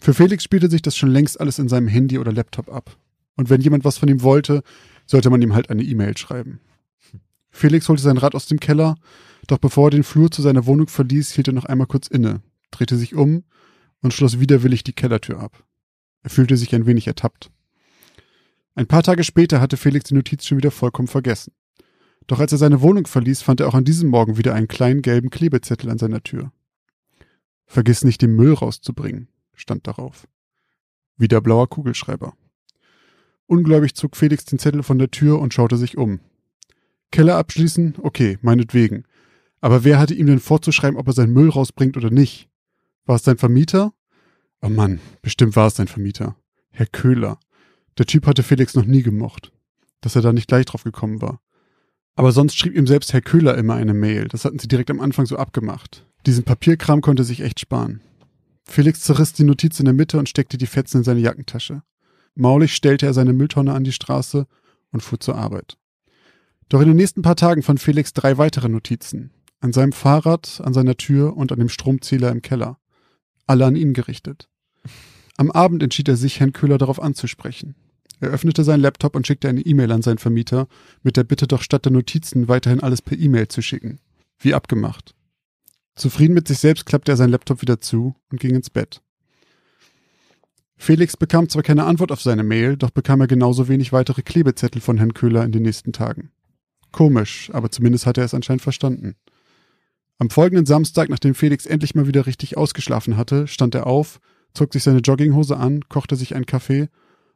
Für 0.00 0.14
Felix 0.14 0.44
spielte 0.44 0.70
sich 0.70 0.82
das 0.82 0.96
schon 0.96 1.10
längst 1.10 1.40
alles 1.40 1.58
in 1.58 1.68
seinem 1.68 1.88
Handy 1.88 2.18
oder 2.18 2.32
Laptop 2.32 2.68
ab. 2.72 2.96
Und 3.34 3.50
wenn 3.50 3.60
jemand 3.60 3.84
was 3.84 3.98
von 3.98 4.08
ihm 4.08 4.22
wollte, 4.22 4.62
sollte 5.04 5.30
man 5.30 5.42
ihm 5.42 5.54
halt 5.54 5.68
eine 5.68 5.82
E-Mail 5.82 6.16
schreiben. 6.16 6.60
Felix 7.50 7.88
holte 7.88 8.02
sein 8.02 8.18
Rad 8.18 8.34
aus 8.34 8.46
dem 8.46 8.60
Keller, 8.60 8.96
doch 9.46 9.58
bevor 9.58 9.88
er 9.88 9.90
den 9.90 10.04
Flur 10.04 10.30
zu 10.30 10.42
seiner 10.42 10.66
Wohnung 10.66 10.88
verließ, 10.88 11.32
hielt 11.32 11.48
er 11.48 11.54
noch 11.54 11.64
einmal 11.64 11.86
kurz 11.86 12.08
inne, 12.08 12.42
drehte 12.70 12.96
sich 12.96 13.14
um 13.14 13.44
und 14.02 14.12
schloss 14.12 14.40
widerwillig 14.40 14.84
die 14.84 14.92
Kellertür 14.92 15.40
ab. 15.40 15.64
Er 16.22 16.30
fühlte 16.30 16.56
sich 16.56 16.74
ein 16.74 16.86
wenig 16.86 17.06
ertappt. 17.06 17.50
Ein 18.74 18.86
paar 18.86 19.02
Tage 19.02 19.24
später 19.24 19.60
hatte 19.60 19.76
Felix 19.76 20.08
die 20.08 20.14
Notiz 20.14 20.44
schon 20.44 20.58
wieder 20.58 20.70
vollkommen 20.70 21.08
vergessen. 21.08 21.52
Doch 22.26 22.40
als 22.40 22.52
er 22.52 22.58
seine 22.58 22.80
Wohnung 22.80 23.06
verließ, 23.06 23.42
fand 23.42 23.60
er 23.60 23.68
auch 23.68 23.74
an 23.74 23.84
diesem 23.84 24.10
Morgen 24.10 24.36
wieder 24.36 24.54
einen 24.54 24.68
kleinen 24.68 25.02
gelben 25.02 25.30
Klebezettel 25.30 25.90
an 25.90 25.98
seiner 25.98 26.22
Tür. 26.22 26.52
Vergiss 27.66 28.04
nicht, 28.04 28.20
den 28.22 28.34
Müll 28.34 28.52
rauszubringen, 28.52 29.28
stand 29.54 29.86
darauf. 29.86 30.26
Wieder 31.16 31.40
blauer 31.40 31.68
Kugelschreiber. 31.68 32.34
Ungläubig 33.46 33.94
zog 33.94 34.16
Felix 34.16 34.44
den 34.44 34.58
Zettel 34.58 34.82
von 34.82 34.98
der 34.98 35.10
Tür 35.10 35.38
und 35.40 35.54
schaute 35.54 35.76
sich 35.76 35.96
um. 35.96 36.20
Keller 37.12 37.36
abschließen? 37.36 37.94
Okay, 38.02 38.38
meinetwegen. 38.42 39.04
Aber 39.60 39.84
wer 39.84 39.98
hatte 39.98 40.14
ihm 40.14 40.26
denn 40.26 40.40
vorzuschreiben, 40.40 40.98
ob 40.98 41.06
er 41.06 41.12
seinen 41.12 41.32
Müll 41.32 41.50
rausbringt 41.50 41.96
oder 41.96 42.10
nicht? 42.10 42.48
War 43.04 43.16
es 43.16 43.24
sein 43.24 43.38
Vermieter? 43.38 43.92
Oh 44.60 44.68
Mann, 44.68 45.00
bestimmt 45.22 45.56
war 45.56 45.68
es 45.68 45.76
sein 45.76 45.88
Vermieter. 45.88 46.36
Herr 46.70 46.86
Köhler. 46.86 47.38
Der 47.98 48.06
Typ 48.06 48.26
hatte 48.26 48.42
Felix 48.42 48.74
noch 48.74 48.84
nie 48.84 49.02
gemocht. 49.02 49.52
Dass 50.00 50.16
er 50.16 50.22
da 50.22 50.32
nicht 50.32 50.48
gleich 50.48 50.66
drauf 50.66 50.84
gekommen 50.84 51.22
war. 51.22 51.40
Aber 52.14 52.32
sonst 52.32 52.56
schrieb 52.56 52.74
ihm 52.74 52.86
selbst 52.86 53.12
Herr 53.12 53.20
Köhler 53.20 53.56
immer 53.56 53.74
eine 53.74 53.94
Mail. 53.94 54.28
Das 54.28 54.44
hatten 54.44 54.58
sie 54.58 54.68
direkt 54.68 54.90
am 54.90 55.00
Anfang 55.00 55.26
so 55.26 55.36
abgemacht. 55.36 56.06
Diesen 56.26 56.44
Papierkram 56.44 57.00
konnte 57.00 57.24
sich 57.24 57.40
echt 57.40 57.60
sparen. 57.60 58.00
Felix 58.64 59.00
zerriss 59.00 59.32
die 59.32 59.44
Notiz 59.44 59.78
in 59.78 59.84
der 59.84 59.94
Mitte 59.94 60.18
und 60.18 60.28
steckte 60.28 60.58
die 60.58 60.66
Fetzen 60.66 60.98
in 60.98 61.04
seine 61.04 61.20
Jackentasche. 61.20 61.82
Maulig 62.34 62.74
stellte 62.74 63.06
er 63.06 63.14
seine 63.14 63.32
Mülltonne 63.32 63.72
an 63.72 63.84
die 63.84 63.92
Straße 63.92 64.46
und 64.90 65.02
fuhr 65.02 65.20
zur 65.20 65.36
Arbeit. 65.36 65.78
Doch 66.68 66.80
in 66.80 66.88
den 66.88 66.96
nächsten 66.96 67.22
paar 67.22 67.36
Tagen 67.36 67.62
fand 67.62 67.80
Felix 67.80 68.12
drei 68.12 68.38
weitere 68.38 68.68
Notizen. 68.68 69.30
An 69.60 69.72
seinem 69.72 69.92
Fahrrad, 69.92 70.60
an 70.62 70.74
seiner 70.74 70.96
Tür 70.96 71.36
und 71.36 71.52
an 71.52 71.58
dem 71.58 71.68
Stromzähler 71.68 72.30
im 72.30 72.42
Keller. 72.42 72.78
Alle 73.46 73.66
an 73.66 73.76
ihn 73.76 73.94
gerichtet. 73.94 74.48
Am 75.36 75.50
Abend 75.50 75.82
entschied 75.82 76.08
er 76.08 76.16
sich, 76.16 76.40
Herrn 76.40 76.52
Köhler 76.52 76.78
darauf 76.78 77.00
anzusprechen. 77.00 77.74
Er 78.20 78.30
öffnete 78.30 78.64
seinen 78.64 78.80
Laptop 78.80 79.14
und 79.14 79.26
schickte 79.26 79.48
eine 79.48 79.60
E-Mail 79.60 79.92
an 79.92 80.02
seinen 80.02 80.18
Vermieter 80.18 80.68
mit 81.02 81.16
der 81.16 81.24
Bitte 81.24 81.46
doch 81.46 81.62
statt 81.62 81.84
der 81.84 81.92
Notizen 81.92 82.48
weiterhin 82.48 82.80
alles 82.80 83.02
per 83.02 83.18
E-Mail 83.18 83.48
zu 83.48 83.60
schicken. 83.60 83.98
Wie 84.38 84.54
abgemacht. 84.54 85.14
Zufrieden 85.94 86.34
mit 86.34 86.48
sich 86.48 86.58
selbst 86.58 86.86
klappte 86.86 87.12
er 87.12 87.16
seinen 87.16 87.30
Laptop 87.30 87.62
wieder 87.62 87.80
zu 87.80 88.14
und 88.30 88.40
ging 88.40 88.54
ins 88.54 88.70
Bett. 88.70 89.02
Felix 90.76 91.16
bekam 91.16 91.48
zwar 91.48 91.62
keine 91.62 91.84
Antwort 91.84 92.12
auf 92.12 92.20
seine 92.20 92.42
Mail, 92.42 92.76
doch 92.76 92.90
bekam 92.90 93.20
er 93.22 93.26
genauso 93.26 93.68
wenig 93.68 93.92
weitere 93.92 94.22
Klebezettel 94.22 94.82
von 94.82 94.98
Herrn 94.98 95.14
Köhler 95.14 95.44
in 95.44 95.52
den 95.52 95.62
nächsten 95.62 95.92
Tagen. 95.92 96.30
Komisch, 96.92 97.50
aber 97.52 97.70
zumindest 97.70 98.06
hat 98.06 98.18
er 98.18 98.24
es 98.24 98.34
anscheinend 98.34 98.62
verstanden. 98.62 99.16
Am 100.18 100.30
folgenden 100.30 100.66
Samstag, 100.66 101.08
nachdem 101.10 101.34
Felix 101.34 101.66
endlich 101.66 101.94
mal 101.94 102.06
wieder 102.06 102.26
richtig 102.26 102.56
ausgeschlafen 102.56 103.16
hatte, 103.16 103.46
stand 103.46 103.74
er 103.74 103.86
auf, 103.86 104.20
zog 104.54 104.72
sich 104.72 104.82
seine 104.82 105.00
Jogginghose 105.00 105.56
an, 105.56 105.82
kochte 105.88 106.16
sich 106.16 106.34
einen 106.34 106.46
Kaffee 106.46 106.88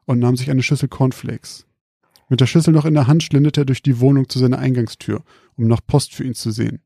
und 0.07 0.19
nahm 0.19 0.37
sich 0.37 0.51
eine 0.51 0.63
Schüssel 0.63 0.89
Cornflakes. 0.89 1.67
Mit 2.31 2.41
der 2.41 2.47
Schüssel 2.47 2.73
noch 2.73 2.87
in 2.87 2.95
der 2.95 3.07
Hand 3.07 3.23
schlenderte 3.23 3.63
er 3.63 3.65
durch 3.67 3.83
die 3.83 4.01
Wohnung 4.01 4.29
zu 4.29 4.39
seiner 4.39 4.59
Eingangstür, 4.59 5.23
um 5.57 5.67
nach 5.67 5.81
Post 5.87 6.15
für 6.15 6.25
ihn 6.25 6.35
zu 6.35 6.53
sehen. 6.53 6.81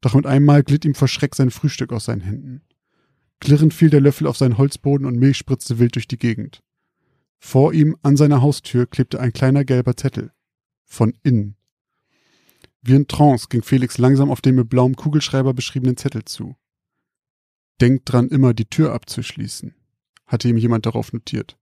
Doch 0.00 0.14
mit 0.14 0.26
einmal 0.26 0.62
glitt 0.62 0.84
ihm 0.84 0.94
vor 0.94 1.08
Schreck 1.08 1.34
sein 1.34 1.50
Frühstück 1.50 1.92
aus 1.92 2.04
seinen 2.04 2.20
Händen. 2.20 2.62
Klirrend 3.40 3.72
fiel 3.72 3.88
der 3.88 4.00
Löffel 4.00 4.26
auf 4.26 4.36
seinen 4.36 4.58
Holzboden 4.58 5.06
und 5.06 5.16
Milch 5.16 5.38
spritzte 5.38 5.78
wild 5.78 5.94
durch 5.94 6.08
die 6.08 6.18
Gegend. 6.18 6.62
Vor 7.38 7.72
ihm 7.72 7.96
an 8.02 8.16
seiner 8.16 8.42
Haustür 8.42 8.86
klebte 8.86 9.20
ein 9.20 9.32
kleiner 9.32 9.64
gelber 9.64 9.96
Zettel. 9.96 10.32
Von 10.84 11.14
innen. 11.22 11.56
Wie 12.86 12.94
in 12.94 13.08
Trance 13.08 13.46
ging 13.48 13.62
Felix 13.62 13.96
langsam 13.96 14.30
auf 14.30 14.42
den 14.42 14.56
mit 14.56 14.68
blauem 14.68 14.94
Kugelschreiber 14.94 15.54
beschriebenen 15.54 15.96
Zettel 15.96 16.26
zu. 16.26 16.54
Denkt 17.80 18.12
dran, 18.12 18.28
immer 18.28 18.52
die 18.52 18.66
Tür 18.66 18.92
abzuschließen, 18.92 19.74
hatte 20.26 20.48
ihm 20.48 20.58
jemand 20.58 20.84
darauf 20.84 21.14
notiert. 21.14 21.56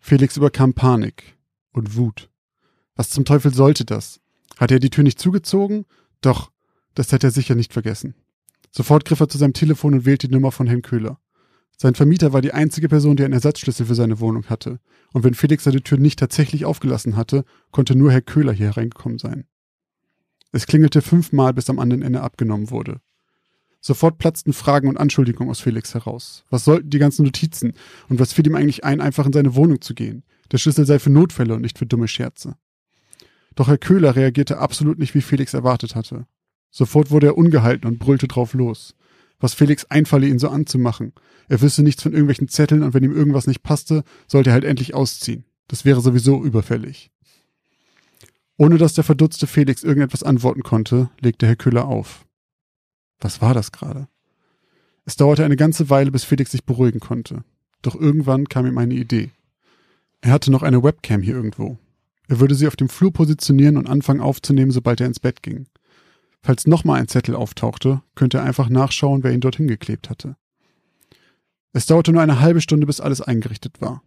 Felix 0.00 0.36
überkam 0.36 0.74
Panik 0.74 1.38
und 1.70 1.94
Wut. 1.94 2.30
Was 2.96 3.10
zum 3.10 3.24
Teufel 3.24 3.54
sollte 3.54 3.84
das? 3.84 4.20
Hatte 4.56 4.74
er 4.74 4.80
die 4.80 4.90
Tür 4.90 5.04
nicht 5.04 5.20
zugezogen? 5.20 5.86
Doch, 6.20 6.50
das 6.94 7.12
hätte 7.12 7.28
er 7.28 7.32
sicher 7.32 7.54
nicht 7.54 7.72
vergessen. 7.72 8.16
Sofort 8.72 9.04
griff 9.04 9.20
er 9.20 9.28
zu 9.28 9.38
seinem 9.38 9.52
Telefon 9.52 9.94
und 9.94 10.04
wählte 10.04 10.26
die 10.26 10.34
Nummer 10.34 10.50
von 10.50 10.66
Herrn 10.66 10.82
Köhler. 10.82 11.20
Sein 11.76 11.94
Vermieter 11.94 12.32
war 12.32 12.42
die 12.42 12.52
einzige 12.52 12.88
Person, 12.88 13.16
die 13.16 13.22
einen 13.22 13.34
Ersatzschlüssel 13.34 13.86
für 13.86 13.94
seine 13.94 14.18
Wohnung 14.18 14.46
hatte. 14.46 14.80
Und 15.12 15.22
wenn 15.22 15.34
Felix 15.34 15.62
seine 15.62 15.80
Tür 15.80 15.98
nicht 15.98 16.18
tatsächlich 16.18 16.64
aufgelassen 16.64 17.16
hatte, 17.16 17.44
konnte 17.70 17.94
nur 17.94 18.10
Herr 18.10 18.20
Köhler 18.20 18.52
hier 18.52 18.66
hereingekommen 18.66 19.20
sein. 19.20 19.46
Es 20.52 20.66
klingelte 20.66 21.02
fünfmal, 21.02 21.52
bis 21.52 21.68
am 21.68 21.78
anderen 21.78 22.02
Ende 22.02 22.22
abgenommen 22.22 22.70
wurde. 22.70 23.00
Sofort 23.80 24.18
platzten 24.18 24.52
Fragen 24.52 24.88
und 24.88 24.96
Anschuldigungen 24.96 25.50
aus 25.50 25.60
Felix 25.60 25.94
heraus. 25.94 26.44
Was 26.50 26.64
sollten 26.64 26.90
die 26.90 26.98
ganzen 26.98 27.24
Notizen? 27.24 27.74
Und 28.08 28.18
was 28.18 28.32
fiel 28.32 28.46
ihm 28.46 28.54
eigentlich 28.54 28.84
ein, 28.84 29.00
einfach 29.00 29.26
in 29.26 29.32
seine 29.32 29.54
Wohnung 29.54 29.80
zu 29.80 29.94
gehen? 29.94 30.24
Der 30.50 30.58
Schlüssel 30.58 30.84
sei 30.86 30.98
für 30.98 31.10
Notfälle 31.10 31.54
und 31.54 31.62
nicht 31.62 31.78
für 31.78 31.86
dumme 31.86 32.08
Scherze. 32.08 32.56
Doch 33.54 33.68
Herr 33.68 33.78
Köhler 33.78 34.16
reagierte 34.16 34.58
absolut 34.58 34.98
nicht, 34.98 35.14
wie 35.14 35.20
Felix 35.20 35.54
erwartet 35.54 35.94
hatte. 35.94 36.26
Sofort 36.70 37.10
wurde 37.10 37.28
er 37.28 37.38
ungehalten 37.38 37.88
und 37.88 37.98
brüllte 37.98 38.28
drauf 38.28 38.54
los. 38.54 38.94
Was 39.40 39.54
Felix 39.54 39.84
einfalle, 39.84 40.26
ihn 40.26 40.38
so 40.38 40.48
anzumachen. 40.48 41.12
Er 41.48 41.60
wüsste 41.60 41.82
nichts 41.82 42.02
von 42.02 42.12
irgendwelchen 42.12 42.48
Zetteln 42.48 42.82
und 42.82 42.94
wenn 42.94 43.04
ihm 43.04 43.14
irgendwas 43.14 43.46
nicht 43.46 43.62
passte, 43.62 44.02
sollte 44.26 44.50
er 44.50 44.54
halt 44.54 44.64
endlich 44.64 44.94
ausziehen. 44.94 45.44
Das 45.68 45.84
wäre 45.84 46.00
sowieso 46.00 46.42
überfällig. 46.42 47.10
Ohne 48.58 48.76
dass 48.76 48.92
der 48.92 49.04
verdutzte 49.04 49.46
Felix 49.46 49.84
irgendetwas 49.84 50.24
antworten 50.24 50.62
konnte, 50.62 51.10
legte 51.20 51.46
Herr 51.46 51.56
Köhler 51.56 51.86
auf. 51.86 52.26
Was 53.20 53.40
war 53.40 53.54
das 53.54 53.70
gerade? 53.72 54.08
Es 55.04 55.16
dauerte 55.16 55.44
eine 55.44 55.56
ganze 55.56 55.88
Weile, 55.90 56.10
bis 56.10 56.24
Felix 56.24 56.50
sich 56.50 56.64
beruhigen 56.64 57.00
konnte. 57.00 57.44
Doch 57.82 57.94
irgendwann 57.94 58.48
kam 58.48 58.66
ihm 58.66 58.76
eine 58.76 58.94
Idee. 58.94 59.30
Er 60.20 60.32
hatte 60.32 60.50
noch 60.50 60.64
eine 60.64 60.82
Webcam 60.82 61.22
hier 61.22 61.34
irgendwo. 61.34 61.78
Er 62.26 62.40
würde 62.40 62.56
sie 62.56 62.66
auf 62.66 62.74
dem 62.74 62.88
Flur 62.88 63.12
positionieren 63.12 63.76
und 63.76 63.88
anfangen 63.88 64.20
aufzunehmen, 64.20 64.72
sobald 64.72 65.00
er 65.00 65.06
ins 65.06 65.20
Bett 65.20 65.42
ging. 65.42 65.66
Falls 66.42 66.66
nochmal 66.66 67.00
ein 67.00 67.08
Zettel 67.08 67.36
auftauchte, 67.36 68.02
könnte 68.16 68.38
er 68.38 68.44
einfach 68.44 68.68
nachschauen, 68.68 69.22
wer 69.22 69.32
ihn 69.32 69.40
dorthin 69.40 69.68
geklebt 69.68 70.10
hatte. 70.10 70.36
Es 71.72 71.86
dauerte 71.86 72.12
nur 72.12 72.22
eine 72.22 72.40
halbe 72.40 72.60
Stunde, 72.60 72.86
bis 72.86 73.00
alles 73.00 73.20
eingerichtet 73.20 73.80
war. 73.80 74.02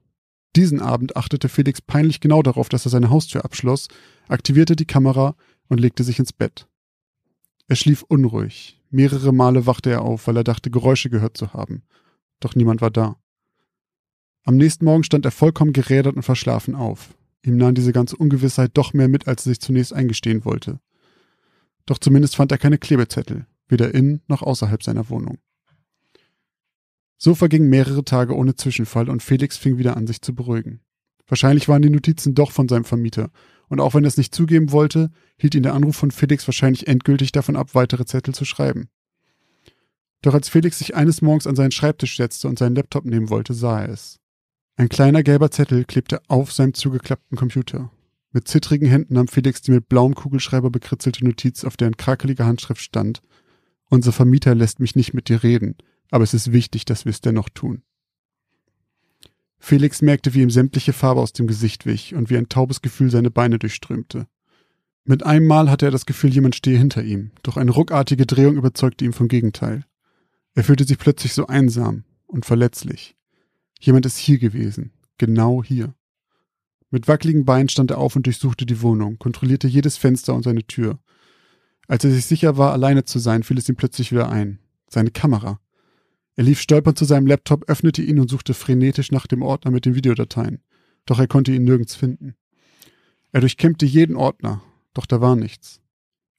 Diesen 0.55 0.81
Abend 0.81 1.15
achtete 1.15 1.47
Felix 1.47 1.81
peinlich 1.81 2.19
genau 2.19 2.41
darauf, 2.41 2.67
dass 2.67 2.85
er 2.85 2.91
seine 2.91 3.09
Haustür 3.09 3.45
abschloss, 3.45 3.87
aktivierte 4.27 4.75
die 4.75 4.85
Kamera 4.85 5.35
und 5.69 5.79
legte 5.79 6.03
sich 6.03 6.19
ins 6.19 6.33
Bett. 6.33 6.67
Er 7.67 7.77
schlief 7.77 8.03
unruhig. 8.03 8.81
Mehrere 8.89 9.31
Male 9.31 9.65
wachte 9.65 9.89
er 9.89 10.01
auf, 10.01 10.27
weil 10.27 10.35
er 10.35 10.43
dachte, 10.43 10.69
Geräusche 10.69 11.09
gehört 11.09 11.37
zu 11.37 11.53
haben. 11.53 11.83
Doch 12.41 12.55
niemand 12.55 12.81
war 12.81 12.91
da. 12.91 13.15
Am 14.43 14.57
nächsten 14.57 14.83
Morgen 14.83 15.03
stand 15.03 15.23
er 15.23 15.31
vollkommen 15.31 15.71
gerädert 15.71 16.15
und 16.15 16.23
verschlafen 16.23 16.75
auf. 16.75 17.13
Ihm 17.43 17.55
nahm 17.57 17.73
diese 17.73 17.93
ganze 17.93 18.17
Ungewissheit 18.17 18.71
doch 18.73 18.93
mehr 18.93 19.07
mit, 19.07 19.27
als 19.27 19.45
er 19.45 19.51
sich 19.51 19.61
zunächst 19.61 19.93
eingestehen 19.93 20.43
wollte. 20.43 20.79
Doch 21.85 21.97
zumindest 21.97 22.35
fand 22.35 22.51
er 22.51 22.57
keine 22.57 22.77
Klebezettel, 22.77 23.45
weder 23.67 23.93
in 23.93 24.21
noch 24.27 24.41
außerhalb 24.41 24.83
seiner 24.83 25.09
Wohnung. 25.09 25.37
So 27.23 27.35
vergingen 27.35 27.69
mehrere 27.69 28.03
Tage 28.03 28.35
ohne 28.35 28.55
Zwischenfall 28.55 29.07
und 29.07 29.21
Felix 29.21 29.55
fing 29.55 29.77
wieder 29.77 29.95
an, 29.95 30.07
sich 30.07 30.23
zu 30.23 30.33
beruhigen. 30.33 30.79
Wahrscheinlich 31.27 31.69
waren 31.69 31.83
die 31.83 31.91
Notizen 31.91 32.33
doch 32.33 32.51
von 32.51 32.67
seinem 32.67 32.83
Vermieter, 32.83 33.29
und 33.67 33.79
auch 33.79 33.93
wenn 33.93 34.03
er 34.03 34.07
es 34.07 34.17
nicht 34.17 34.33
zugeben 34.33 34.71
wollte, 34.71 35.11
hielt 35.37 35.53
ihn 35.53 35.61
der 35.61 35.75
Anruf 35.75 35.95
von 35.95 36.09
Felix 36.09 36.47
wahrscheinlich 36.47 36.87
endgültig 36.87 37.31
davon 37.31 37.55
ab, 37.55 37.75
weitere 37.75 38.05
Zettel 38.05 38.33
zu 38.33 38.43
schreiben. 38.43 38.89
Doch 40.23 40.33
als 40.33 40.49
Felix 40.49 40.79
sich 40.79 40.95
eines 40.95 41.21
Morgens 41.21 41.45
an 41.45 41.55
seinen 41.55 41.69
Schreibtisch 41.69 42.17
setzte 42.17 42.47
und 42.47 42.57
seinen 42.57 42.75
Laptop 42.75 43.05
nehmen 43.05 43.29
wollte, 43.29 43.53
sah 43.53 43.81
er 43.83 43.89
es. 43.89 44.19
Ein 44.75 44.89
kleiner 44.89 45.21
gelber 45.21 45.51
Zettel 45.51 45.85
klebte 45.85 46.21
auf 46.27 46.51
seinem 46.51 46.73
zugeklappten 46.73 47.37
Computer. 47.37 47.91
Mit 48.31 48.47
zittrigen 48.47 48.87
Händen 48.87 49.13
nahm 49.13 49.27
Felix 49.27 49.61
die 49.61 49.69
mit 49.69 49.87
blauem 49.87 50.15
Kugelschreiber 50.15 50.71
bekritzelte 50.71 51.23
Notiz, 51.23 51.65
auf 51.65 51.77
deren 51.77 51.97
krakeliger 51.97 52.47
Handschrift 52.47 52.81
stand. 52.81 53.21
Unser 53.91 54.11
Vermieter 54.11 54.55
lässt 54.55 54.79
mich 54.79 54.95
nicht 54.95 55.13
mit 55.13 55.29
dir 55.29 55.43
reden, 55.43 55.75
aber 56.11 56.23
es 56.23 56.35
ist 56.35 56.51
wichtig, 56.51 56.85
dass 56.85 57.05
wir 57.05 57.09
es 57.09 57.21
dennoch 57.21 57.49
tun. 57.49 57.81
Felix 59.57 60.01
merkte, 60.01 60.33
wie 60.33 60.41
ihm 60.41 60.49
sämtliche 60.49 60.93
Farbe 60.93 61.21
aus 61.21 61.33
dem 61.33 61.47
Gesicht 61.47 61.85
wich 61.85 62.13
und 62.13 62.29
wie 62.29 62.37
ein 62.37 62.49
taubes 62.49 62.81
Gefühl 62.81 63.09
seine 63.09 63.31
Beine 63.31 63.57
durchströmte. 63.57 64.27
Mit 65.03 65.25
einem 65.25 65.47
Mal 65.47 65.69
hatte 65.69 65.85
er 65.85 65.91
das 65.91 66.05
Gefühl, 66.05 66.31
jemand 66.31 66.55
stehe 66.55 66.77
hinter 66.77 67.03
ihm, 67.03 67.31
doch 67.43 67.57
eine 67.57 67.71
ruckartige 67.71 68.25
Drehung 68.25 68.55
überzeugte 68.55 69.05
ihn 69.05 69.13
vom 69.13 69.27
Gegenteil. 69.27 69.85
Er 70.53 70.63
fühlte 70.63 70.83
sich 70.83 70.97
plötzlich 70.97 71.33
so 71.33 71.47
einsam 71.47 72.03
und 72.27 72.45
verletzlich. 72.45 73.15
Jemand 73.79 74.05
ist 74.05 74.17
hier 74.17 74.37
gewesen, 74.37 74.91
genau 75.17 75.63
hier. 75.63 75.95
Mit 76.89 77.07
wackeligen 77.07 77.45
Beinen 77.45 77.69
stand 77.69 77.89
er 77.89 77.99
auf 77.99 78.15
und 78.15 78.25
durchsuchte 78.25 78.65
die 78.65 78.81
Wohnung, 78.81 79.17
kontrollierte 79.17 79.67
jedes 79.67 79.95
Fenster 79.95 80.35
und 80.35 80.43
seine 80.43 80.67
Tür. 80.67 80.99
Als 81.87 82.03
er 82.03 82.11
sich 82.11 82.25
sicher 82.25 82.57
war, 82.57 82.73
alleine 82.73 83.05
zu 83.05 83.17
sein, 83.17 83.43
fiel 83.43 83.57
es 83.57 83.69
ihm 83.69 83.75
plötzlich 83.75 84.11
wieder 84.11 84.29
ein. 84.29 84.59
Seine 84.89 85.11
Kamera. 85.11 85.60
Er 86.35 86.43
lief 86.43 86.59
stolpernd 86.59 86.97
zu 86.97 87.05
seinem 87.05 87.27
Laptop, 87.27 87.69
öffnete 87.69 88.01
ihn 88.01 88.19
und 88.19 88.29
suchte 88.29 88.53
frenetisch 88.53 89.11
nach 89.11 89.27
dem 89.27 89.41
Ordner 89.41 89.71
mit 89.71 89.85
den 89.85 89.95
Videodateien. 89.95 90.61
Doch 91.05 91.19
er 91.19 91.27
konnte 91.27 91.53
ihn 91.53 91.63
nirgends 91.63 91.95
finden. 91.95 92.35
Er 93.31 93.41
durchkämmte 93.41 93.85
jeden 93.85 94.15
Ordner, 94.15 94.61
doch 94.93 95.05
da 95.05 95.21
war 95.21 95.35
nichts. 95.35 95.81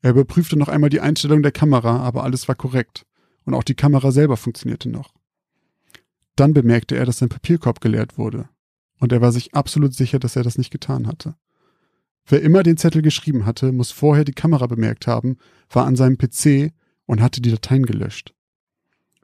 Er 0.00 0.10
überprüfte 0.10 0.58
noch 0.58 0.68
einmal 0.68 0.90
die 0.90 1.00
Einstellung 1.00 1.42
der 1.42 1.52
Kamera, 1.52 1.98
aber 1.98 2.24
alles 2.24 2.48
war 2.48 2.54
korrekt. 2.54 3.06
Und 3.44 3.54
auch 3.54 3.64
die 3.64 3.74
Kamera 3.74 4.12
selber 4.12 4.36
funktionierte 4.36 4.88
noch. 4.88 5.14
Dann 6.36 6.54
bemerkte 6.54 6.96
er, 6.96 7.04
dass 7.04 7.18
sein 7.18 7.28
Papierkorb 7.28 7.80
geleert 7.80 8.18
wurde 8.18 8.48
und 9.02 9.10
er 9.10 9.20
war 9.20 9.32
sich 9.32 9.52
absolut 9.52 9.94
sicher, 9.94 10.20
dass 10.20 10.36
er 10.36 10.44
das 10.44 10.58
nicht 10.58 10.70
getan 10.70 11.08
hatte. 11.08 11.34
Wer 12.24 12.40
immer 12.40 12.62
den 12.62 12.76
Zettel 12.76 13.02
geschrieben 13.02 13.44
hatte, 13.46 13.72
muss 13.72 13.90
vorher 13.90 14.24
die 14.24 14.32
Kamera 14.32 14.68
bemerkt 14.68 15.08
haben, 15.08 15.38
war 15.68 15.86
an 15.86 15.96
seinem 15.96 16.18
PC 16.18 16.72
und 17.06 17.20
hatte 17.20 17.42
die 17.42 17.50
Dateien 17.50 17.84
gelöscht. 17.84 18.32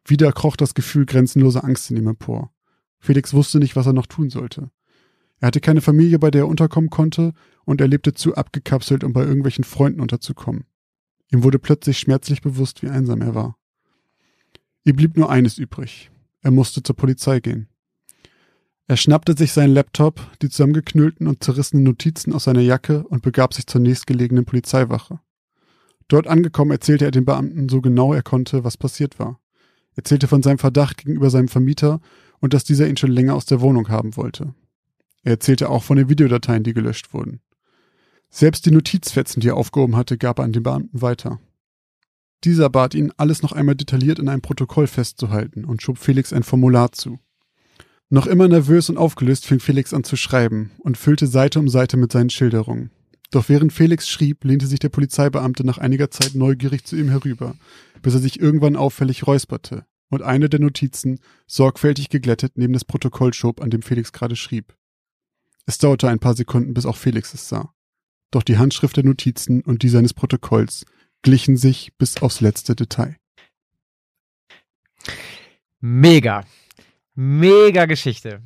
Wieder 0.09 0.33
kroch 0.33 0.57
das 0.57 0.73
Gefühl 0.73 1.05
grenzenloser 1.05 1.65
Angst 1.65 1.91
in 1.91 1.99
ihm 1.99 2.09
empor. 2.09 2.51
Felix 2.99 3.35
wusste 3.35 3.59
nicht, 3.59 3.77
was 3.77 3.87
er 3.87 3.93
noch 3.93 4.07
tun 4.07 4.31
sollte. 4.31 4.71
Er 5.41 5.49
hatte 5.49 5.61
keine 5.61 5.83
Familie, 5.83 6.19
bei 6.19 6.31
der 6.31 6.43
er 6.43 6.49
unterkommen 6.49 6.89
konnte, 6.91 7.35
und 7.65 7.83
er 7.83 7.89
lebte 7.89 8.15
zu 8.15 8.35
abgekapselt, 8.35 9.05
um 9.05 9.13
bei 9.13 9.23
irgendwelchen 9.23 9.65
Freunden 9.65 10.01
unterzukommen. 10.01 10.65
Ihm 11.31 11.45
wurde 11.45 11.59
plötzlich 11.59 11.99
schmerzlich 11.99 12.41
bewusst, 12.41 12.83
wie 12.83 12.89
einsam 12.89 13.21
er 13.21 13.35
war. 13.35 13.57
Ihm 14.85 14.97
blieb 14.97 15.19
nur 15.19 15.31
eines 15.31 15.59
übrig. 15.59 16.11
Er 16.41 16.51
musste 16.51 16.83
zur 16.83 16.97
Polizei 16.97 17.41
gehen. 17.41 17.69
Er 18.87 18.97
schnappte 18.97 19.37
sich 19.37 19.53
seinen 19.53 19.75
Laptop, 19.75 20.27
die 20.41 20.49
zusammengeknüllten 20.49 21.27
und 21.27 21.45
zerrissenen 21.45 21.85
Notizen 21.85 22.33
aus 22.33 22.45
seiner 22.45 22.63
Jacke 22.63 23.07
und 23.07 23.23
begab 23.23 23.53
sich 23.53 23.67
zur 23.67 23.83
nächstgelegenen 23.83 24.47
Polizeiwache. 24.47 25.21
Dort 26.09 26.27
angekommen 26.27 26.71
erzählte 26.71 27.05
er 27.05 27.11
den 27.11 27.27
Beamten 27.27 27.69
so 27.69 27.83
genau 27.83 28.15
er 28.15 28.23
konnte, 28.23 28.65
was 28.65 28.79
passiert 28.79 29.19
war. 29.19 29.39
Er 29.99 30.03
erzählte 30.03 30.29
von 30.29 30.45
seinem 30.45 30.59
Verdacht 30.59 30.99
gegenüber 30.99 31.29
seinem 31.29 31.49
Vermieter 31.49 32.01
und 32.39 32.55
dass 32.55 32.63
dieser 32.63 32.87
ihn 32.87 32.97
schon 32.97 33.11
länger 33.11 33.35
aus 33.35 33.47
der 33.47 33.61
Wohnung 33.61 33.89
haben 33.89 34.17
wollte. 34.17 34.55
Er 35.25 35.33
erzählte 35.33 35.69
auch 35.71 35.83
von 35.83 35.97
den 35.97 36.09
Videodateien, 36.09 36.63
die 36.63 36.73
gelöscht 36.73 37.13
wurden. 37.13 37.41
Selbst 38.31 38.65
die 38.65 38.71
Notizfetzen, 38.71 39.41
die 39.41 39.49
er 39.49 39.57
aufgehoben 39.57 39.97
hatte, 39.97 40.17
gab 40.17 40.39
er 40.39 40.45
an 40.45 40.53
den 40.53 40.63
Beamten 40.63 41.03
weiter. 41.03 41.41
Dieser 42.45 42.71
bat 42.71 42.95
ihn, 42.95 43.13
alles 43.17 43.43
noch 43.43 43.51
einmal 43.51 43.75
detailliert 43.75 44.21
in 44.21 44.29
einem 44.29 44.41
Protokoll 44.41 44.87
festzuhalten 44.87 45.65
und 45.65 45.83
schob 45.83 45.99
Felix 45.99 46.33
ein 46.33 46.45
Formular 46.45 46.93
zu. 46.93 47.19
Noch 48.09 48.29
immer 48.29 48.47
nervös 48.47 48.89
und 48.91 48.99
aufgelöst 48.99 49.47
fing 49.47 49.59
Felix 49.59 49.93
an 49.93 50.05
zu 50.05 50.15
schreiben 50.15 50.71
und 50.79 50.97
füllte 50.97 51.27
Seite 51.27 51.59
um 51.59 51.69
Seite 51.69 51.97
mit 51.97 52.13
seinen 52.13 52.31
Schilderungen. 52.31 52.93
Doch 53.31 53.49
während 53.49 53.73
Felix 53.73 54.09
schrieb, 54.09 54.45
lehnte 54.45 54.67
sich 54.67 54.79
der 54.79 54.89
Polizeibeamte 54.89 55.65
nach 55.65 55.79
einiger 55.79 56.11
Zeit 56.11 56.35
neugierig 56.35 56.85
zu 56.85 56.97
ihm 56.97 57.11
herüber, 57.11 57.55
bis 58.01 58.15
er 58.15 58.21
sich 58.21 58.41
irgendwann 58.41 58.77
auffällig 58.77 59.27
räusperte 59.27 59.85
und 60.11 60.23
eine 60.23 60.49
der 60.49 60.61
Notizen 60.61 61.21
sorgfältig 61.47 62.09
geglättet 62.09 62.53
neben 62.57 62.73
das 62.73 62.85
Protokoll 62.85 63.35
schob, 63.35 63.61
an 63.61 63.71
dem 63.71 63.83
Felix 63.83 64.13
gerade 64.13 64.37
schrieb. 64.37 64.75
Es 65.67 65.77
dauerte 65.77 66.09
ein 66.09 66.19
paar 66.19 66.35
Sekunden, 66.35 66.73
bis 66.73 66.87
auch 66.87 66.97
Felix 66.97 67.35
es 67.35 67.49
sah. 67.49 67.75
Doch 68.31 68.43
die 68.43 68.57
Handschrift 68.57 68.97
der 68.97 69.05
Notizen 69.05 69.61
und 69.63 69.83
die 69.83 69.89
seines 69.89 70.15
Protokolls 70.15 70.87
glichen 71.23 71.57
sich 71.57 71.93
bis 71.99 72.23
aufs 72.23 72.41
letzte 72.41 72.75
Detail. 72.75 73.17
Mega. 75.81 76.45
Mega 77.15 77.87
Geschichte. 77.87 78.43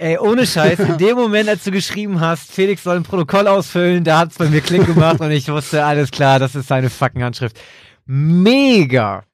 Ey, 0.00 0.16
ohne 0.16 0.46
Scheiß, 0.46 0.78
in 0.78 0.96
dem 0.96 1.16
Moment, 1.16 1.48
als 1.48 1.64
du 1.64 1.72
geschrieben 1.72 2.20
hast, 2.20 2.52
Felix 2.52 2.84
soll 2.84 2.94
ein 2.94 3.02
Protokoll 3.02 3.48
ausfüllen, 3.48 4.04
da 4.04 4.20
hat's 4.20 4.38
bei 4.38 4.48
mir 4.48 4.60
Klick 4.60 4.86
gemacht 4.86 5.18
und 5.20 5.32
ich 5.32 5.48
wusste, 5.48 5.84
alles 5.84 6.12
klar, 6.12 6.38
das 6.38 6.54
ist 6.54 6.68
seine 6.68 6.88
fucking 6.88 7.24
Handschrift. 7.24 7.58
Mega. 8.06 9.24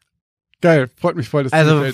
Geil, 0.63 0.89
freut 0.99 1.17
mich 1.17 1.29
voll, 1.29 1.45
dass 1.45 1.53
also, 1.53 1.85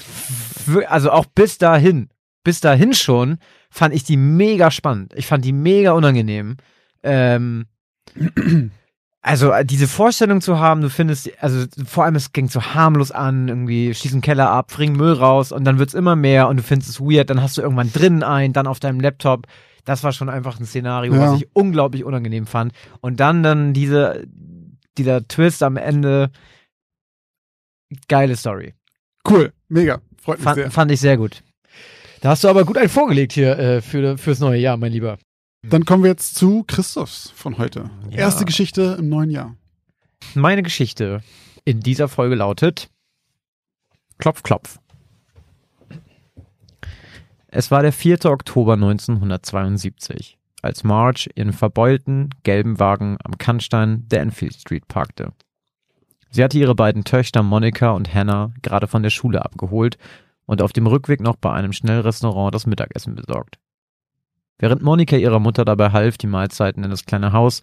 also 0.86 1.10
auch 1.10 1.24
bis 1.24 1.58
dahin, 1.58 2.10
bis 2.44 2.60
dahin 2.60 2.94
schon, 2.94 3.38
fand 3.70 3.92
ich 3.92 4.04
die 4.04 4.16
mega 4.16 4.70
spannend. 4.70 5.14
Ich 5.16 5.26
fand 5.26 5.44
die 5.44 5.52
mega 5.52 5.90
unangenehm. 5.90 6.56
Ähm, 7.02 7.66
also 9.22 9.52
äh, 9.52 9.64
diese 9.64 9.86
Vorstellung 9.86 10.40
zu 10.40 10.58
haben, 10.58 10.80
du 10.80 10.88
findest, 10.88 11.30
also 11.42 11.66
vor 11.86 12.04
allem 12.04 12.14
es 12.14 12.32
ging 12.32 12.48
so 12.48 12.62
harmlos 12.62 13.10
an, 13.10 13.48
irgendwie 13.48 13.92
schießen 13.92 14.22
Keller 14.22 14.50
ab, 14.50 14.68
bringen 14.68 14.96
Müll 14.96 15.12
raus 15.12 15.52
und 15.52 15.64
dann 15.64 15.78
wird's 15.78 15.94
immer 15.94 16.16
mehr 16.16 16.48
und 16.48 16.56
du 16.56 16.62
findest 16.62 16.90
es 16.90 17.00
weird, 17.00 17.28
dann 17.28 17.42
hast 17.42 17.58
du 17.58 17.62
irgendwann 17.62 17.92
drinnen 17.92 18.22
ein, 18.22 18.52
dann 18.52 18.66
auf 18.66 18.80
deinem 18.80 19.00
Laptop. 19.00 19.46
Das 19.84 20.04
war 20.04 20.12
schon 20.12 20.28
einfach 20.28 20.58
ein 20.58 20.66
Szenario, 20.66 21.14
ja. 21.14 21.20
was 21.20 21.40
ich 21.40 21.48
unglaublich 21.52 22.04
unangenehm 22.04 22.46
fand. 22.46 22.72
Und 23.00 23.20
dann 23.20 23.42
dann 23.42 23.72
diese, 23.72 24.26
dieser 24.96 25.26
Twist 25.26 25.62
am 25.62 25.76
Ende. 25.76 26.30
Geile 28.08 28.36
Story. 28.36 28.74
Cool, 29.28 29.52
mega. 29.68 30.00
Freut 30.22 30.38
mich 30.38 30.44
Fand, 30.44 30.54
sehr. 30.56 30.70
fand 30.70 30.92
ich 30.92 31.00
sehr 31.00 31.16
gut. 31.16 31.42
Da 32.20 32.30
hast 32.30 32.44
du 32.44 32.48
aber 32.48 32.64
gut 32.64 32.76
einen 32.76 32.88
vorgelegt 32.88 33.32
hier 33.32 33.58
äh, 33.58 33.80
für, 33.80 34.16
fürs 34.16 34.38
neue 34.38 34.60
Jahr, 34.60 34.76
mein 34.76 34.92
Lieber. 34.92 35.18
Dann 35.62 35.84
kommen 35.84 36.02
wir 36.02 36.10
jetzt 36.10 36.36
zu 36.36 36.64
Christophs 36.66 37.30
von 37.34 37.58
heute. 37.58 37.90
Ja. 38.10 38.18
Erste 38.18 38.44
Geschichte 38.44 38.96
im 38.98 39.08
neuen 39.08 39.30
Jahr. 39.30 39.56
Meine 40.34 40.62
Geschichte 40.62 41.22
in 41.64 41.80
dieser 41.80 42.08
Folge 42.08 42.34
lautet 42.34 42.88
Klopf, 44.18 44.42
klopf. 44.42 44.78
Es 47.48 47.70
war 47.70 47.82
der 47.82 47.92
4. 47.92 48.26
Oktober 48.26 48.74
1972, 48.74 50.38
als 50.62 50.84
Marge 50.84 51.28
ihren 51.34 51.52
verbeulten, 51.52 52.30
gelben 52.42 52.78
Wagen 52.78 53.16
am 53.24 53.38
Kannstein 53.38 54.06
der 54.08 54.20
Enfield 54.20 54.54
Street 54.54 54.86
parkte. 54.88 55.32
Sie 56.30 56.44
hatte 56.44 56.58
ihre 56.58 56.76
beiden 56.76 57.04
Töchter 57.04 57.42
Monika 57.42 57.90
und 57.90 58.14
Hannah 58.14 58.52
gerade 58.62 58.86
von 58.86 59.02
der 59.02 59.10
Schule 59.10 59.44
abgeholt 59.44 59.98
und 60.46 60.62
auf 60.62 60.72
dem 60.72 60.86
Rückweg 60.86 61.20
noch 61.20 61.36
bei 61.36 61.52
einem 61.52 61.72
Schnellrestaurant 61.72 62.54
das 62.54 62.66
Mittagessen 62.66 63.16
besorgt. 63.16 63.58
Während 64.60 64.82
Monika 64.82 65.16
ihrer 65.16 65.40
Mutter 65.40 65.64
dabei 65.64 65.90
half, 65.90 66.18
die 66.18 66.26
Mahlzeiten 66.26 66.84
in 66.84 66.90
das 66.90 67.06
kleine 67.06 67.32
Haus 67.32 67.62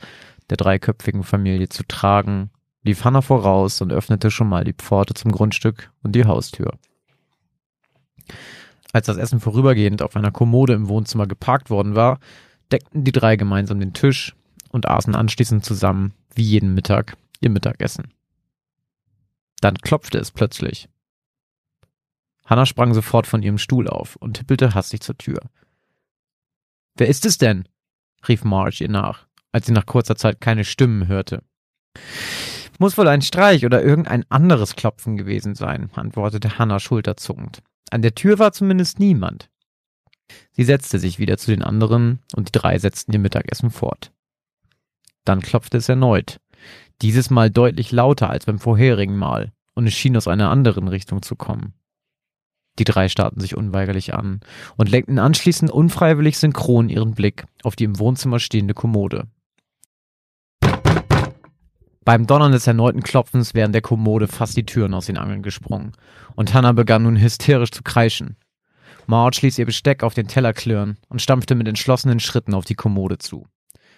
der 0.49 0.57
dreiköpfigen 0.57 1.23
Familie 1.23 1.69
zu 1.69 1.83
tragen, 1.87 2.49
lief 2.81 3.03
Hannah 3.05 3.21
voraus 3.21 3.81
und 3.81 3.93
öffnete 3.93 4.31
schon 4.31 4.49
mal 4.49 4.63
die 4.63 4.73
Pforte 4.73 5.13
zum 5.13 5.31
Grundstück 5.31 5.91
und 6.01 6.13
die 6.13 6.25
Haustür. 6.25 6.73
Als 8.93 9.05
das 9.05 9.17
Essen 9.17 9.39
vorübergehend 9.39 10.01
auf 10.01 10.15
einer 10.15 10.31
Kommode 10.31 10.73
im 10.73 10.87
Wohnzimmer 10.87 11.27
geparkt 11.27 11.69
worden 11.69 11.95
war, 11.95 12.19
deckten 12.71 13.03
die 13.03 13.11
drei 13.11 13.35
gemeinsam 13.35 13.79
den 13.79 13.93
Tisch 13.93 14.35
und 14.69 14.87
aßen 14.87 15.15
anschließend 15.15 15.63
zusammen, 15.63 16.13
wie 16.33 16.43
jeden 16.43 16.73
Mittag, 16.73 17.15
ihr 17.41 17.51
Mittagessen. 17.51 18.11
Dann 19.61 19.75
klopfte 19.75 20.17
es 20.17 20.31
plötzlich. 20.31 20.89
Hannah 22.45 22.65
sprang 22.65 22.93
sofort 22.95 23.27
von 23.27 23.43
ihrem 23.43 23.59
Stuhl 23.59 23.87
auf 23.87 24.15
und 24.15 24.37
tippelte 24.37 24.73
hastig 24.73 25.01
zur 25.01 25.17
Tür. 25.17 25.41
Wer 26.97 27.07
ist 27.07 27.25
es 27.25 27.37
denn? 27.37 27.67
rief 28.27 28.43
Marge 28.43 28.83
ihr 28.83 28.89
nach, 28.89 29.27
als 29.51 29.67
sie 29.67 29.71
nach 29.71 29.85
kurzer 29.85 30.15
Zeit 30.15 30.41
keine 30.41 30.65
Stimmen 30.65 31.07
hörte. 31.07 31.43
Muss 32.79 32.97
wohl 32.97 33.07
ein 33.07 33.21
Streich 33.21 33.65
oder 33.65 33.83
irgendein 33.83 34.29
anderes 34.29 34.75
Klopfen 34.75 35.17
gewesen 35.17 35.55
sein, 35.55 35.89
antwortete 35.93 36.57
Hannah 36.59 36.79
schulterzuckend. 36.79 37.63
An 37.89 38.01
der 38.01 38.15
Tür 38.15 38.39
war 38.39 38.51
zumindest 38.51 38.99
niemand. 38.99 39.49
Sie 40.51 40.63
setzte 40.63 40.99
sich 40.99 41.19
wieder 41.19 41.37
zu 41.37 41.51
den 41.51 41.63
anderen 41.63 42.19
und 42.35 42.49
die 42.49 42.59
drei 42.59 42.77
setzten 42.77 43.13
ihr 43.13 43.19
Mittagessen 43.19 43.71
fort. 43.71 44.11
Dann 45.23 45.41
klopfte 45.41 45.77
es 45.77 45.89
erneut, 45.89 46.39
dieses 47.01 47.29
Mal 47.29 47.49
deutlich 47.49 47.91
lauter 47.91 48.29
als 48.29 48.45
beim 48.45 48.59
vorherigen 48.59 49.17
Mal, 49.17 49.51
und 49.73 49.87
es 49.87 49.93
schien 49.93 50.17
aus 50.17 50.27
einer 50.27 50.49
anderen 50.49 50.87
Richtung 50.87 51.21
zu 51.21 51.35
kommen. 51.35 51.73
Die 52.79 52.83
drei 52.83 53.09
starrten 53.09 53.41
sich 53.41 53.57
unweigerlich 53.57 54.13
an 54.13 54.41
und 54.75 54.89
lenkten 54.89 55.19
anschließend 55.19 55.71
unfreiwillig 55.71 56.37
synchron 56.37 56.89
ihren 56.89 57.13
Blick 57.13 57.45
auf 57.63 57.75
die 57.75 57.85
im 57.85 57.99
Wohnzimmer 57.99 58.39
stehende 58.39 58.73
Kommode. 58.73 59.27
Beim 62.05 62.25
Donnern 62.25 62.53
des 62.53 62.67
erneuten 62.67 63.03
Klopfens 63.03 63.53
wären 63.53 63.73
der 63.73 63.81
Kommode 63.81 64.27
fast 64.29 64.55
die 64.55 64.65
Türen 64.65 64.93
aus 64.93 65.07
den 65.07 65.17
Angeln 65.17 65.43
gesprungen, 65.43 65.91
und 66.35 66.53
Hannah 66.53 66.71
begann 66.71 67.03
nun 67.03 67.19
hysterisch 67.19 67.71
zu 67.71 67.83
kreischen. 67.83 68.37
Marge 69.07 69.39
ließ 69.41 69.57
ihr 69.57 69.65
Besteck 69.65 70.03
auf 70.03 70.13
den 70.13 70.27
Teller 70.27 70.53
klirren 70.53 70.97
und 71.09 71.21
stampfte 71.21 71.55
mit 71.55 71.67
entschlossenen 71.67 72.21
Schritten 72.21 72.53
auf 72.53 72.63
die 72.63 72.75
Kommode 72.75 73.17
zu. 73.17 73.45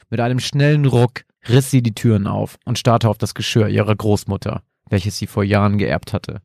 Mit 0.10 0.22
einem 0.22 0.40
schnellen 0.40 0.86
Ruck 0.86 1.22
riss 1.48 1.70
sie 1.70 1.84
die 1.84 1.94
Türen 1.94 2.26
auf 2.26 2.58
und 2.66 2.80
starrte 2.80 3.10
auf 3.10 3.20
das 3.20 3.36
Geschirr 3.36 3.68
ihrer 3.68 3.96
Großmutter, 3.96 4.64
welches 4.90 5.18
sie 5.20 5.28
vor 5.28 5.44
Jahren 5.44 5.78
geerbt 5.78 6.12
hatte. 6.12 6.42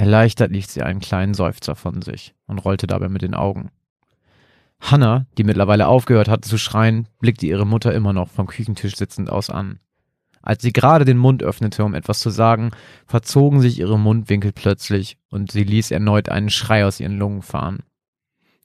Erleichtert 0.00 0.50
ließ 0.50 0.72
sie 0.72 0.82
einen 0.82 1.00
kleinen 1.00 1.34
Seufzer 1.34 1.76
von 1.76 2.00
sich 2.00 2.34
und 2.46 2.58
rollte 2.58 2.86
dabei 2.86 3.10
mit 3.10 3.20
den 3.20 3.34
Augen. 3.34 3.68
Hannah, 4.80 5.26
die 5.36 5.44
mittlerweile 5.44 5.88
aufgehört 5.88 6.26
hatte 6.26 6.48
zu 6.48 6.56
schreien, 6.56 7.06
blickte 7.18 7.44
ihre 7.44 7.66
Mutter 7.66 7.92
immer 7.92 8.14
noch 8.14 8.30
vom 8.30 8.46
Küchentisch 8.46 8.96
sitzend 8.96 9.28
aus 9.28 9.50
an. 9.50 9.78
Als 10.40 10.62
sie 10.62 10.72
gerade 10.72 11.04
den 11.04 11.18
Mund 11.18 11.42
öffnete, 11.42 11.84
um 11.84 11.92
etwas 11.92 12.20
zu 12.20 12.30
sagen, 12.30 12.70
verzogen 13.04 13.60
sich 13.60 13.78
ihre 13.78 13.98
Mundwinkel 13.98 14.52
plötzlich 14.52 15.18
und 15.28 15.52
sie 15.52 15.64
ließ 15.64 15.90
erneut 15.90 16.30
einen 16.30 16.48
Schrei 16.48 16.86
aus 16.86 16.98
ihren 16.98 17.18
Lungen 17.18 17.42
fahren. 17.42 17.80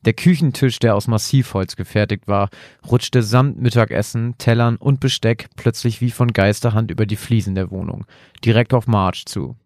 Der 0.05 0.13
Küchentisch, 0.13 0.79
der 0.79 0.95
aus 0.95 1.09
Massivholz 1.09 1.75
gefertigt 1.75 2.29
war, 2.29 2.47
rutschte 2.89 3.23
samt 3.23 3.59
Mittagessen, 3.59 4.37
Tellern 4.37 4.77
und 4.77 5.01
Besteck 5.01 5.49
plötzlich 5.57 5.99
wie 5.99 6.11
von 6.11 6.31
Geisterhand 6.31 6.91
über 6.91 7.05
die 7.05 7.17
Fliesen 7.17 7.55
der 7.55 7.71
Wohnung, 7.71 8.05
direkt 8.45 8.73
auf 8.73 8.87
Marge 8.87 9.23
zu. 9.25 9.57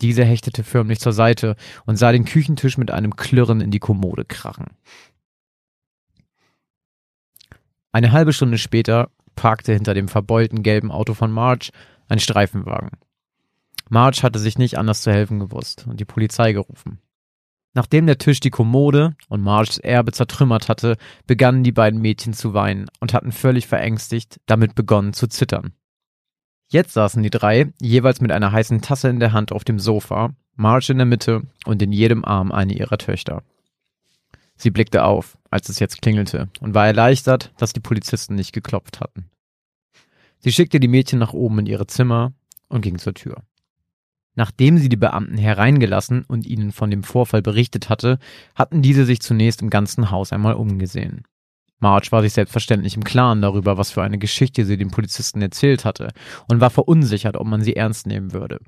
Diese 0.00 0.24
hechtete 0.24 0.64
förmlich 0.64 1.00
zur 1.00 1.12
Seite 1.12 1.56
und 1.86 1.96
sah 1.96 2.12
den 2.12 2.24
Küchentisch 2.24 2.78
mit 2.78 2.90
einem 2.90 3.16
Klirren 3.16 3.60
in 3.60 3.70
die 3.70 3.78
Kommode 3.78 4.24
krachen. 4.24 4.76
Eine 7.92 8.12
halbe 8.12 8.32
Stunde 8.32 8.58
später 8.58 9.10
parkte 9.36 9.72
hinter 9.72 9.94
dem 9.94 10.08
verbeulten 10.08 10.62
gelben 10.62 10.90
Auto 10.90 11.14
von 11.14 11.30
Marge 11.30 11.70
ein 12.08 12.18
Streifenwagen. 12.18 12.90
Marge 13.88 14.22
hatte 14.22 14.38
sich 14.38 14.58
nicht 14.58 14.78
anders 14.78 15.02
zu 15.02 15.12
helfen 15.12 15.38
gewusst 15.38 15.86
und 15.86 16.00
die 16.00 16.04
Polizei 16.04 16.52
gerufen. 16.52 17.00
Nachdem 17.74 18.06
der 18.06 18.18
Tisch 18.18 18.40
die 18.40 18.50
Kommode 18.50 19.16
und 19.28 19.42
Marges 19.42 19.78
Erbe 19.78 20.12
zertrümmert 20.12 20.68
hatte, 20.68 20.96
begannen 21.26 21.64
die 21.64 21.72
beiden 21.72 22.00
Mädchen 22.00 22.32
zu 22.32 22.54
weinen 22.54 22.86
und 23.00 23.12
hatten 23.12 23.32
völlig 23.32 23.66
verängstigt 23.66 24.40
damit 24.46 24.74
begonnen 24.74 25.12
zu 25.12 25.26
zittern. 25.26 25.74
Jetzt 26.74 26.94
saßen 26.94 27.22
die 27.22 27.30
drei, 27.30 27.72
jeweils 27.80 28.20
mit 28.20 28.32
einer 28.32 28.50
heißen 28.50 28.80
Tasse 28.80 29.08
in 29.08 29.20
der 29.20 29.32
Hand 29.32 29.52
auf 29.52 29.62
dem 29.62 29.78
Sofa, 29.78 30.34
Marge 30.56 30.90
in 30.90 30.98
der 30.98 31.06
Mitte 31.06 31.42
und 31.66 31.80
in 31.80 31.92
jedem 31.92 32.24
Arm 32.24 32.50
eine 32.50 32.72
ihrer 32.72 32.98
Töchter. 32.98 33.44
Sie 34.56 34.72
blickte 34.72 35.04
auf, 35.04 35.38
als 35.50 35.68
es 35.68 35.78
jetzt 35.78 36.02
klingelte, 36.02 36.48
und 36.58 36.74
war 36.74 36.88
erleichtert, 36.88 37.52
dass 37.58 37.74
die 37.74 37.80
Polizisten 37.80 38.34
nicht 38.34 38.52
geklopft 38.52 38.98
hatten. 38.98 39.30
Sie 40.40 40.50
schickte 40.50 40.80
die 40.80 40.88
Mädchen 40.88 41.20
nach 41.20 41.32
oben 41.32 41.60
in 41.60 41.66
ihre 41.66 41.86
Zimmer 41.86 42.32
und 42.68 42.80
ging 42.80 42.98
zur 42.98 43.14
Tür. 43.14 43.44
Nachdem 44.34 44.78
sie 44.78 44.88
die 44.88 44.96
Beamten 44.96 45.38
hereingelassen 45.38 46.24
und 46.26 46.44
ihnen 46.44 46.72
von 46.72 46.90
dem 46.90 47.04
Vorfall 47.04 47.40
berichtet 47.40 47.88
hatte, 47.88 48.18
hatten 48.56 48.82
diese 48.82 49.04
sich 49.04 49.20
zunächst 49.20 49.62
im 49.62 49.70
ganzen 49.70 50.10
Haus 50.10 50.32
einmal 50.32 50.54
umgesehen. 50.54 51.22
Marge 51.80 52.12
war 52.12 52.22
sich 52.22 52.32
selbstverständlich 52.32 52.96
im 52.96 53.04
Klaren 53.04 53.42
darüber, 53.42 53.76
was 53.76 53.90
für 53.90 54.02
eine 54.02 54.18
Geschichte 54.18 54.64
sie 54.64 54.76
den 54.76 54.90
Polizisten 54.90 55.42
erzählt 55.42 55.84
hatte, 55.84 56.10
und 56.48 56.60
war 56.60 56.70
verunsichert, 56.70 57.36
ob 57.36 57.46
man 57.46 57.62
sie 57.62 57.76
ernst 57.76 58.06
nehmen 58.06 58.32
würde. 58.32 58.58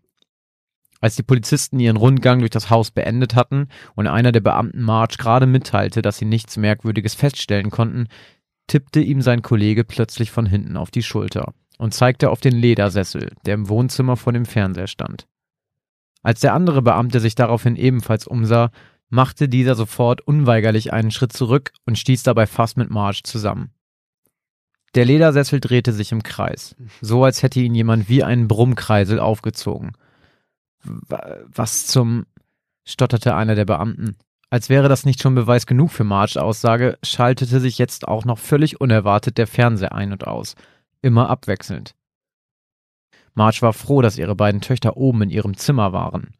Als 1.00 1.16
die 1.16 1.22
Polizisten 1.22 1.78
ihren 1.78 1.96
Rundgang 1.96 2.40
durch 2.40 2.50
das 2.50 2.70
Haus 2.70 2.90
beendet 2.90 3.34
hatten 3.34 3.68
und 3.94 4.06
einer 4.06 4.32
der 4.32 4.40
Beamten 4.40 4.82
Marge 4.82 5.16
gerade 5.18 5.46
mitteilte, 5.46 6.02
dass 6.02 6.18
sie 6.18 6.24
nichts 6.24 6.56
Merkwürdiges 6.56 7.14
feststellen 7.14 7.70
konnten, 7.70 8.08
tippte 8.66 9.00
ihm 9.00 9.20
sein 9.20 9.42
Kollege 9.42 9.84
plötzlich 9.84 10.30
von 10.30 10.46
hinten 10.46 10.76
auf 10.76 10.90
die 10.90 11.02
Schulter 11.02 11.52
und 11.78 11.94
zeigte 11.94 12.30
auf 12.30 12.40
den 12.40 12.56
Ledersessel, 12.56 13.32
der 13.44 13.54
im 13.54 13.68
Wohnzimmer 13.68 14.16
vor 14.16 14.32
dem 14.32 14.46
Fernseher 14.46 14.86
stand. 14.86 15.26
Als 16.22 16.40
der 16.40 16.54
andere 16.54 16.82
Beamte 16.82 17.20
sich 17.20 17.34
daraufhin 17.34 17.76
ebenfalls 17.76 18.26
umsah, 18.26 18.70
machte 19.08 19.48
dieser 19.48 19.74
sofort 19.74 20.20
unweigerlich 20.20 20.92
einen 20.92 21.10
Schritt 21.10 21.32
zurück 21.32 21.72
und 21.84 21.98
stieß 21.98 22.22
dabei 22.22 22.46
fast 22.46 22.76
mit 22.76 22.90
Marge 22.90 23.20
zusammen. 23.24 23.70
Der 24.94 25.04
Ledersessel 25.04 25.60
drehte 25.60 25.92
sich 25.92 26.12
im 26.12 26.22
Kreis, 26.22 26.74
so 27.00 27.24
als 27.24 27.42
hätte 27.42 27.60
ihn 27.60 27.74
jemand 27.74 28.08
wie 28.08 28.24
einen 28.24 28.48
Brummkreisel 28.48 29.20
aufgezogen. 29.20 29.92
Was 30.82 31.86
zum, 31.86 32.26
stotterte 32.84 33.34
einer 33.34 33.54
der 33.54 33.64
Beamten. 33.64 34.16
Als 34.48 34.68
wäre 34.68 34.88
das 34.88 35.04
nicht 35.04 35.20
schon 35.20 35.34
Beweis 35.34 35.66
genug 35.66 35.90
für 35.90 36.04
Marges 36.04 36.36
Aussage, 36.36 36.98
schaltete 37.02 37.60
sich 37.60 37.78
jetzt 37.78 38.06
auch 38.06 38.24
noch 38.24 38.38
völlig 38.38 38.80
unerwartet 38.80 39.38
der 39.38 39.46
Fernseher 39.46 39.92
ein 39.92 40.12
und 40.12 40.26
aus, 40.26 40.54
immer 41.02 41.28
abwechselnd. 41.28 41.94
Marge 43.34 43.60
war 43.60 43.72
froh, 43.72 44.00
dass 44.00 44.18
ihre 44.18 44.34
beiden 44.34 44.60
Töchter 44.60 44.96
oben 44.96 45.22
in 45.22 45.30
ihrem 45.30 45.56
Zimmer 45.56 45.92
waren 45.92 46.30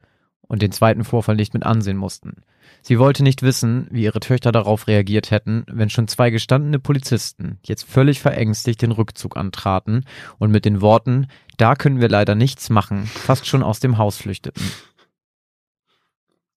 und 0.41 0.62
den 0.62 0.73
zweiten 0.73 1.05
Vorfall 1.05 1.37
nicht 1.37 1.53
mit 1.53 1.64
ansehen 1.64 1.97
mussten. 1.97 2.43
Sie 2.83 2.99
wollte 2.99 3.23
nicht 3.23 3.43
wissen, 3.43 3.89
wie 3.91 4.05
ihre 4.05 4.21
Töchter 4.21 4.53
darauf 4.53 4.87
reagiert 4.87 5.31
hätten, 5.31 5.64
wenn 5.69 5.91
schon 5.91 6.09
zwei 6.09 6.31
gestandene 6.31 6.79
Polizisten 6.79 7.59
jetzt 7.64 7.85
völlig 7.85 8.21
verängstigt 8.21 8.83
den 8.83 8.93
Rückzug 8.93 9.37
antraten 9.37 10.05
und 10.39 10.51
mit 10.51 10.64
den 10.64 10.81
Worten, 10.81 11.27
da 11.57 11.75
können 11.75 12.01
wir 12.01 12.09
leider 12.09 12.35
nichts 12.35 12.71
machen, 12.71 13.07
fast 13.07 13.47
schon 13.47 13.62
aus 13.62 13.81
dem 13.81 13.99
Haus 13.99 14.19
flüchteten. 14.19 14.62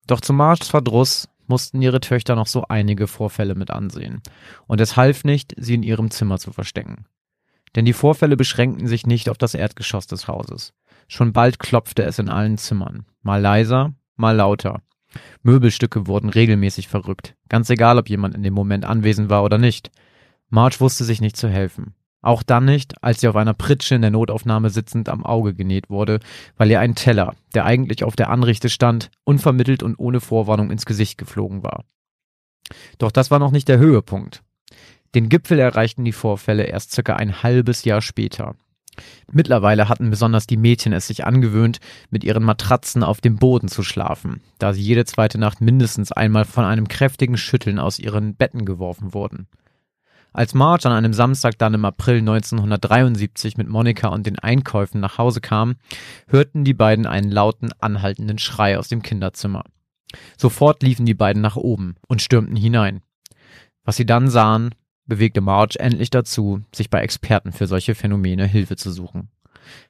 Doch 0.08 0.22
zu 0.22 0.34
Marges 0.34 0.70
Verdruss 0.70 1.30
mussten 1.48 1.82
ihre 1.82 2.00
Töchter 2.00 2.36
noch 2.36 2.48
so 2.48 2.66
einige 2.70 3.08
Vorfälle 3.08 3.56
mit 3.56 3.72
ansehen, 3.72 4.22
und 4.68 4.80
es 4.82 4.96
half 4.96 5.24
nicht, 5.24 5.54
sie 5.58 5.74
in 5.74 5.84
ihrem 5.84 6.12
Zimmer 6.12 6.38
zu 6.38 6.52
verstecken. 6.52 7.06
Denn 7.76 7.86
die 7.86 7.94
Vorfälle 7.94 8.38
beschränkten 8.38 8.88
sich 8.88 9.06
nicht 9.06 9.30
auf 9.30 9.38
das 9.38 9.54
Erdgeschoss 9.54 10.08
des 10.08 10.28
Hauses. 10.28 10.74
Schon 11.08 11.34
bald 11.34 11.60
klopfte 11.60 12.04
es 12.04 12.20
in 12.20 12.30
allen 12.30 12.58
Zimmern, 12.58 13.06
mal 13.22 13.42
leiser, 13.42 13.94
mal 14.16 14.36
lauter. 14.36 14.82
Möbelstücke 15.44 16.08
wurden 16.08 16.30
regelmäßig 16.30 16.88
verrückt, 16.88 17.36
ganz 17.50 17.70
egal, 17.70 17.98
ob 17.98 18.10
jemand 18.10 18.36
in 18.36 18.44
dem 18.44 18.54
Moment 18.54 18.86
anwesend 18.86 19.30
war 19.30 19.44
oder 19.44 19.58
nicht. 19.58 19.92
Marge 20.50 20.80
wusste 20.80 21.04
sich 21.04 21.22
nicht 21.22 21.38
zu 21.38 21.48
helfen. 21.48 21.94
Auch 22.22 22.44
dann 22.44 22.66
nicht, 22.66 23.02
als 23.02 23.22
sie 23.22 23.30
auf 23.30 23.38
einer 23.38 23.54
Pritsche 23.54 23.96
in 23.96 24.02
der 24.02 24.12
Notaufnahme 24.12 24.70
sitzend 24.70 25.08
am 25.08 25.26
Auge 25.26 25.54
genäht 25.54 25.90
wurde, 25.90 26.20
weil 26.58 26.70
ihr 26.70 26.82
ein 26.82 26.96
Teller, 26.96 27.34
der 27.54 27.66
eigentlich 27.66 28.04
auf 28.04 28.16
der 28.16 28.30
Anrichte 28.30 28.70
stand, 28.70 29.10
unvermittelt 29.24 29.84
und 29.84 29.98
ohne 29.98 30.20
Vorwarnung 30.20 30.70
ins 30.70 30.86
Gesicht 30.86 31.18
geflogen 31.18 31.64
war. 31.64 31.86
Doch 32.98 33.12
das 33.12 33.32
war 33.32 33.40
noch 33.40 33.52
nicht 33.52 33.70
der 33.70 33.80
Höhepunkt. 33.80 34.44
Den 35.16 35.30
Gipfel 35.30 35.60
erreichten 35.60 36.04
die 36.04 36.12
Vorfälle 36.12 36.64
erst 36.64 36.92
circa 36.92 37.16
ein 37.16 37.42
halbes 37.42 37.84
Jahr 37.86 38.02
später. 38.02 38.56
Mittlerweile 39.32 39.90
hatten 39.90 40.10
besonders 40.10 40.48
die 40.48 40.58
Mädchen 40.58 40.94
es 40.94 41.08
sich 41.08 41.26
angewöhnt, 41.26 41.80
mit 42.10 42.24
ihren 42.24 42.44
Matratzen 42.44 43.04
auf 43.04 43.22
dem 43.22 43.38
Boden 43.38 43.68
zu 43.68 43.84
schlafen, 43.84 44.42
da 44.58 44.74
sie 44.74 44.82
jede 44.82 45.06
zweite 45.06 45.38
Nacht 45.38 45.62
mindestens 45.62 46.12
einmal 46.12 46.46
von 46.46 46.66
einem 46.66 46.88
kräftigen 46.88 47.38
Schütteln 47.38 47.80
aus 47.80 48.00
ihren 48.00 48.36
Betten 48.36 48.66
geworfen 48.66 49.14
wurden. 49.14 49.48
Als 50.32 50.54
Marge 50.54 50.88
an 50.88 50.96
einem 50.96 51.14
Samstag 51.14 51.58
dann 51.58 51.74
im 51.74 51.86
April 51.86 52.20
1973 52.20 53.58
mit 53.58 53.68
Monika 53.68 54.10
und 54.10 54.28
den 54.28 54.38
Einkäufen 54.38 55.02
nach 55.02 55.18
Hause 55.18 55.42
kam, 55.42 55.76
hörten 56.28 56.64
die 56.64 56.76
beiden 56.76 57.08
einen 57.08 57.32
lauten, 57.32 57.72
anhaltenden 57.80 58.38
Schrei 58.38 58.78
aus 58.78 58.90
dem 58.90 59.02
Kinderzimmer. 59.02 59.64
Sofort 60.38 60.84
liefen 60.84 61.06
die 61.06 61.16
beiden 61.16 61.42
nach 61.42 61.56
oben 61.56 61.96
und 62.08 62.22
stürmten 62.22 62.56
hinein. 62.56 63.02
Was 63.84 63.96
sie 63.96 64.06
dann 64.06 64.30
sahen, 64.30 64.76
bewegte 65.10 65.42
Marge 65.42 65.80
endlich 65.80 66.10
dazu, 66.10 66.62
sich 66.74 66.90
bei 66.90 67.02
Experten 67.02 67.52
für 67.52 67.68
solche 67.68 67.96
Phänomene 67.96 68.46
Hilfe 68.46 68.78
zu 68.78 68.92
suchen. 68.92 69.30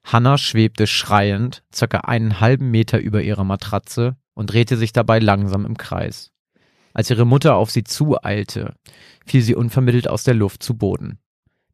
Hannah 0.04 0.38
schwebte 0.38 0.88
schreiend 0.88 1.64
circa 1.74 2.00
einen 2.00 2.40
halben 2.40 2.72
Meter 2.72 3.00
über 3.00 3.22
ihrer 3.22 3.44
Matratze 3.44 4.18
und 4.34 4.52
drehte 4.52 4.78
sich 4.78 4.94
dabei 4.94 5.20
langsam 5.20 5.66
im 5.66 5.78
Kreis. 5.78 6.32
Als 6.94 7.10
ihre 7.10 7.26
Mutter 7.26 7.56
auf 7.56 7.70
sie 7.70 7.84
zueilte, 7.84 8.74
fiel 9.26 9.42
sie 9.42 9.56
unvermittelt 9.56 10.08
aus 10.08 10.24
der 10.24 10.34
Luft 10.34 10.64
zu 10.64 10.76
Boden. 10.76 11.20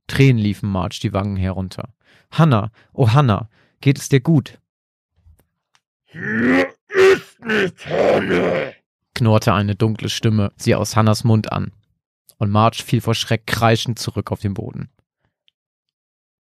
Tränen 0.08 0.38
liefen 0.38 0.70
Marge 0.70 1.00
die 1.02 1.14
Wangen 1.14 1.38
herunter. 1.38 1.94
Hannah, 2.32 2.72
oh 2.94 3.12
Hannah, 3.12 3.50
geht 3.82 3.98
es 3.98 4.10
dir 4.10 4.20
gut? 4.20 4.60
Hier 6.06 6.68
ist 6.90 7.44
nicht 7.44 7.86
Hannah, 7.86 8.72
knurrte 9.14 9.54
eine 9.54 9.76
dunkle 9.76 10.10
Stimme 10.10 10.52
sie 10.58 10.76
aus 10.76 10.96
Hannas 10.96 11.24
Mund 11.24 11.52
an. 11.52 11.72
Und 12.38 12.52
Marge 12.52 12.84
fiel 12.84 13.02
vor 13.02 13.16
Schreck 13.16 13.48
kreischend 13.48 14.00
zurück 14.00 14.32
auf 14.32 14.42
den 14.42 14.54
Boden. 14.54 14.90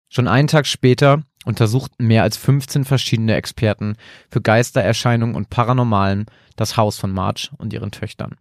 Schon 0.08 0.28
einen 0.28 0.48
Tag 0.48 0.66
später 0.66 1.22
untersuchten 1.44 2.06
mehr 2.06 2.22
als 2.22 2.36
15 2.36 2.84
verschiedene 2.84 3.34
Experten 3.34 3.96
für 4.30 4.40
Geistererscheinungen 4.40 5.36
und 5.36 5.50
Paranormalen 5.50 6.26
das 6.56 6.76
Haus 6.76 6.98
von 6.98 7.12
Marge 7.12 7.50
und 7.58 7.72
ihren 7.72 7.90
Töchtern. 7.90 8.36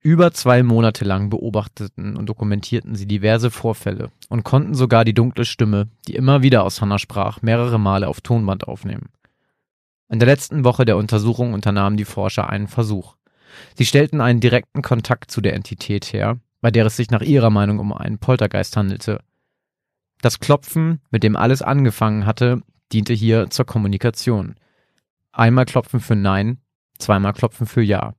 Über 0.00 0.32
zwei 0.32 0.62
Monate 0.62 1.04
lang 1.04 1.30
beobachteten 1.30 2.16
und 2.16 2.26
dokumentierten 2.26 2.94
sie 2.94 3.06
diverse 3.06 3.50
Vorfälle 3.50 4.12
und 4.28 4.44
konnten 4.44 4.74
sogar 4.74 5.04
die 5.04 5.14
dunkle 5.14 5.44
Stimme, 5.44 5.88
die 6.06 6.14
immer 6.14 6.42
wieder 6.42 6.62
aus 6.62 6.80
Hannah 6.80 6.98
sprach, 6.98 7.42
mehrere 7.42 7.80
Male 7.80 8.06
auf 8.06 8.20
Tonband 8.20 8.68
aufnehmen. 8.68 9.08
In 10.08 10.20
der 10.20 10.26
letzten 10.26 10.62
Woche 10.62 10.84
der 10.84 10.96
Untersuchung 10.96 11.54
unternahmen 11.54 11.96
die 11.96 12.04
Forscher 12.04 12.48
einen 12.48 12.68
Versuch. 12.68 13.16
Sie 13.74 13.86
stellten 13.86 14.20
einen 14.20 14.40
direkten 14.40 14.82
Kontakt 14.82 15.30
zu 15.30 15.40
der 15.40 15.54
Entität 15.54 16.12
her, 16.12 16.38
bei 16.60 16.70
der 16.70 16.86
es 16.86 16.96
sich 16.96 17.10
nach 17.10 17.22
ihrer 17.22 17.50
Meinung 17.50 17.78
um 17.78 17.92
einen 17.92 18.18
Poltergeist 18.18 18.76
handelte. 18.76 19.20
Das 20.22 20.40
Klopfen, 20.40 21.00
mit 21.10 21.22
dem 21.22 21.36
alles 21.36 21.62
angefangen 21.62 22.26
hatte, 22.26 22.62
diente 22.92 23.12
hier 23.12 23.50
zur 23.50 23.66
Kommunikation. 23.66 24.54
Einmal 25.32 25.66
klopfen 25.66 26.00
für 26.00 26.16
Nein, 26.16 26.58
zweimal 26.98 27.32
klopfen 27.32 27.66
für 27.66 27.82
Ja. 27.82 28.14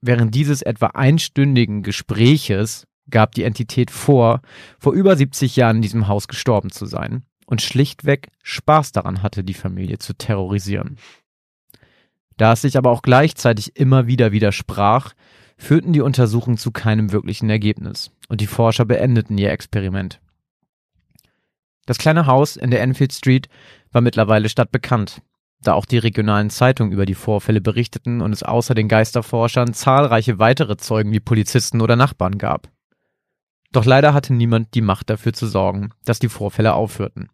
Während 0.00 0.34
dieses 0.34 0.62
etwa 0.62 0.88
einstündigen 0.88 1.82
Gespräches 1.82 2.86
gab 3.08 3.32
die 3.32 3.44
Entität 3.44 3.90
vor, 3.90 4.42
vor 4.78 4.92
über 4.92 5.16
70 5.16 5.56
Jahren 5.56 5.76
in 5.76 5.82
diesem 5.82 6.08
Haus 6.08 6.28
gestorben 6.28 6.70
zu 6.70 6.86
sein 6.86 7.24
und 7.46 7.62
schlichtweg 7.62 8.28
Spaß 8.42 8.92
daran 8.92 9.22
hatte, 9.22 9.44
die 9.44 9.54
Familie 9.54 9.98
zu 9.98 10.14
terrorisieren. 10.14 10.98
Da 12.36 12.52
es 12.52 12.62
sich 12.62 12.76
aber 12.76 12.90
auch 12.90 13.02
gleichzeitig 13.02 13.76
immer 13.76 14.06
wieder 14.06 14.32
widersprach, 14.32 15.14
führten 15.56 15.92
die 15.92 16.02
Untersuchungen 16.02 16.58
zu 16.58 16.70
keinem 16.70 17.12
wirklichen 17.12 17.48
Ergebnis 17.48 18.10
und 18.28 18.40
die 18.40 18.46
Forscher 18.46 18.84
beendeten 18.84 19.38
ihr 19.38 19.50
Experiment. 19.50 20.20
Das 21.86 21.98
kleine 21.98 22.26
Haus 22.26 22.56
in 22.56 22.70
der 22.70 22.82
Enfield 22.82 23.12
Street 23.12 23.48
war 23.92 24.02
mittlerweile 24.02 24.48
stadtbekannt 24.48 25.22
da 25.66 25.74
auch 25.74 25.84
die 25.84 25.98
regionalen 25.98 26.50
Zeitungen 26.50 26.92
über 26.92 27.06
die 27.06 27.14
Vorfälle 27.14 27.60
berichteten 27.60 28.20
und 28.20 28.32
es 28.32 28.42
außer 28.42 28.74
den 28.74 28.88
Geisterforschern 28.88 29.74
zahlreiche 29.74 30.38
weitere 30.38 30.76
Zeugen 30.76 31.12
wie 31.12 31.20
Polizisten 31.20 31.80
oder 31.80 31.96
Nachbarn 31.96 32.38
gab. 32.38 32.68
Doch 33.72 33.84
leider 33.84 34.14
hatte 34.14 34.32
niemand 34.32 34.74
die 34.74 34.80
Macht 34.80 35.10
dafür 35.10 35.32
zu 35.32 35.46
sorgen, 35.46 35.90
dass 36.04 36.18
die 36.18 36.28
Vorfälle 36.28 36.74
aufhörten. 36.74 37.28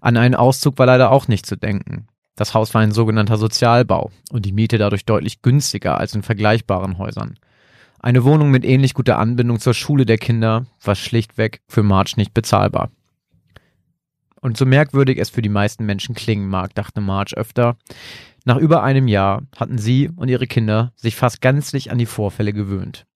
An 0.00 0.16
einen 0.16 0.34
Auszug 0.34 0.78
war 0.78 0.86
leider 0.86 1.10
auch 1.10 1.28
nicht 1.28 1.46
zu 1.46 1.56
denken. 1.56 2.06
Das 2.36 2.54
Haus 2.54 2.74
war 2.74 2.80
ein 2.80 2.92
sogenannter 2.92 3.36
Sozialbau 3.36 4.10
und 4.30 4.44
die 4.44 4.52
Miete 4.52 4.78
dadurch 4.78 5.04
deutlich 5.04 5.42
günstiger 5.42 5.98
als 5.98 6.14
in 6.14 6.22
vergleichbaren 6.22 6.98
Häusern. 6.98 7.38
Eine 8.00 8.24
Wohnung 8.24 8.50
mit 8.50 8.64
ähnlich 8.64 8.92
guter 8.92 9.18
Anbindung 9.18 9.60
zur 9.60 9.72
Schule 9.72 10.04
der 10.04 10.18
Kinder 10.18 10.66
war 10.82 10.94
schlichtweg 10.94 11.62
für 11.68 11.82
Marge 11.82 12.14
nicht 12.16 12.34
bezahlbar. 12.34 12.90
Und 14.40 14.58
so 14.58 14.66
merkwürdig 14.66 15.18
es 15.18 15.30
für 15.30 15.40
die 15.40 15.48
meisten 15.48 15.86
Menschen 15.86 16.14
klingen 16.14 16.48
mag, 16.48 16.74
dachte 16.74 17.00
Marge 17.00 17.36
öfter, 17.36 17.78
nach 18.44 18.58
über 18.58 18.82
einem 18.82 19.08
Jahr 19.08 19.42
hatten 19.56 19.78
sie 19.78 20.10
und 20.14 20.28
ihre 20.28 20.46
Kinder 20.46 20.92
sich 20.96 21.16
fast 21.16 21.40
gänzlich 21.40 21.90
an 21.90 21.96
die 21.96 22.04
Vorfälle 22.04 22.52
gewöhnt. 22.52 23.06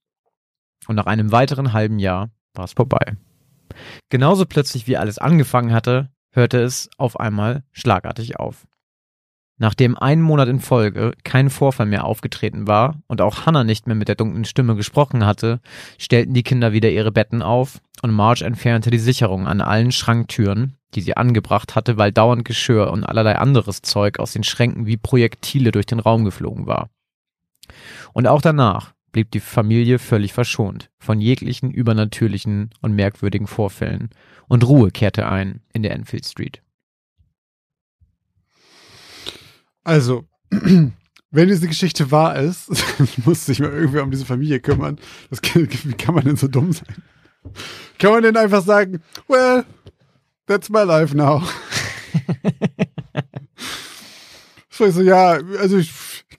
Und 0.87 0.97
nach 0.97 1.05
einem 1.05 1.31
weiteren 1.31 1.75
halben 1.75 1.99
Jahr 1.99 2.31
war 2.55 2.65
es 2.65 2.73
vorbei. 2.73 3.17
Genauso 4.09 4.47
plötzlich 4.47 4.87
wie 4.87 4.97
alles 4.97 5.19
angefangen 5.19 5.73
hatte, 5.75 6.09
hörte 6.31 6.63
es 6.63 6.89
auf 6.97 7.21
einmal 7.21 7.63
schlagartig 7.73 8.39
auf. 8.39 8.67
Nachdem 9.59 9.99
einen 9.99 10.23
Monat 10.23 10.49
in 10.49 10.61
Folge 10.61 11.13
kein 11.25 11.51
Vorfall 11.51 11.87
mehr 11.87 12.05
aufgetreten 12.05 12.69
war 12.69 13.03
und 13.09 13.21
auch 13.21 13.45
Hannah 13.45 13.65
nicht 13.65 13.87
mehr 13.87 13.97
mit 13.97 14.09
der 14.09 14.15
dunklen 14.15 14.45
Stimme 14.45 14.77
gesprochen 14.77 15.27
hatte, 15.27 15.61
stellten 15.99 16.33
die 16.33 16.45
Kinder 16.45 16.73
wieder 16.73 16.91
ihre 16.91 17.11
Betten 17.11 17.43
auf 17.43 17.81
und 18.03 18.13
Marge 18.13 18.45
entfernte 18.45 18.91
die 18.91 18.99
Sicherung 18.99 19.49
an 19.49 19.61
allen 19.61 19.91
Schranktüren, 19.91 20.75
die 20.95 21.01
sie 21.01 21.17
angebracht 21.17 21.75
hatte, 21.75 21.99
weil 21.99 22.13
dauernd 22.13 22.45
Geschirr 22.45 22.91
und 22.93 23.05
allerlei 23.05 23.37
anderes 23.37 23.83
Zeug 23.83 24.21
aus 24.21 24.33
den 24.33 24.45
Schränken 24.45 24.87
wie 24.87 24.97
Projektile 24.97 25.73
durch 25.73 25.87
den 25.87 25.99
Raum 25.99 26.25
geflogen 26.25 26.67
war. 26.67 26.89
Und 28.13 28.29
auch 28.29 28.41
danach 28.41 28.93
blieb 29.11 29.33
die 29.33 29.41
Familie 29.41 29.99
völlig 29.99 30.33
verschont 30.33 30.91
von 30.99 31.21
jeglichen 31.21 31.73
übernatürlichen 31.73 32.71
und 32.81 32.95
merkwürdigen 32.95 33.49
Vorfällen 33.49 34.11
und 34.47 34.67
Ruhe 34.67 34.91
kehrte 34.93 35.29
ein 35.29 35.63
in 35.73 35.83
der 35.83 35.93
Enfield 35.93 36.27
Street. 36.27 36.63
Also, 39.89 40.27
wenn 40.51 41.49
diese 41.49 41.67
Geschichte 41.67 42.11
wahr 42.11 42.37
ist, 42.37 42.69
muss 43.25 43.47
sich 43.47 43.59
mal 43.59 43.73
irgendwie 43.73 44.01
um 44.01 44.11
diese 44.11 44.27
Familie 44.27 44.61
kümmern. 44.61 44.99
Das 45.31 45.41
kann, 45.41 45.67
wie 45.67 45.95
kann 45.95 46.15
man 46.15 46.25
denn 46.25 46.37
so 46.37 46.47
dumm 46.47 46.75
sein? 46.75 47.03
Kann 47.99 48.13
man 48.13 48.23
denn 48.23 48.37
einfach 48.37 48.63
sagen, 48.63 49.01
well, 49.29 49.65
that's 50.47 50.69
my 50.69 50.83
life 50.83 51.17
now. 51.17 51.43
so, 54.69 54.91
so, 54.91 55.01
ja, 55.01 55.39
also 55.59 55.79
ich 55.79 55.91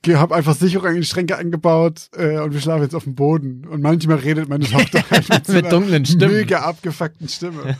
habe 0.10 0.36
einfach 0.36 0.56
Sicherung 0.56 0.90
in 0.90 1.02
die 1.02 1.08
Schränke 1.08 1.36
angebaut 1.40 2.12
äh, 2.16 2.38
und 2.38 2.54
wir 2.54 2.62
schlafen 2.62 2.84
jetzt 2.84 2.94
auf 2.94 3.06
dem 3.06 3.16
Boden. 3.16 3.66
Und 3.66 3.82
manchmal 3.82 4.18
redet 4.18 4.48
meine 4.48 4.66
Tochter 4.66 5.04
halt 5.10 5.28
mit, 5.28 5.50
mit 5.50 5.72
dunklen 5.72 6.06
Stimmen. 6.06 6.36
mega 6.36 6.60
abgefuckten 6.60 7.28
Stimme. 7.28 7.78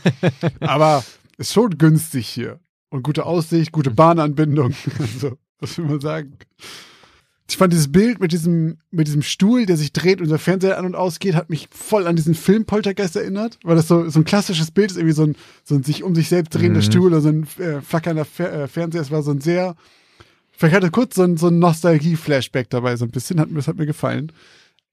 Aber 0.58 1.04
ist 1.38 1.52
schon 1.52 1.78
günstig 1.78 2.26
hier. 2.26 2.58
Und 2.88 3.04
gute 3.04 3.24
Aussicht, 3.24 3.70
gute 3.70 3.92
Bahnanbindung. 3.92 4.74
Also, 4.98 5.38
was 5.60 5.78
will 5.78 5.86
man 5.86 6.00
sagen? 6.00 6.36
Ich 7.48 7.56
fand 7.56 7.72
dieses 7.72 7.90
Bild 7.90 8.20
mit 8.20 8.30
diesem, 8.30 8.78
mit 8.92 9.08
diesem 9.08 9.22
Stuhl, 9.22 9.66
der 9.66 9.76
sich 9.76 9.92
dreht 9.92 10.20
und 10.20 10.30
der 10.30 10.38
Fernseher 10.38 10.78
an 10.78 10.86
und 10.86 10.94
ausgeht, 10.94 11.34
hat 11.34 11.50
mich 11.50 11.68
voll 11.72 12.06
an 12.06 12.14
diesen 12.14 12.36
Film 12.36 12.64
Poltergeist 12.64 13.16
erinnert, 13.16 13.58
weil 13.64 13.74
das 13.74 13.88
so, 13.88 14.08
so 14.08 14.20
ein 14.20 14.24
klassisches 14.24 14.70
Bild 14.70 14.92
ist, 14.92 14.96
irgendwie 14.96 15.14
so 15.14 15.24
ein, 15.24 15.36
so 15.64 15.74
ein 15.74 15.82
sich 15.82 16.04
um 16.04 16.14
sich 16.14 16.28
selbst 16.28 16.54
drehender 16.54 16.80
mhm. 16.80 16.84
Stuhl 16.84 17.06
oder 17.08 17.20
so 17.20 17.28
ein 17.28 17.46
äh, 17.58 17.80
flackernder 17.80 18.24
Fer 18.24 18.52
äh, 18.52 18.68
Fernseher. 18.68 19.02
Es 19.02 19.10
war 19.10 19.24
so 19.24 19.32
ein 19.32 19.40
sehr, 19.40 19.74
vielleicht 20.52 20.76
hatte 20.76 20.92
kurz 20.92 21.16
so 21.16 21.22
ein, 21.22 21.36
so 21.36 21.48
ein 21.48 21.58
Nostalgie-Flashback 21.58 22.70
dabei, 22.70 22.94
so 22.94 23.04
ein 23.04 23.10
bisschen, 23.10 23.40
hat, 23.40 23.48
das 23.52 23.66
hat 23.66 23.78
mir 23.78 23.86
gefallen. 23.86 24.30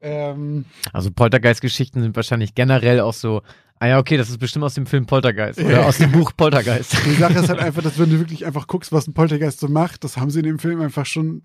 Ähm, 0.02 0.66
also 0.94 1.12
Poltergeist-Geschichten 1.12 2.02
sind 2.02 2.16
wahrscheinlich 2.16 2.56
generell 2.56 3.00
auch 3.00 3.14
so 3.14 3.42
Ah 3.80 3.88
ja, 3.88 4.00
okay, 4.00 4.18
das 4.18 4.30
ist 4.30 4.40
bestimmt 4.40 4.66
aus 4.66 4.74
dem 4.74 4.88
Film 4.88 5.06
Poltergeist 5.06 5.60
oder 5.60 5.86
aus 5.86 6.00
dem 6.00 6.12
Buch 6.14 6.32
Poltergeist. 6.36 6.96
Die 7.06 7.14
Sache 7.14 7.40
ist 7.40 7.50
halt 7.50 7.60
einfach, 7.60 7.84
dass 7.84 8.00
wenn 8.00 8.10
du 8.10 8.18
wirklich 8.18 8.46
einfach 8.46 8.66
guckst, 8.66 8.92
was 8.92 9.08
ein 9.08 9.14
Poltergeist 9.14 9.60
so 9.60 9.68
macht, 9.68 10.04
das 10.04 10.18
haben 10.18 10.32
sie 10.32 10.40
in 10.40 10.46
dem 10.46 10.60
Film 10.60 10.82
einfach 10.82 11.06
schon. 11.06 11.44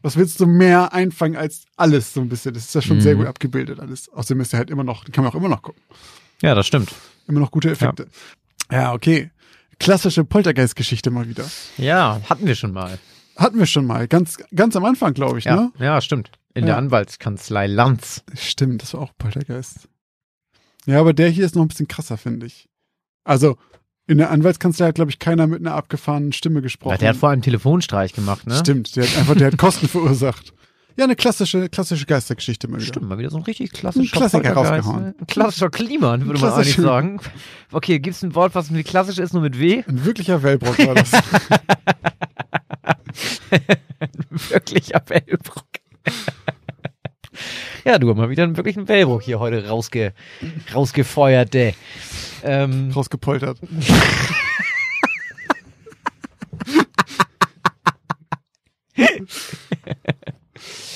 Was 0.00 0.16
willst 0.16 0.38
du 0.38 0.46
mehr 0.46 0.92
einfangen 0.92 1.36
als 1.36 1.64
alles 1.76 2.12
so 2.12 2.20
ein 2.20 2.28
bisschen? 2.28 2.52
Das 2.52 2.64
ist 2.64 2.74
ja 2.74 2.82
schon 2.82 2.98
mhm. 2.98 3.00
sehr 3.00 3.14
gut 3.14 3.26
abgebildet 3.26 3.80
alles. 3.80 4.12
Außerdem 4.12 4.40
ist 4.42 4.52
er 4.52 4.58
halt 4.58 4.70
immer 4.70 4.84
noch, 4.84 5.04
kann 5.06 5.24
man 5.24 5.32
auch 5.32 5.36
immer 5.36 5.48
noch 5.48 5.62
gucken. 5.62 5.82
Ja, 6.42 6.54
das 6.54 6.66
stimmt. 6.66 6.94
Immer 7.26 7.40
noch 7.40 7.50
gute 7.50 7.70
Effekte. 7.70 8.06
Ja, 8.70 8.82
ja 8.82 8.92
okay. 8.92 9.30
Klassische 9.80 10.24
Poltergeist-Geschichte 10.24 11.10
mal 11.10 11.26
wieder. 11.28 11.44
Ja, 11.78 12.20
hatten 12.28 12.46
wir 12.46 12.54
schon 12.54 12.72
mal. 12.72 12.98
Hatten 13.36 13.58
wir 13.58 13.66
schon 13.66 13.86
mal. 13.86 14.06
Ganz, 14.06 14.36
ganz 14.54 14.76
am 14.76 14.84
Anfang, 14.84 15.14
glaube 15.14 15.38
ich, 15.38 15.46
ja. 15.46 15.56
ne? 15.56 15.72
Ja, 15.78 16.00
stimmt. 16.00 16.30
In 16.54 16.62
ja. 16.62 16.66
der 16.68 16.76
Anwaltskanzlei 16.78 17.66
Lanz. 17.66 18.22
Stimmt, 18.34 18.82
das 18.82 18.94
war 18.94 19.00
auch 19.00 19.12
Poltergeist. 19.18 19.88
Ja, 20.86 21.00
aber 21.00 21.12
der 21.12 21.28
hier 21.28 21.44
ist 21.44 21.56
noch 21.56 21.62
ein 21.62 21.68
bisschen 21.68 21.88
krasser, 21.88 22.16
finde 22.16 22.46
ich. 22.46 22.68
Also 23.24 23.56
in 24.06 24.18
der 24.18 24.30
Anwaltskanzlei 24.30 24.88
hat, 24.88 24.94
glaube 24.94 25.10
ich, 25.10 25.18
keiner 25.18 25.46
mit 25.46 25.60
einer 25.60 25.74
abgefahrenen 25.74 26.32
Stimme 26.32 26.62
gesprochen. 26.62 26.98
Der 27.00 27.08
hat 27.08 27.16
vor 27.16 27.30
allem 27.30 27.42
Telefonstreich 27.42 28.12
gemacht, 28.12 28.46
ne? 28.46 28.56
Stimmt, 28.56 28.94
der 28.96 29.04
hat 29.04 29.16
einfach, 29.16 29.34
der 29.34 29.48
hat 29.48 29.56
Kosten 29.56 29.88
verursacht. 29.88 30.52
Ja, 30.96 31.04
eine 31.04 31.16
klassische, 31.16 31.68
klassische 31.68 32.06
Geistergeschichte 32.06 32.68
mal 32.68 32.76
wieder. 32.76 32.86
Stimmt, 32.86 33.08
mal 33.08 33.18
wieder 33.18 33.30
so 33.30 33.38
ein 33.38 33.42
richtig 33.42 33.72
klassischer 33.72 34.14
Ein 34.14 34.18
Klassiker 34.18 34.54
Poltergeist, 34.54 34.86
rausgehauen. 34.86 35.04
ne? 35.06 35.14
Ein 35.18 35.26
klassischer 35.26 35.70
Kliman, 35.70 36.26
würde 36.26 36.40
man 36.40 36.52
eigentlich 36.52 36.76
sagen. 36.76 37.20
Okay, 37.72 37.98
gibt's 37.98 38.22
ein 38.22 38.34
Wort, 38.36 38.54
was 38.54 38.70
mit 38.70 38.86
klassisch 38.86 39.18
ist, 39.18 39.32
nur 39.32 39.42
mit 39.42 39.58
W? 39.58 39.82
Ein 39.88 40.04
wirklicher 40.04 40.44
Wellbrock 40.44 40.78
war 40.86 40.94
das. 40.94 41.10
Wirklicher 44.50 45.02
Wellbruck. 45.08 45.66
ja, 47.84 47.98
du 47.98 48.08
hast 48.10 48.16
mal 48.16 48.30
wieder 48.30 48.44
einen 48.44 48.56
wirklichen 48.56 48.88
Wellbruck 48.88 49.22
hier 49.22 49.38
heute 49.40 49.68
rausge 49.68 50.12
rausgefeuert, 50.74 51.54
ey. 51.54 51.74
Ähm, 52.42 52.90
Rausgepoltert. 52.94 53.58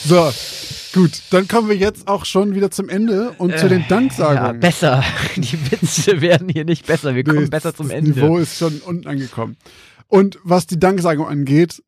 so, 0.04 0.30
gut. 0.94 1.22
Dann 1.30 1.48
kommen 1.48 1.68
wir 1.68 1.76
jetzt 1.76 2.06
auch 2.08 2.24
schon 2.24 2.54
wieder 2.54 2.70
zum 2.70 2.88
Ende 2.88 3.32
und 3.38 3.58
zu 3.58 3.68
den 3.68 3.80
ja, 3.80 3.86
Danksagungen. 3.88 4.60
besser. 4.60 5.02
Die 5.36 5.58
Witze 5.70 6.20
werden 6.20 6.48
hier 6.48 6.64
nicht 6.64 6.86
besser. 6.86 7.14
Wir 7.14 7.24
kommen 7.24 7.44
Nee, 7.44 7.48
besser 7.48 7.74
zum 7.74 7.88
das 7.88 7.96
Ende. 7.96 8.10
Niveau 8.12 8.38
ist 8.38 8.58
schon 8.58 8.78
unten 8.80 9.06
angekommen. 9.06 9.56
Und 10.06 10.38
was 10.42 10.66
die 10.66 10.78
Danksagung 10.78 11.26
angeht, 11.26 11.82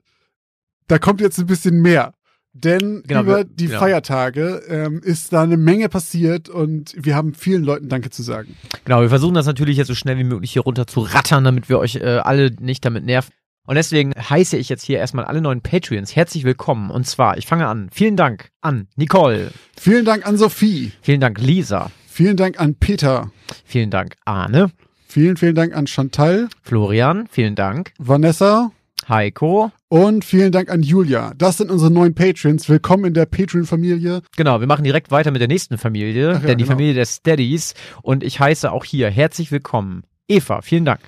da 0.88 0.98
kommt 0.98 1.20
jetzt 1.20 1.38
ein 1.38 1.46
bisschen 1.46 1.80
mehr. 1.80 2.12
Denn 2.52 3.02
Genau, 3.06 3.20
über 3.22 3.44
die 3.44 3.66
genau. 3.66 3.78
Feiertage 3.78 4.62
ähm, 4.68 5.00
ist 5.04 5.32
da 5.32 5.42
eine 5.42 5.56
Menge 5.56 5.88
passiert 5.88 6.48
und 6.48 6.94
wir 6.96 7.14
haben 7.14 7.34
vielen 7.34 7.62
Leuten 7.62 7.88
Danke 7.88 8.10
zu 8.10 8.22
sagen. 8.22 8.56
Genau, 8.84 9.02
wir 9.02 9.08
versuchen 9.08 9.34
das 9.34 9.46
natürlich 9.46 9.76
jetzt 9.76 9.86
so 9.88 9.94
schnell 9.94 10.18
wie 10.18 10.24
möglich 10.24 10.52
hier 10.52 10.62
runter 10.62 10.86
zu 10.86 11.00
rattern, 11.00 11.44
damit 11.44 11.68
wir 11.68 11.78
euch 11.78 11.96
äh, 11.96 12.18
alle 12.18 12.50
nicht 12.58 12.84
damit 12.84 13.04
nerven. 13.04 13.32
Und 13.66 13.76
deswegen 13.76 14.12
heiße 14.16 14.56
ich 14.56 14.68
jetzt 14.68 14.82
hier 14.84 14.98
erstmal 14.98 15.26
alle 15.26 15.40
neuen 15.40 15.60
Patreons 15.60 16.16
herzlich 16.16 16.42
willkommen. 16.42 16.90
Und 16.90 17.06
zwar, 17.06 17.38
ich 17.38 17.46
fange 17.46 17.68
an. 17.68 17.88
Vielen 17.92 18.16
Dank 18.16 18.50
an 18.60 18.88
Nicole. 18.96 19.52
Vielen 19.78 20.04
Dank 20.04 20.26
an 20.26 20.36
Sophie. 20.36 20.90
Vielen 21.02 21.20
Dank 21.20 21.40
Lisa. 21.40 21.92
Vielen 22.08 22.36
Dank 22.36 22.58
an 22.58 22.74
Peter. 22.74 23.30
Vielen 23.64 23.90
Dank 23.90 24.16
Arne. 24.24 24.72
Vielen, 25.06 25.36
vielen 25.36 25.54
Dank 25.54 25.74
an 25.74 25.86
Chantal, 25.86 26.48
Florian. 26.62 27.28
Vielen 27.30 27.54
Dank. 27.54 27.92
Vanessa 27.98 28.72
Heiko. 29.08 29.70
und 29.88 30.24
vielen 30.24 30.52
Dank 30.52 30.70
an 30.70 30.82
Julia. 30.82 31.32
Das 31.36 31.58
sind 31.58 31.70
unsere 31.70 31.90
neuen 31.90 32.14
Patrons. 32.14 32.68
Willkommen 32.68 33.06
in 33.06 33.14
der 33.14 33.26
Patreon-Familie. 33.26 34.22
Genau, 34.36 34.60
wir 34.60 34.66
machen 34.66 34.84
direkt 34.84 35.10
weiter 35.10 35.30
mit 35.30 35.40
der 35.40 35.48
nächsten 35.48 35.78
Familie, 35.78 36.32
ja, 36.32 36.38
denn 36.38 36.58
die 36.58 36.64
genau. 36.64 36.74
Familie 36.74 36.94
der 36.94 37.06
Steadies. 37.06 37.74
Und 38.02 38.22
ich 38.22 38.40
heiße 38.40 38.70
auch 38.70 38.84
hier 38.84 39.10
herzlich 39.10 39.50
willkommen 39.50 40.04
Eva. 40.28 40.62
Vielen 40.62 40.84
Dank. 40.84 41.00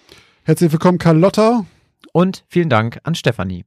Herzlich 0.44 0.72
willkommen, 0.72 0.98
Carlotta. 0.98 1.64
Und 2.12 2.44
vielen 2.48 2.68
Dank 2.68 3.00
an 3.04 3.14
Stefanie. 3.14 3.64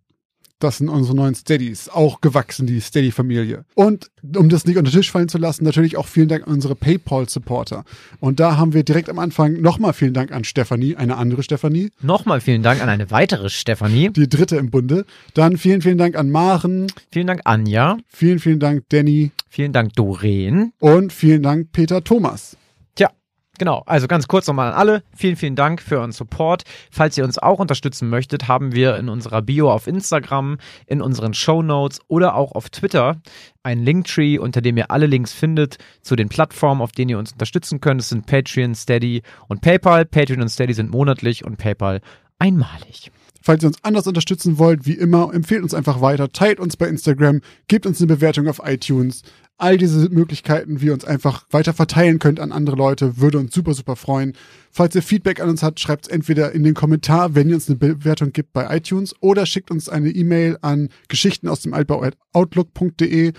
Das 0.60 0.78
sind 0.78 0.88
unsere 0.88 1.16
neuen 1.18 1.36
Steadies, 1.36 1.90
auch 1.90 2.22
gewachsen, 2.22 2.66
die 2.66 2.80
Steady-Familie. 2.80 3.66
Und 3.76 4.10
um 4.38 4.48
das 4.48 4.66
nicht 4.66 4.78
unter 4.78 4.90
den 4.90 4.98
Tisch 4.98 5.12
fallen 5.12 5.28
zu 5.28 5.38
lassen, 5.38 5.66
natürlich 5.66 5.98
auch 5.98 6.08
vielen 6.08 6.30
Dank 6.30 6.48
an 6.48 6.54
unsere 6.54 6.76
PayPal-Supporter. 6.76 7.84
Und 8.22 8.40
da 8.40 8.56
haben 8.58 8.74
wir 8.74 8.84
direkt 8.84 9.10
am 9.10 9.20
Anfang 9.20 9.60
nochmal 9.60 9.92
vielen 9.94 10.14
Dank 10.14 10.32
an 10.32 10.46
Stefanie, 10.46 10.96
eine 10.96 11.18
andere 11.18 11.44
Stefanie, 11.44 11.92
Nochmal 12.02 12.40
vielen 12.40 12.64
Dank 12.64 12.82
an 12.82 12.88
eine 12.90 13.12
weitere 13.12 13.50
Stefanie. 13.50 14.10
die 14.12 14.30
dritte 14.30 14.56
im 14.56 14.70
Bunde. 14.72 15.06
Dann 15.34 15.58
vielen, 15.58 15.82
vielen 15.82 15.98
Dank 15.98 16.16
an 16.16 16.30
Maren, 16.32 16.88
Vielen 17.12 17.28
Dank 17.28 17.42
Anja. 17.44 17.98
vielen, 18.08 18.40
vielen 18.40 18.60
Dank 18.60 18.84
Danny 18.90 19.32
Vielen 19.50 19.74
Dank 19.74 19.94
Doreen. 19.94 20.72
und 20.80 21.12
vielen 21.12 21.44
Dank 21.44 21.74
Peter 21.74 22.04
Thomas. 22.04 22.56
Genau. 23.58 23.84
Also 23.86 24.08
ganz 24.08 24.28
kurz 24.28 24.48
nochmal 24.48 24.72
an 24.72 24.78
alle. 24.78 25.04
Vielen, 25.16 25.36
vielen 25.36 25.56
Dank 25.56 25.82
für 25.82 26.00
euren 26.00 26.12
Support. 26.12 26.64
Falls 26.92 27.18
ihr 27.18 27.24
uns 27.24 27.38
auch 27.38 27.60
unterstützen 27.60 28.10
möchtet, 28.10 28.48
haben 28.48 28.74
wir 28.74 28.98
in 28.98 29.10
unserer 29.10 29.42
Bio 29.42 29.72
auf 29.72 29.88
Instagram, 29.88 30.58
in 30.88 31.02
unseren 31.02 31.34
Show 31.34 31.62
Notes 31.62 32.00
oder 32.08 32.36
auch 32.36 32.52
auf 32.52 32.70
Twitter 32.70 33.22
einen 33.64 33.84
Linktree, 33.84 34.38
unter 34.38 34.62
dem 34.62 34.78
ihr 34.78 34.92
alle 34.92 35.08
Links 35.08 35.34
findet 35.34 35.78
zu 36.02 36.16
den 36.16 36.30
Plattformen, 36.30 36.82
auf 36.82 36.92
denen 36.92 37.10
ihr 37.10 37.20
uns 37.20 37.32
unterstützen 37.32 37.82
könnt. 37.82 38.02
Es 38.02 38.10
sind 38.10 38.26
Patreon, 38.26 38.76
Steady 38.76 39.22
und 39.48 39.62
PayPal. 39.62 40.06
Patreon 40.06 40.42
und 40.42 40.50
Steady 40.50 40.74
sind 40.74 40.92
monatlich 40.92 41.46
und 41.46 41.58
PayPal 41.58 42.02
einmalig. 42.40 43.12
Falls 43.46 43.64
ihr 43.64 43.68
uns 43.68 43.84
anders 43.84 44.08
unterstützen 44.08 44.58
wollt, 44.58 44.88
wie 44.88 44.94
immer, 44.94 45.32
empfehlt 45.32 45.62
uns 45.62 45.76
einfach 45.76 46.02
weiter, 46.02 46.32
teilt 46.32 46.60
uns 46.60 46.78
bei 46.78 46.88
Instagram, 46.88 47.42
gebt 47.68 47.86
uns 47.86 48.00
eine 48.00 48.08
Bewertung 48.08 48.48
auf 48.48 48.60
iTunes. 48.66 49.22
All 49.58 49.78
diese 49.78 50.10
Möglichkeiten, 50.10 50.82
wie 50.82 50.88
ihr 50.88 50.94
uns 50.94 51.06
einfach 51.06 51.46
weiter 51.50 51.74
verteilen 51.74 52.20
könnt 52.20 52.42
an 52.42 52.52
andere 52.52 52.76
Leute, 52.76 53.18
würde 53.20 53.40
uns 53.40 53.54
super, 53.54 53.74
super 53.74 53.96
freuen. 53.96 54.34
Falls 54.70 54.96
ihr 54.96 55.02
Feedback 55.02 55.40
an 55.40 55.50
uns 55.50 55.64
habt, 55.64 55.80
schreibt 55.80 56.08
es 56.08 56.12
entweder 56.12 56.52
in 56.52 56.64
den 56.64 56.74
Kommentar, 56.74 57.36
wenn 57.36 57.48
ihr 57.48 57.56
uns 57.56 57.70
eine 57.70 57.78
Bewertung 57.78 58.34
gibt 58.34 58.52
bei 58.52 58.76
iTunes, 58.76 59.16
oder 59.22 59.46
schickt 59.46 59.72
uns 59.72 59.88
eine 59.88 60.10
E-Mail 60.10 60.58
an 60.62 60.90
geschichten 61.08 61.48
aus 61.48 61.62
dem 61.62 61.74
outlook.de 61.74 63.32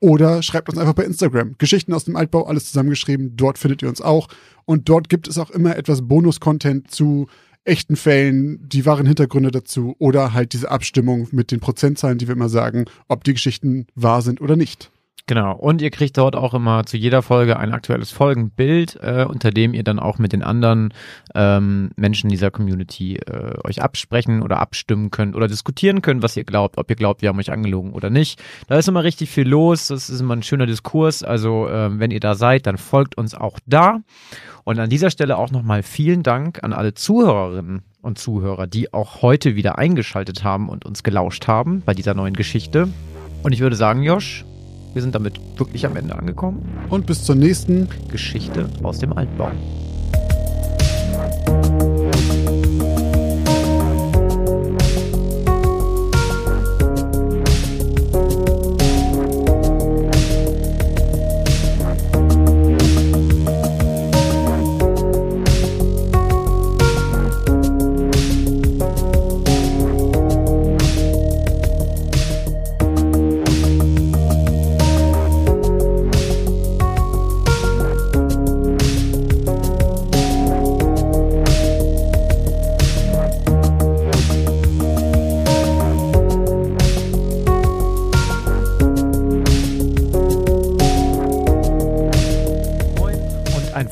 oder 0.00 0.42
schreibt 0.42 0.70
uns 0.70 0.78
einfach 0.78 0.94
bei 0.94 1.04
Instagram. 1.04 1.54
Geschichten 1.58 1.92
aus 1.92 2.04
dem 2.04 2.16
Altbau, 2.16 2.46
alles 2.46 2.66
zusammengeschrieben. 2.66 3.36
Dort 3.36 3.58
findet 3.58 3.82
ihr 3.82 3.88
uns 3.88 4.00
auch. 4.00 4.28
Und 4.64 4.88
dort 4.88 5.08
gibt 5.08 5.28
es 5.28 5.38
auch 5.38 5.50
immer 5.50 5.76
etwas 5.76 6.08
Bonus-Content 6.08 6.90
zu 6.90 7.28
echten 7.64 7.96
Fällen, 7.96 8.66
die 8.66 8.86
wahren 8.86 9.06
Hintergründe 9.06 9.50
dazu 9.50 9.94
oder 9.98 10.32
halt 10.32 10.54
diese 10.54 10.70
Abstimmung 10.70 11.28
mit 11.30 11.52
den 11.52 11.60
Prozentzahlen, 11.60 12.18
die 12.18 12.26
wir 12.26 12.34
immer 12.34 12.48
sagen, 12.48 12.86
ob 13.06 13.22
die 13.22 13.34
Geschichten 13.34 13.86
wahr 13.94 14.22
sind 14.22 14.40
oder 14.40 14.56
nicht. 14.56 14.90
Genau. 15.30 15.54
Und 15.54 15.80
ihr 15.80 15.92
kriegt 15.92 16.18
dort 16.18 16.34
auch 16.34 16.54
immer 16.54 16.84
zu 16.86 16.96
jeder 16.96 17.22
Folge 17.22 17.56
ein 17.56 17.72
aktuelles 17.72 18.10
Folgenbild, 18.10 18.98
äh, 19.00 19.24
unter 19.24 19.52
dem 19.52 19.74
ihr 19.74 19.84
dann 19.84 20.00
auch 20.00 20.18
mit 20.18 20.32
den 20.32 20.42
anderen 20.42 20.92
ähm, 21.36 21.92
Menschen 21.94 22.28
dieser 22.28 22.50
Community 22.50 23.14
äh, 23.14 23.54
euch 23.62 23.80
absprechen 23.80 24.42
oder 24.42 24.58
abstimmen 24.58 25.12
könnt 25.12 25.36
oder 25.36 25.46
diskutieren 25.46 26.02
könnt, 26.02 26.24
was 26.24 26.36
ihr 26.36 26.42
glaubt, 26.42 26.78
ob 26.78 26.90
ihr 26.90 26.96
glaubt, 26.96 27.22
wir 27.22 27.28
haben 27.28 27.38
euch 27.38 27.52
angelogen 27.52 27.92
oder 27.92 28.10
nicht. 28.10 28.42
Da 28.66 28.76
ist 28.76 28.88
immer 28.88 29.04
richtig 29.04 29.30
viel 29.30 29.48
los. 29.48 29.86
Das 29.86 30.10
ist 30.10 30.18
immer 30.18 30.34
ein 30.34 30.42
schöner 30.42 30.66
Diskurs. 30.66 31.22
Also 31.22 31.68
ähm, 31.68 32.00
wenn 32.00 32.10
ihr 32.10 32.18
da 32.18 32.34
seid, 32.34 32.66
dann 32.66 32.76
folgt 32.76 33.16
uns 33.16 33.36
auch 33.36 33.60
da. 33.66 34.00
Und 34.64 34.80
an 34.80 34.90
dieser 34.90 35.10
Stelle 35.10 35.38
auch 35.38 35.52
nochmal 35.52 35.84
vielen 35.84 36.24
Dank 36.24 36.64
an 36.64 36.72
alle 36.72 36.94
Zuhörerinnen 36.94 37.82
und 38.02 38.18
Zuhörer, 38.18 38.66
die 38.66 38.92
auch 38.92 39.22
heute 39.22 39.54
wieder 39.54 39.78
eingeschaltet 39.78 40.42
haben 40.42 40.68
und 40.68 40.84
uns 40.84 41.04
gelauscht 41.04 41.46
haben 41.46 41.82
bei 41.86 41.94
dieser 41.94 42.14
neuen 42.14 42.34
Geschichte. 42.34 42.88
Und 43.44 43.52
ich 43.52 43.60
würde 43.60 43.76
sagen, 43.76 44.02
Josh, 44.02 44.44
wir 44.92 45.02
sind 45.02 45.14
damit 45.14 45.40
wirklich 45.56 45.86
am 45.86 45.96
Ende 45.96 46.16
angekommen. 46.16 46.62
Und 46.88 47.06
bis 47.06 47.24
zur 47.24 47.36
nächsten 47.36 47.88
Geschichte 48.08 48.68
aus 48.82 48.98
dem 48.98 49.12
Altbau. 49.12 49.50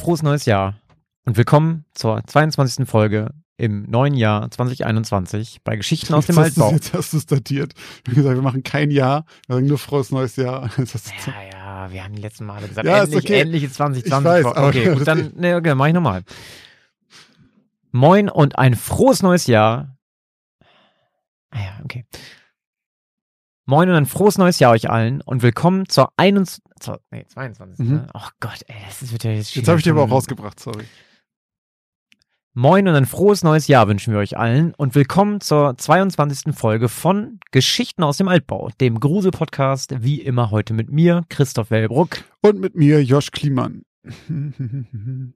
Frohes 0.08 0.22
neues 0.22 0.46
Jahr. 0.46 0.80
Und 1.26 1.36
willkommen 1.36 1.84
zur 1.92 2.22
22. 2.26 2.88
Folge 2.88 3.28
im 3.58 3.82
neuen 3.90 4.14
Jahr 4.14 4.50
2021 4.50 5.58
bei 5.64 5.76
Geschichten 5.76 6.14
aus 6.14 6.24
dem 6.24 6.36
jetzt 6.36 6.44
Altbau. 6.58 6.72
Jetzt 6.72 6.94
hast 6.94 7.12
du 7.12 7.18
es 7.18 7.26
datiert. 7.26 7.74
Wir 8.06 8.12
haben 8.12 8.22
gesagt, 8.22 8.36
wir 8.36 8.42
machen 8.42 8.62
kein 8.62 8.90
Jahr, 8.90 9.26
wir 9.46 9.56
sagen 9.56 9.66
nur 9.66 9.76
frohes 9.76 10.10
neues 10.10 10.36
Jahr. 10.36 10.70
Ja, 10.78 11.42
ja, 11.52 11.92
wir 11.92 12.02
haben 12.02 12.14
die 12.14 12.22
letzten 12.22 12.46
Male 12.46 12.68
gesagt, 12.68 12.88
Ja, 12.88 13.02
ist 13.02 13.12
endlich, 13.12 13.24
okay. 13.24 13.40
endlich 13.40 13.64
ist 13.64 13.74
2020. 13.74 14.38
Ich 14.40 14.44
weiß, 14.46 14.56
okay, 14.56 14.94
gut, 14.94 15.06
dann, 15.06 15.32
ne, 15.36 15.56
okay, 15.56 15.74
mach 15.74 15.88
ich 15.88 15.92
nochmal. 15.92 16.22
Moin 17.92 18.30
und 18.30 18.58
ein 18.58 18.76
frohes 18.76 19.22
neues 19.22 19.46
Jahr. 19.46 19.98
Ah 21.50 21.58
ja, 21.58 21.80
okay. 21.84 22.06
Moin 23.70 23.90
und 23.90 23.96
ein 23.96 24.06
frohes 24.06 24.38
neues 24.38 24.58
Jahr 24.60 24.72
euch 24.72 24.88
allen 24.88 25.20
und 25.20 25.42
willkommen 25.42 25.86
zur 25.90 26.10
21. 26.16 26.64
Zur, 26.80 27.02
nee, 27.10 27.26
22. 27.26 27.78
Mhm. 27.84 27.92
Ne? 27.96 28.06
Oh 28.14 28.28
Gott, 28.40 28.64
ey, 28.66 28.74
das 28.88 29.12
wird 29.12 29.24
ja 29.24 29.32
jetzt 29.32 29.54
Jetzt 29.54 29.68
habe 29.68 29.76
ich 29.76 29.84
dir 29.84 29.90
aber 29.90 30.04
auch 30.04 30.10
rausgebracht, 30.10 30.58
sorry. 30.58 30.84
Moin 32.54 32.88
und 32.88 32.94
ein 32.94 33.04
frohes 33.04 33.44
neues 33.44 33.68
Jahr 33.68 33.86
wünschen 33.86 34.14
wir 34.14 34.20
euch 34.20 34.38
allen 34.38 34.72
und 34.72 34.94
willkommen 34.94 35.42
zur 35.42 35.76
22. 35.76 36.54
Folge 36.56 36.88
von 36.88 37.40
Geschichten 37.50 38.02
aus 38.04 38.16
dem 38.16 38.28
Altbau, 38.28 38.70
dem 38.80 39.00
Grusel-Podcast, 39.00 40.02
wie 40.02 40.22
immer 40.22 40.50
heute 40.50 40.72
mit 40.72 40.90
mir, 40.90 41.26
Christoph 41.28 41.70
Wellbruck. 41.70 42.24
Und 42.40 42.60
mit 42.60 42.74
mir 42.74 43.04
Josh 43.04 43.32
Kliemann. 43.32 43.82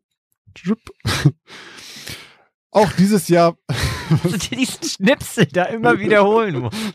Auch 2.70 2.92
dieses 2.92 3.28
Jahr, 3.28 3.58
diesen 4.50 4.84
Schnipsel 4.88 5.44
da 5.44 5.64
immer 5.64 5.98
wiederholen 6.00 6.60
musst. 6.60 6.94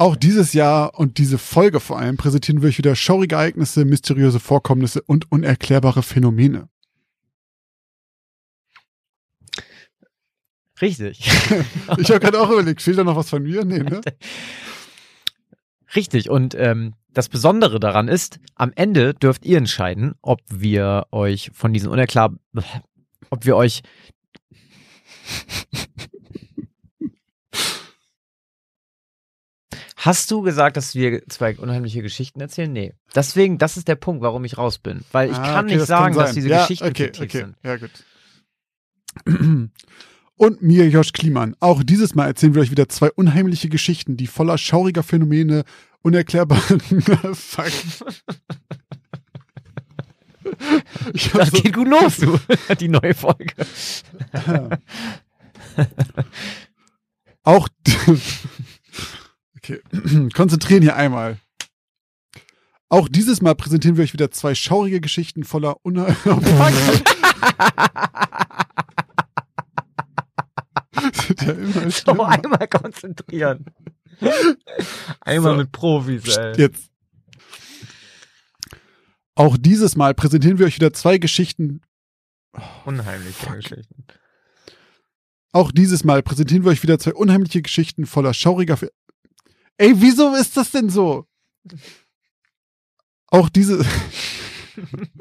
Auch 0.00 0.16
dieses 0.16 0.54
Jahr 0.54 0.98
und 0.98 1.18
diese 1.18 1.36
Folge 1.36 1.78
vor 1.78 1.98
allem 1.98 2.16
präsentieren 2.16 2.62
wir 2.62 2.70
euch 2.70 2.78
wieder 2.78 2.96
schaurige 2.96 3.34
Ereignisse, 3.34 3.84
mysteriöse 3.84 4.40
Vorkommnisse 4.40 5.02
und 5.02 5.30
unerklärbare 5.30 6.02
Phänomene. 6.02 6.68
Richtig. 10.80 11.30
Ich 11.98 12.10
habe 12.10 12.20
gerade 12.20 12.40
auch 12.40 12.50
überlegt, 12.50 12.80
fehlt 12.80 12.96
da 12.96 13.04
noch 13.04 13.16
was 13.16 13.28
von 13.28 13.42
mir? 13.42 13.62
Nee, 13.64 13.80
ne? 13.80 14.00
Richtig. 15.94 16.30
Und 16.30 16.54
ähm, 16.54 16.94
das 17.12 17.28
Besondere 17.28 17.78
daran 17.78 18.08
ist, 18.08 18.40
am 18.54 18.72
Ende 18.74 19.12
dürft 19.12 19.44
ihr 19.44 19.58
entscheiden, 19.58 20.14
ob 20.22 20.40
wir 20.48 21.08
euch 21.10 21.50
von 21.52 21.74
diesen 21.74 21.90
unerklar, 21.90 22.32
ob 23.28 23.44
wir 23.44 23.56
euch 23.56 23.82
Hast 30.02 30.30
du 30.30 30.40
gesagt, 30.40 30.78
dass 30.78 30.94
wir 30.94 31.26
zwei 31.28 31.54
unheimliche 31.58 32.00
Geschichten 32.00 32.40
erzählen? 32.40 32.72
Nee. 32.72 32.94
Deswegen, 33.14 33.58
das 33.58 33.76
ist 33.76 33.86
der 33.86 33.96
Punkt, 33.96 34.22
warum 34.22 34.46
ich 34.46 34.56
raus 34.56 34.78
bin. 34.78 35.02
Weil 35.12 35.30
ich 35.30 35.36
Ah, 35.36 35.42
kann 35.52 35.64
okay, 35.66 35.74
nicht 35.74 35.80
das 35.82 35.88
sagen, 35.88 36.14
kann 36.14 36.24
dass 36.24 36.32
diese 36.32 36.48
ja, 36.48 36.62
Geschichten 36.62 36.86
okay, 36.86 37.04
fiktiv 37.04 37.22
okay. 37.24 37.38
sind. 37.38 37.56
Ja, 37.62 37.76
gut. 37.76 37.90
Und 40.36 40.62
mir, 40.62 40.88
Josh 40.88 41.12
Kliemann. 41.12 41.54
Auch 41.60 41.82
dieses 41.82 42.14
Mal 42.14 42.28
erzählen 42.28 42.54
wir 42.54 42.62
euch 42.62 42.70
wieder 42.70 42.88
zwei 42.88 43.10
unheimliche 43.10 43.68
Geschichten, 43.68 44.16
die 44.16 44.26
voller 44.26 44.56
schauriger 44.56 45.02
Phänomene, 45.02 45.64
unerklärbaren 46.00 46.80
Fakten. 47.34 48.04
Das 51.32 51.50
so, 51.50 51.62
geht 51.62 51.74
gut 51.74 51.88
los, 51.88 52.16
du. 52.16 52.38
Die 52.80 52.88
neue 52.88 53.14
Folge. 53.14 53.54
auch. 57.44 57.68
Okay, 59.70 60.28
konzentrieren 60.34 60.82
hier 60.82 60.96
einmal. 60.96 61.38
Auch 62.88 63.08
dieses 63.08 63.40
Mal 63.40 63.54
präsentieren 63.54 63.96
wir 63.96 64.02
euch 64.02 64.12
wieder 64.12 64.32
zwei 64.32 64.54
schaurige 64.54 65.00
Geschichten 65.00 65.44
voller. 65.44 65.76
Sind 65.84 65.96
ja 71.42 71.52
immer 71.52 71.90
So, 71.90 72.24
einmal 72.24 72.68
konzentrieren. 72.68 73.64
Einmal 75.20 75.52
So. 75.52 75.58
mit 75.58 75.72
Profis, 75.72 76.36
ey. 76.36 76.56
Jetzt. 76.56 76.90
Auch 79.36 79.56
dieses 79.56 79.94
Mal 79.96 80.14
präsentieren 80.14 80.58
wir 80.58 80.66
euch 80.66 80.74
wieder 80.76 80.92
zwei 80.92 81.18
Geschichten. 81.18 81.82
Unheimliche 82.84 83.46
Geschichten. 83.52 84.04
Auch 85.52 85.72
dieses 85.72 86.04
Mal 86.04 86.22
präsentieren 86.22 86.64
wir 86.64 86.70
euch 86.70 86.82
wieder 86.82 86.98
zwei 86.98 87.14
unheimliche 87.14 87.62
Geschichten 87.62 88.06
voller 88.06 88.34
schauriger. 88.34 88.78
Ey, 89.80 89.94
wieso 89.98 90.34
ist 90.34 90.58
das 90.58 90.70
denn 90.72 90.90
so? 90.90 91.24
Auch 93.28 93.48
diese. 93.48 93.78
Wollen 94.76 95.16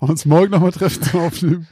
wir 0.00 0.08
uns 0.10 0.26
morgen 0.26 0.50
nochmal 0.50 0.72
treffen 0.72 1.02
zum 1.02 1.20
Aufnehmen? 1.20 1.68